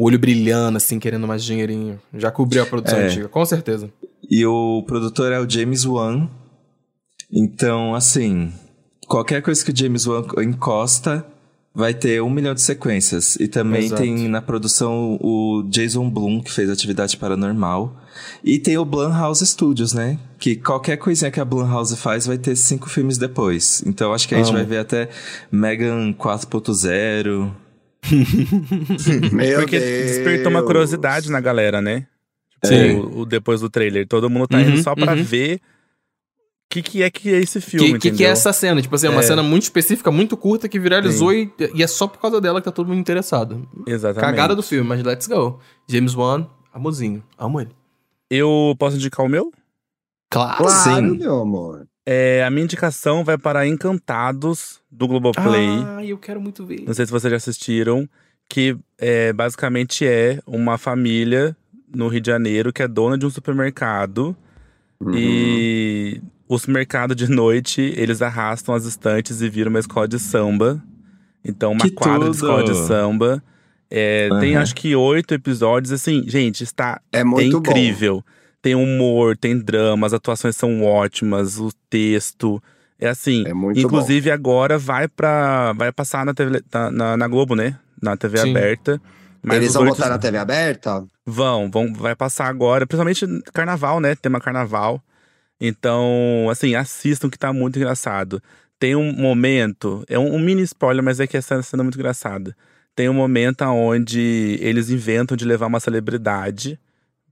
o 0.00 0.04
olho 0.06 0.18
brilhando, 0.18 0.78
assim, 0.78 0.98
querendo 0.98 1.28
mais 1.28 1.44
dinheirinho. 1.44 2.00
Já 2.14 2.30
cobriu 2.30 2.62
a 2.62 2.66
produção 2.66 2.98
É. 2.98 3.04
antiga, 3.06 3.28
com 3.28 3.44
certeza. 3.44 3.90
E 4.30 4.46
o 4.46 4.82
produtor 4.86 5.30
é 5.30 5.38
o 5.38 5.48
James 5.48 5.84
Wan. 5.84 6.26
Então, 7.30 7.94
assim, 7.94 8.50
qualquer 9.06 9.42
coisa 9.42 9.62
que 9.62 9.70
o 9.70 9.76
James 9.76 10.06
Wan 10.06 10.24
encosta 10.42 11.22
vai 11.74 11.92
ter 11.92 12.22
um 12.22 12.30
milhão 12.30 12.54
de 12.54 12.62
sequências. 12.62 13.36
E 13.36 13.46
também 13.46 13.84
Exato. 13.84 14.00
tem 14.00 14.26
na 14.26 14.40
produção 14.40 15.18
o 15.20 15.62
Jason 15.68 16.08
Blum, 16.08 16.40
que 16.42 16.50
fez 16.50 16.70
Atividade 16.70 17.18
Paranormal. 17.18 17.94
E 18.42 18.58
tem 18.58 18.78
o 18.78 18.86
Blumhouse 18.86 19.46
Studios, 19.46 19.92
né? 19.92 20.18
Que 20.38 20.56
qualquer 20.56 20.96
coisinha 20.96 21.30
que 21.30 21.38
a 21.40 21.44
Blumhouse 21.44 21.94
faz 21.96 22.26
vai 22.26 22.38
ter 22.38 22.56
cinco 22.56 22.88
filmes 22.88 23.18
depois. 23.18 23.82
Então 23.86 24.14
acho 24.14 24.26
que 24.26 24.34
a 24.34 24.38
gente 24.42 24.50
vai 24.52 24.64
ver 24.64 24.78
até 24.78 25.10
Megan 25.52 26.12
4.0. 26.14 27.50
Meu 29.32 29.60
Porque 29.60 29.78
Deus. 29.78 30.10
despertou 30.10 30.50
uma 30.50 30.62
curiosidade 30.62 31.30
na 31.30 31.40
galera, 31.40 31.80
né? 31.80 32.06
Sim. 32.64 32.96
O, 32.96 33.20
o- 33.20 33.26
depois 33.26 33.60
do 33.60 33.70
trailer. 33.70 34.06
Todo 34.06 34.28
mundo 34.30 34.46
tá 34.46 34.58
Uhum, 34.58 34.70
indo 34.70 34.82
só 34.82 34.94
pra 34.94 35.14
uhum. 35.14 35.22
ver 35.24 35.56
o 35.56 35.60
que, 36.72 36.82
que 36.82 37.02
é 37.02 37.10
que 37.10 37.32
é 37.34 37.38
esse 37.38 37.58
O 37.58 37.62
filme, 37.62 37.92
que, 37.98 38.10
que, 38.10 38.18
que 38.18 38.24
é 38.24 38.28
essa 38.28 38.52
cena? 38.52 38.80
Tipo 38.80 38.94
assim, 38.94 39.06
é 39.06 39.10
uma 39.10 39.20
É. 39.20 39.24
cena 39.24 39.42
muito 39.42 39.62
específica, 39.64 40.10
muito 40.10 40.36
curta, 40.36 40.68
que 40.68 40.78
viralizou 40.78 41.32
e, 41.32 41.50
e 41.74 41.82
é 41.82 41.86
só 41.86 42.06
por 42.06 42.20
causa 42.20 42.40
dela 42.40 42.60
que 42.60 42.64
tá 42.66 42.70
todo 42.70 42.86
mundo 42.88 43.00
interessado. 43.00 43.68
Exatamente. 43.86 44.20
Cagada 44.30 44.54
do 44.54 44.62
filme, 44.62 44.86
mas 44.88 45.02
let's 45.02 45.26
go. 45.26 45.58
James 45.88 46.14
Wan, 46.14 46.46
amorzinho. 46.72 47.24
Amo 47.38 47.60
ele. 47.60 47.70
Eu 48.30 48.76
posso 48.78 48.96
indicar 48.96 49.26
o 49.26 49.28
meu? 49.28 49.50
Claro. 50.30 50.58
Claro, 50.58 51.10
Sim. 51.10 51.18
meu 51.18 51.40
amor. 51.40 51.88
É, 52.12 52.42
a 52.42 52.50
minha 52.50 52.64
indicação 52.64 53.22
vai 53.22 53.38
para 53.38 53.64
Encantados, 53.68 54.80
do 54.90 55.06
Globoplay. 55.06 55.68
Ah, 55.86 56.04
eu 56.04 56.18
quero 56.18 56.40
muito 56.40 56.66
ver. 56.66 56.82
Não 56.84 56.92
sei 56.92 57.06
se 57.06 57.12
vocês 57.12 57.30
já 57.30 57.36
assistiram. 57.36 58.08
Que 58.48 58.76
é, 58.98 59.32
basicamente 59.32 60.04
é 60.04 60.40
uma 60.44 60.76
família 60.76 61.56
no 61.94 62.08
Rio 62.08 62.20
de 62.20 62.26
Janeiro 62.26 62.72
que 62.72 62.82
é 62.82 62.88
dona 62.88 63.16
de 63.16 63.24
um 63.24 63.30
supermercado. 63.30 64.36
Uhum. 65.00 65.12
E 65.14 66.20
o 66.48 66.58
supermercado 66.58 67.14
de 67.14 67.30
noite, 67.30 67.94
eles 67.96 68.20
arrastam 68.20 68.74
as 68.74 68.84
estantes 68.86 69.40
e 69.40 69.48
viram 69.48 69.70
uma 69.70 69.78
escola 69.78 70.08
de 70.08 70.18
samba. 70.18 70.82
Então, 71.44 71.70
uma 71.70 71.80
Que 71.80 71.92
quadra 71.92 72.18
tudo! 72.18 72.30
de 72.32 72.36
escola 72.38 72.64
de 72.64 72.74
samba. 72.88 73.40
É, 73.88 74.28
Tem 74.40 74.54
Aham. 74.54 74.62
acho 74.62 74.74
que 74.74 74.96
oito 74.96 75.32
episódios. 75.32 75.92
Assim, 75.92 76.24
gente, 76.26 76.64
está 76.64 77.00
É 77.12 77.22
muito 77.22 77.56
é 77.56 77.60
incrível. 77.60 78.24
Tem 78.62 78.74
humor, 78.74 79.36
tem 79.36 79.58
drama, 79.58 80.06
as 80.06 80.12
atuações 80.12 80.56
são 80.56 80.82
ótimas, 80.84 81.58
o 81.58 81.70
texto. 81.88 82.62
É 82.98 83.08
assim. 83.08 83.44
É 83.46 83.54
muito 83.54 83.80
inclusive, 83.80 84.30
agora 84.30 84.78
vai 84.78 85.08
para 85.08 85.72
Vai 85.72 85.90
passar 85.90 86.26
na, 86.26 86.34
TV, 86.34 86.62
na, 86.72 86.90
na- 86.90 87.16
na 87.16 87.28
Globo, 87.28 87.54
né? 87.56 87.78
Na 88.02 88.16
TV 88.16 88.38
Sim. 88.38 88.50
aberta. 88.50 88.98
bom. 88.98 89.10
Mas 89.42 89.56
Eles 89.56 89.72
vão 89.72 89.86
botar 89.86 90.10
na 90.10 90.18
TV 90.18 90.36
aberta? 90.36 91.02
Vão, 91.24 91.70
vão, 91.70 91.94
vai 91.94 92.14
passar 92.14 92.46
agora, 92.46 92.86
principalmente 92.86 93.26
carnaval, 93.54 93.98
né? 94.00 94.14
Tema 94.14 94.38
carnaval. 94.40 95.02
Então, 95.58 96.48
assim, 96.50 96.74
assistam 96.74 97.28
que 97.30 97.38
tá 97.38 97.52
muito 97.52 97.78
engraçado. 97.78 98.42
Tem 98.78 98.94
um 98.96 99.12
momento, 99.12 100.04
é 100.08 100.18
um, 100.18 100.34
um 100.34 100.38
mini 100.38 100.62
spoiler, 100.62 101.02
mas 101.04 101.20
é 101.20 101.26
que 101.26 101.36
essa 101.36 101.62
cena 101.62 101.82
é 101.82 101.84
muito 101.84 101.98
engraçada. 101.98 102.56
Tem 102.94 103.08
um 103.08 103.14
momento 103.14 103.62
onde 103.64 104.58
eles 104.60 104.90
inventam 104.90 105.36
de 105.36 105.44
levar 105.44 105.66
uma 105.66 105.80
celebridade 105.80 106.78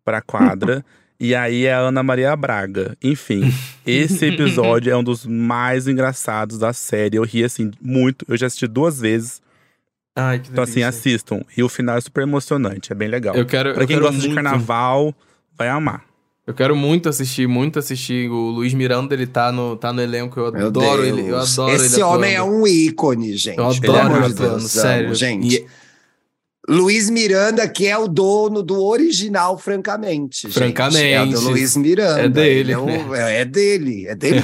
pra 0.05 0.21
quadra. 0.23 0.85
e 1.21 1.35
aí 1.35 1.67
é 1.67 1.75
a 1.75 1.79
Ana 1.81 2.03
Maria 2.03 2.35
Braga. 2.37 2.97
Enfim, 3.03 3.53
esse 3.87 4.27
episódio 4.27 4.93
é 4.93 4.97
um 4.97 5.03
dos 5.05 5.27
mais 5.27 5.89
engraçados 5.89 6.59
da 6.59 6.73
série. 6.73 7.17
Eu 7.17 7.25
ri, 7.25 7.45
assim, 7.45 7.71
muito. 7.81 8.25
Eu 8.29 8.37
já 8.37 8.47
assisti 8.47 8.67
duas 8.67 9.01
vezes. 9.01 9.41
Ai, 10.17 10.39
que 10.41 10.51
Então, 10.51 10.65
assim, 10.65 10.81
delícia. 10.81 10.89
assistam. 10.89 11.41
E 11.57 11.63
o 11.63 11.69
final 11.69 11.97
é 11.97 12.01
super 12.01 12.23
emocionante, 12.23 12.91
é 12.93 12.95
bem 12.95 13.09
legal. 13.09 13.35
Eu 13.37 13.47
quero, 13.47 13.73
Pra 13.73 13.85
eu 13.85 13.87
quem 13.87 13.97
quero 13.97 14.07
gosta 14.07 14.21
de 14.21 14.29
muito- 14.29 14.43
carnaval, 14.43 15.15
vai 15.57 15.69
amar. 15.69 16.03
Eu 16.47 16.55
quero 16.55 16.75
muito 16.75 17.09
assistir, 17.11 17.47
muito 17.47 17.79
assistir. 17.79 18.29
O 18.31 18.51
Luiz 18.51 18.73
Miranda, 18.73 19.13
ele 19.15 19.27
tá 19.27 19.53
no, 19.53 19.77
tá 19.77 19.93
no 19.93 20.01
elenco. 20.01 20.41
Eu 20.41 20.51
Meu 20.51 20.67
adoro 20.69 21.03
Deus. 21.03 21.19
ele. 21.19 21.29
Eu 21.29 21.39
adoro 21.39 21.73
Esse 21.73 21.97
ele 21.97 22.03
homem 22.03 22.35
é 22.35 22.43
um 22.43 22.67
ícone, 22.67 23.37
gente. 23.37 23.59
Eu 23.59 23.67
adoro 23.67 23.99
amor 23.99 24.17
ele 24.25 24.29
de 24.29 24.35
Deus, 24.35 24.41
atuando, 24.41 24.55
amo, 24.57 24.69
sério. 24.69 25.15
gente. 25.15 25.57
E- 25.57 25.67
Luiz 26.69 27.09
Miranda, 27.09 27.67
que 27.67 27.87
é 27.87 27.97
o 27.97 28.07
dono 28.07 28.63
do 28.63 28.85
original, 28.85 29.57
francamente. 29.59 30.43
gente. 30.43 30.53
Francamente. 30.53 31.03
É 31.13 31.23
o 31.23 31.27
do 31.27 31.41
Luiz 31.41 31.75
Miranda. 31.77 32.21
É 32.21 32.29
dele, 32.29 32.61
Ele 32.61 32.73
É, 32.73 32.79
o- 32.79 33.15
é 33.15 33.45
dele. 33.47 34.07
É 34.07 34.15
dele. 34.15 34.43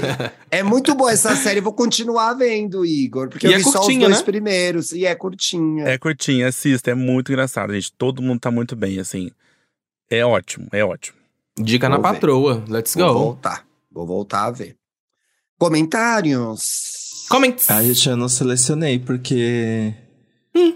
é 0.50 0.62
muito 0.62 0.94
boa 0.94 1.12
essa 1.12 1.36
série. 1.36 1.58
Eu 1.58 1.64
vou 1.64 1.74
continuar 1.74 2.32
vendo, 2.32 2.84
Igor. 2.86 3.28
Porque 3.28 3.46
E 3.46 3.50
eu 3.50 3.54
é 3.54 3.58
vi 3.58 3.64
só 3.64 3.70
os 3.70 3.76
curtinha, 3.76 4.06
dois 4.08 4.18
né? 4.20 4.24
primeiros. 4.24 4.92
E 4.92 5.04
é 5.04 5.14
curtinha. 5.14 5.84
É 5.84 5.98
curtinho, 5.98 6.46
assista, 6.48 6.90
é 6.90 6.94
muito 6.94 7.30
engraçado, 7.30 7.74
gente. 7.74 7.92
Todo 7.92 8.22
mundo 8.22 8.40
tá 8.40 8.50
muito 8.50 8.74
bem, 8.74 8.98
assim. 8.98 9.30
É 10.10 10.24
ótimo, 10.24 10.66
é 10.72 10.82
ótimo. 10.84 11.18
Dica 11.58 11.88
na 11.88 11.96
Vou 11.96 12.04
ver. 12.04 12.12
patroa. 12.14 12.64
Let's 12.68 12.94
Vou 12.94 13.12
go. 13.12 13.18
voltar. 13.18 13.66
Vou 13.92 14.06
voltar 14.06 14.44
a 14.46 14.50
ver. 14.50 14.76
Comentários. 15.58 17.26
Comments. 17.28 17.68
A 17.70 17.82
gente 17.82 18.08
eu 18.08 18.16
não 18.16 18.28
selecionei, 18.28 18.98
porque 18.98 19.92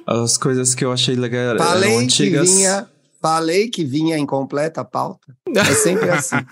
as 0.07 0.37
coisas 0.37 0.75
que 0.75 0.85
eu 0.85 0.93
achei 0.93 1.15
legal 1.15 1.41
eram 1.43 1.59
Falei 1.65 1.91
que 1.91 1.97
antigas. 1.97 2.51
vinha. 2.51 2.89
Falei 3.21 3.69
que 3.69 3.85
vinha 3.85 4.17
incompleta 4.19 4.81
a 4.81 4.85
pauta. 4.85 5.35
É 5.55 5.65
sempre 5.75 6.09
assim. 6.11 6.37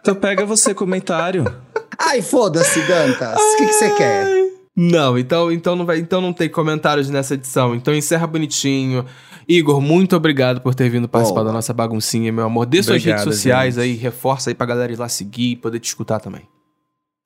Então 0.00 0.14
pega 0.14 0.46
você 0.46 0.72
comentário. 0.72 1.44
Ai, 1.98 2.22
foda-se, 2.22 2.80
Dantas. 2.88 3.38
O 3.38 3.56
que 3.58 3.66
que 3.66 3.72
você 3.74 3.90
quer? 3.90 4.26
Não, 4.74 5.18
então, 5.18 5.52
então 5.52 5.76
não 5.76 5.84
vai, 5.84 5.98
então 5.98 6.22
não 6.22 6.32
tem 6.32 6.48
comentários 6.48 7.10
nessa 7.10 7.34
edição. 7.34 7.74
Então 7.74 7.94
encerra 7.94 8.26
bonitinho. 8.26 9.04
Igor, 9.46 9.78
muito 9.78 10.16
obrigado 10.16 10.62
por 10.62 10.74
ter 10.74 10.88
vindo 10.88 11.06
participar 11.06 11.42
da 11.42 11.52
nossa 11.52 11.74
baguncinha, 11.74 12.32
meu 12.32 12.44
amor. 12.46 12.64
Dê 12.64 12.82
suas 12.82 12.96
Obrigado, 12.96 13.18
redes 13.18 13.34
sociais 13.34 13.74
gente. 13.74 13.84
aí, 13.84 13.94
reforça 13.94 14.48
aí 14.48 14.54
pra 14.54 14.64
galera 14.66 14.90
ir 14.90 14.98
lá 14.98 15.06
seguir 15.06 15.50
e 15.50 15.56
poder 15.56 15.80
te 15.80 15.88
escutar 15.88 16.18
também. 16.18 16.48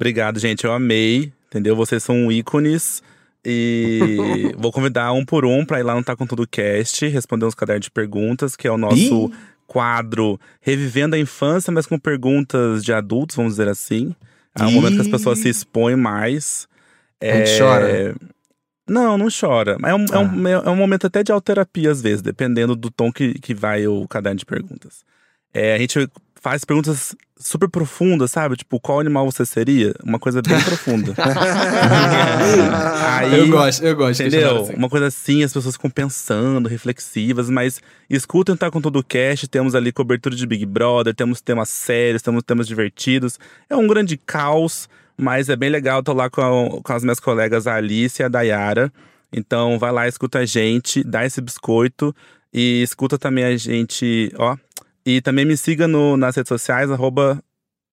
Obrigado, 0.00 0.40
gente. 0.40 0.64
Eu 0.64 0.72
amei, 0.72 1.32
entendeu? 1.46 1.76
Vocês 1.76 2.02
são 2.02 2.32
ícones. 2.32 3.04
E 3.44 4.52
vou 4.56 4.72
convidar 4.72 5.12
um 5.12 5.24
por 5.24 5.44
um 5.44 5.64
pra 5.64 5.80
ir 5.80 5.82
lá 5.82 5.94
no 5.94 6.02
Tá 6.02 6.16
Com 6.16 6.26
Tudo 6.26 6.46
Cast, 6.46 7.06
responder 7.06 7.46
uns 7.46 7.54
cadernos 7.54 7.84
de 7.84 7.90
perguntas, 7.90 8.56
que 8.56 8.66
é 8.66 8.70
o 8.70 8.78
nosso 8.78 9.30
quadro 9.66 10.38
Revivendo 10.60 11.16
a 11.16 11.18
Infância, 11.18 11.72
mas 11.72 11.86
com 11.86 11.98
perguntas 11.98 12.84
de 12.84 12.92
adultos, 12.92 13.36
vamos 13.36 13.52
dizer 13.54 13.68
assim. 13.68 14.14
É 14.58 14.64
um 14.64 14.70
momento 14.70 14.94
que 14.94 15.00
as 15.00 15.08
pessoas 15.08 15.40
se 15.40 15.48
expõem 15.48 15.96
mais. 15.96 16.68
A 17.20 17.26
gente 17.26 17.58
chora? 17.58 18.14
Não, 18.88 19.16
não 19.18 19.28
chora. 19.28 19.76
Mas 19.80 19.90
É 19.90 19.94
um, 19.94 20.04
é, 20.04 20.18
um, 20.18 20.48
é 20.48 20.70
um 20.70 20.76
momento 20.76 21.06
até 21.06 21.22
de 21.22 21.32
autoterapia, 21.32 21.90
às 21.90 22.00
vezes, 22.00 22.22
dependendo 22.22 22.76
do 22.76 22.90
tom 22.90 23.10
que, 23.10 23.34
que 23.34 23.54
vai 23.54 23.86
o 23.86 24.06
caderno 24.06 24.38
de 24.38 24.46
perguntas. 24.46 25.02
É, 25.52 25.74
a 25.74 25.78
gente 25.78 26.08
faz 26.44 26.62
perguntas 26.62 27.16
super 27.40 27.70
profundas, 27.70 28.30
sabe? 28.30 28.54
Tipo, 28.54 28.78
qual 28.78 29.00
animal 29.00 29.24
você 29.24 29.46
seria? 29.46 29.94
Uma 30.04 30.18
coisa 30.18 30.42
bem 30.42 30.60
profunda. 30.60 31.14
Aí- 33.18 33.38
eu 33.38 33.48
gosto, 33.48 33.82
eu 33.82 33.96
gosto. 33.96 34.22
de 34.22 34.28
Entendeu? 34.28 34.62
assim. 34.62 34.74
Uma 34.74 34.88
coisa 34.90 35.06
assim, 35.06 35.42
as 35.42 35.52
pessoas 35.54 35.74
ficam 35.76 35.88
pensando, 35.90 36.68
reflexivas, 36.68 37.48
mas 37.48 37.80
escutem 38.10 38.54
Tá 38.56 38.70
Com 38.70 38.80
Todo 38.80 38.98
o 38.98 39.02
Cast, 39.04 39.48
temos 39.48 39.74
ali 39.74 39.90
cobertura 39.90 40.36
de 40.36 40.46
Big 40.46 40.66
Brother, 40.66 41.14
temos 41.14 41.40
temas 41.40 41.70
sérios, 41.70 42.20
temos 42.20 42.42
temas 42.42 42.66
divertidos. 42.66 43.38
É 43.68 43.74
um 43.74 43.86
grande 43.86 44.16
caos, 44.18 44.86
mas 45.16 45.48
é 45.48 45.56
bem 45.56 45.70
legal, 45.70 46.02
tô 46.02 46.12
lá 46.12 46.28
com, 46.28 46.42
a- 46.42 46.82
com 46.82 46.92
as 46.92 47.02
minhas 47.02 47.20
colegas 47.20 47.66
a 47.66 47.74
Alice 47.76 48.20
e 48.20 48.24
a 48.24 48.28
Dayara. 48.28 48.92
Então 49.32 49.78
vai 49.78 49.90
lá, 49.92 50.06
escuta 50.06 50.40
a 50.40 50.44
gente, 50.44 51.02
dá 51.02 51.24
esse 51.24 51.40
biscoito 51.40 52.14
e 52.52 52.82
escuta 52.82 53.16
também 53.18 53.44
a 53.44 53.56
gente, 53.56 54.30
ó. 54.36 54.56
E 55.04 55.20
também 55.20 55.44
me 55.44 55.56
siga 55.56 55.86
no, 55.86 56.16
nas 56.16 56.36
redes 56.36 56.48
sociais, 56.48 56.90
arroba 56.90 57.42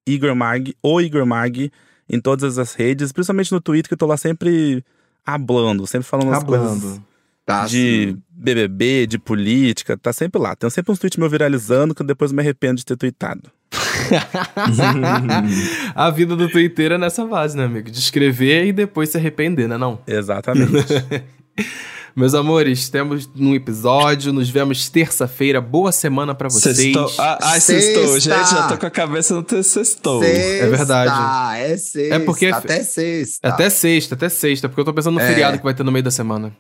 Igor 0.08 0.36
Mag, 0.36 0.76
ou 0.82 1.02
Igor 1.02 1.26
Mag, 1.26 1.72
em 2.10 2.20
todas 2.20 2.58
as 2.58 2.74
redes, 2.74 3.12
principalmente 3.12 3.52
no 3.52 3.62
Twitter, 3.62 3.90
que 3.90 3.94
eu 3.94 3.98
tô 3.98 4.06
lá 4.06 4.18
sempre 4.18 4.84
hablando, 5.26 5.86
sempre 5.86 6.08
falando 6.08 6.34
as 6.34 6.44
coisas 6.44 6.68
Hablando. 6.68 7.04
Tá, 7.46 7.66
de 7.66 8.12
sim. 8.12 8.22
BBB, 8.30 9.08
de 9.08 9.18
política, 9.18 9.98
tá 9.98 10.14
sempre 10.14 10.40
lá. 10.40 10.56
Tem 10.56 10.70
sempre 10.70 10.92
uns 10.92 11.00
tweets 11.00 11.18
meu 11.18 11.30
viralizando 11.30 11.94
que 11.94 12.02
eu 12.02 12.06
depois 12.06 12.32
me 12.32 12.42
arrependo 12.42 12.76
de 12.76 12.86
ter 12.86 12.96
tweetado. 12.96 13.52
a 15.96 16.10
vida 16.12 16.36
do 16.36 16.50
Twitter 16.50 16.94
é 16.94 16.98
nessa 16.98 17.26
base, 17.26 17.58
né, 17.58 17.66
amigo? 17.66 17.90
De 17.90 17.98
escrever 17.98 18.68
e 18.68 18.72
depois 18.72 19.10
se 19.10 19.18
arrepender, 19.18 19.68
né 19.68 19.78
não? 19.78 20.00
Exatamente. 20.06 20.72
Meus 22.16 22.34
amores, 22.34 22.90
temos 22.90 23.30
um 23.38 23.56
episódio, 23.56 24.34
nos 24.34 24.50
vemos 24.50 24.90
terça-feira. 24.90 25.62
Boa 25.62 25.94
semana 25.94 26.36
pra 26.36 26.50
vocês. 26.50 26.76
Sextou. 26.76 27.10
Ah, 27.18 27.38
ah, 27.42 27.60
sextou, 27.60 28.08
Sexta. 28.08 28.20
gente. 28.38 28.50
Já 28.52 28.68
tô 28.68 28.78
com 28.78 28.86
a 28.86 28.90
cabeça 28.90 29.34
no 29.34 29.42
teu 29.44 29.64
sextou. 29.64 30.22
Sexta, 30.22 30.70
verdade. 30.70 31.58
É 31.62 31.78
sexta. 31.78 32.16
É 32.16 32.20
porque- 32.20 32.48
Até 32.48 32.84
sexta. 32.84 33.48
Até 33.48 33.70
sexta, 33.70 34.16
até 34.16 34.28
sexta, 34.30 34.68
porque 34.68 34.82
eu 34.82 34.86
tô 34.86 34.94
pensando 34.94 35.14
no 35.16 35.22
É. 35.22 35.28
feriado 35.28 35.58
que 35.58 35.64
vai 35.64 35.74
ter 35.74 35.84
no 35.84 35.92
meio 35.92 36.04
da 36.04 36.12
semana. 36.12 36.52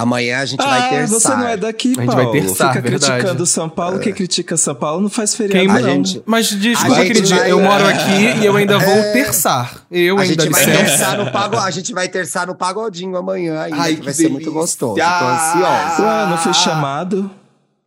Amanhã 0.00 0.38
a 0.38 0.44
gente 0.44 0.60
Ah, 0.62 0.66
vai 0.66 0.90
ter 0.90 1.06
você 1.08 1.28
não 1.28 1.48
é 1.48 1.56
daqui, 1.56 1.88
A 1.98 2.02
gente 2.02 2.06
Paulo. 2.14 2.22
vai 2.32 2.40
terçar, 2.40 2.68
Fica 2.72 2.80
verdade. 2.88 3.12
criticando 3.12 3.46
São 3.46 3.68
Paulo. 3.68 3.98
Quem 3.98 4.12
critica 4.12 4.56
São 4.56 4.74
Paulo 4.74 5.00
não 5.02 5.10
faz 5.10 5.34
feriado, 5.34 5.58
Quem- 5.66 5.66
não. 5.82 5.90
gente- 6.04 6.22
Mas 6.24 6.48
desculpa, 6.50 7.04
gente 7.04 7.34
vai- 7.34 7.50
eu 7.50 7.60
moro 7.60 7.84
aqui 7.88 8.38
e 8.40 8.46
eu 8.46 8.54
ainda 8.56 8.78
vou 8.78 8.94
É. 8.94 9.12
terçar. 9.12 9.82
Eu 9.90 10.16
A 10.16 10.22
ainda 10.22 10.44
gente 10.44 10.52
vai 10.52 10.64
terçar 10.64 11.18
no 11.18 11.32
pago, 11.32 11.56
a 11.56 11.70
gente 11.72 11.92
vai 11.92 12.08
terçar 12.08 12.46
no 12.46 12.54
pagodinho 12.54 13.16
amanhã 13.16 13.60
ainda, 13.60 13.76
Ai, 13.76 13.90
que 13.94 13.96
que 13.98 14.04
vai 14.04 14.14
ser 14.14 14.28
muito 14.28 14.44
delícia. 14.44 14.52
gostoso. 14.52 14.94
Tô 14.94 15.02
ansiosa. 15.02 16.02
Ué, 16.02 16.26
não 16.30 16.38
fui 16.38 16.54
chamado. 16.54 17.30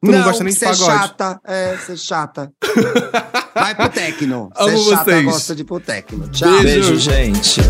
Tu 0.03 0.12
não 0.12 0.24
gosta 0.24 0.43
nem 0.43 0.51
de 0.51 0.59
ser 0.59 0.66
pagode. 0.66 0.84
chata, 0.99 1.39
é, 1.47 1.78
ser 1.86 1.95
chata. 1.97 2.51
vai 3.55 3.76
pro 3.76 3.88
tecno. 3.89 4.49
Ser 4.57 4.78
chata 4.89 5.03
vocês. 5.05 5.26
gosta 5.26 5.55
de 5.55 5.62
ir 5.62 5.66
pro 5.66 5.80
tecno. 5.80 6.28
Tchau. 6.30 6.49
Beijo. 6.62 6.64
Beijo, 6.89 6.95
gente. 6.97 7.62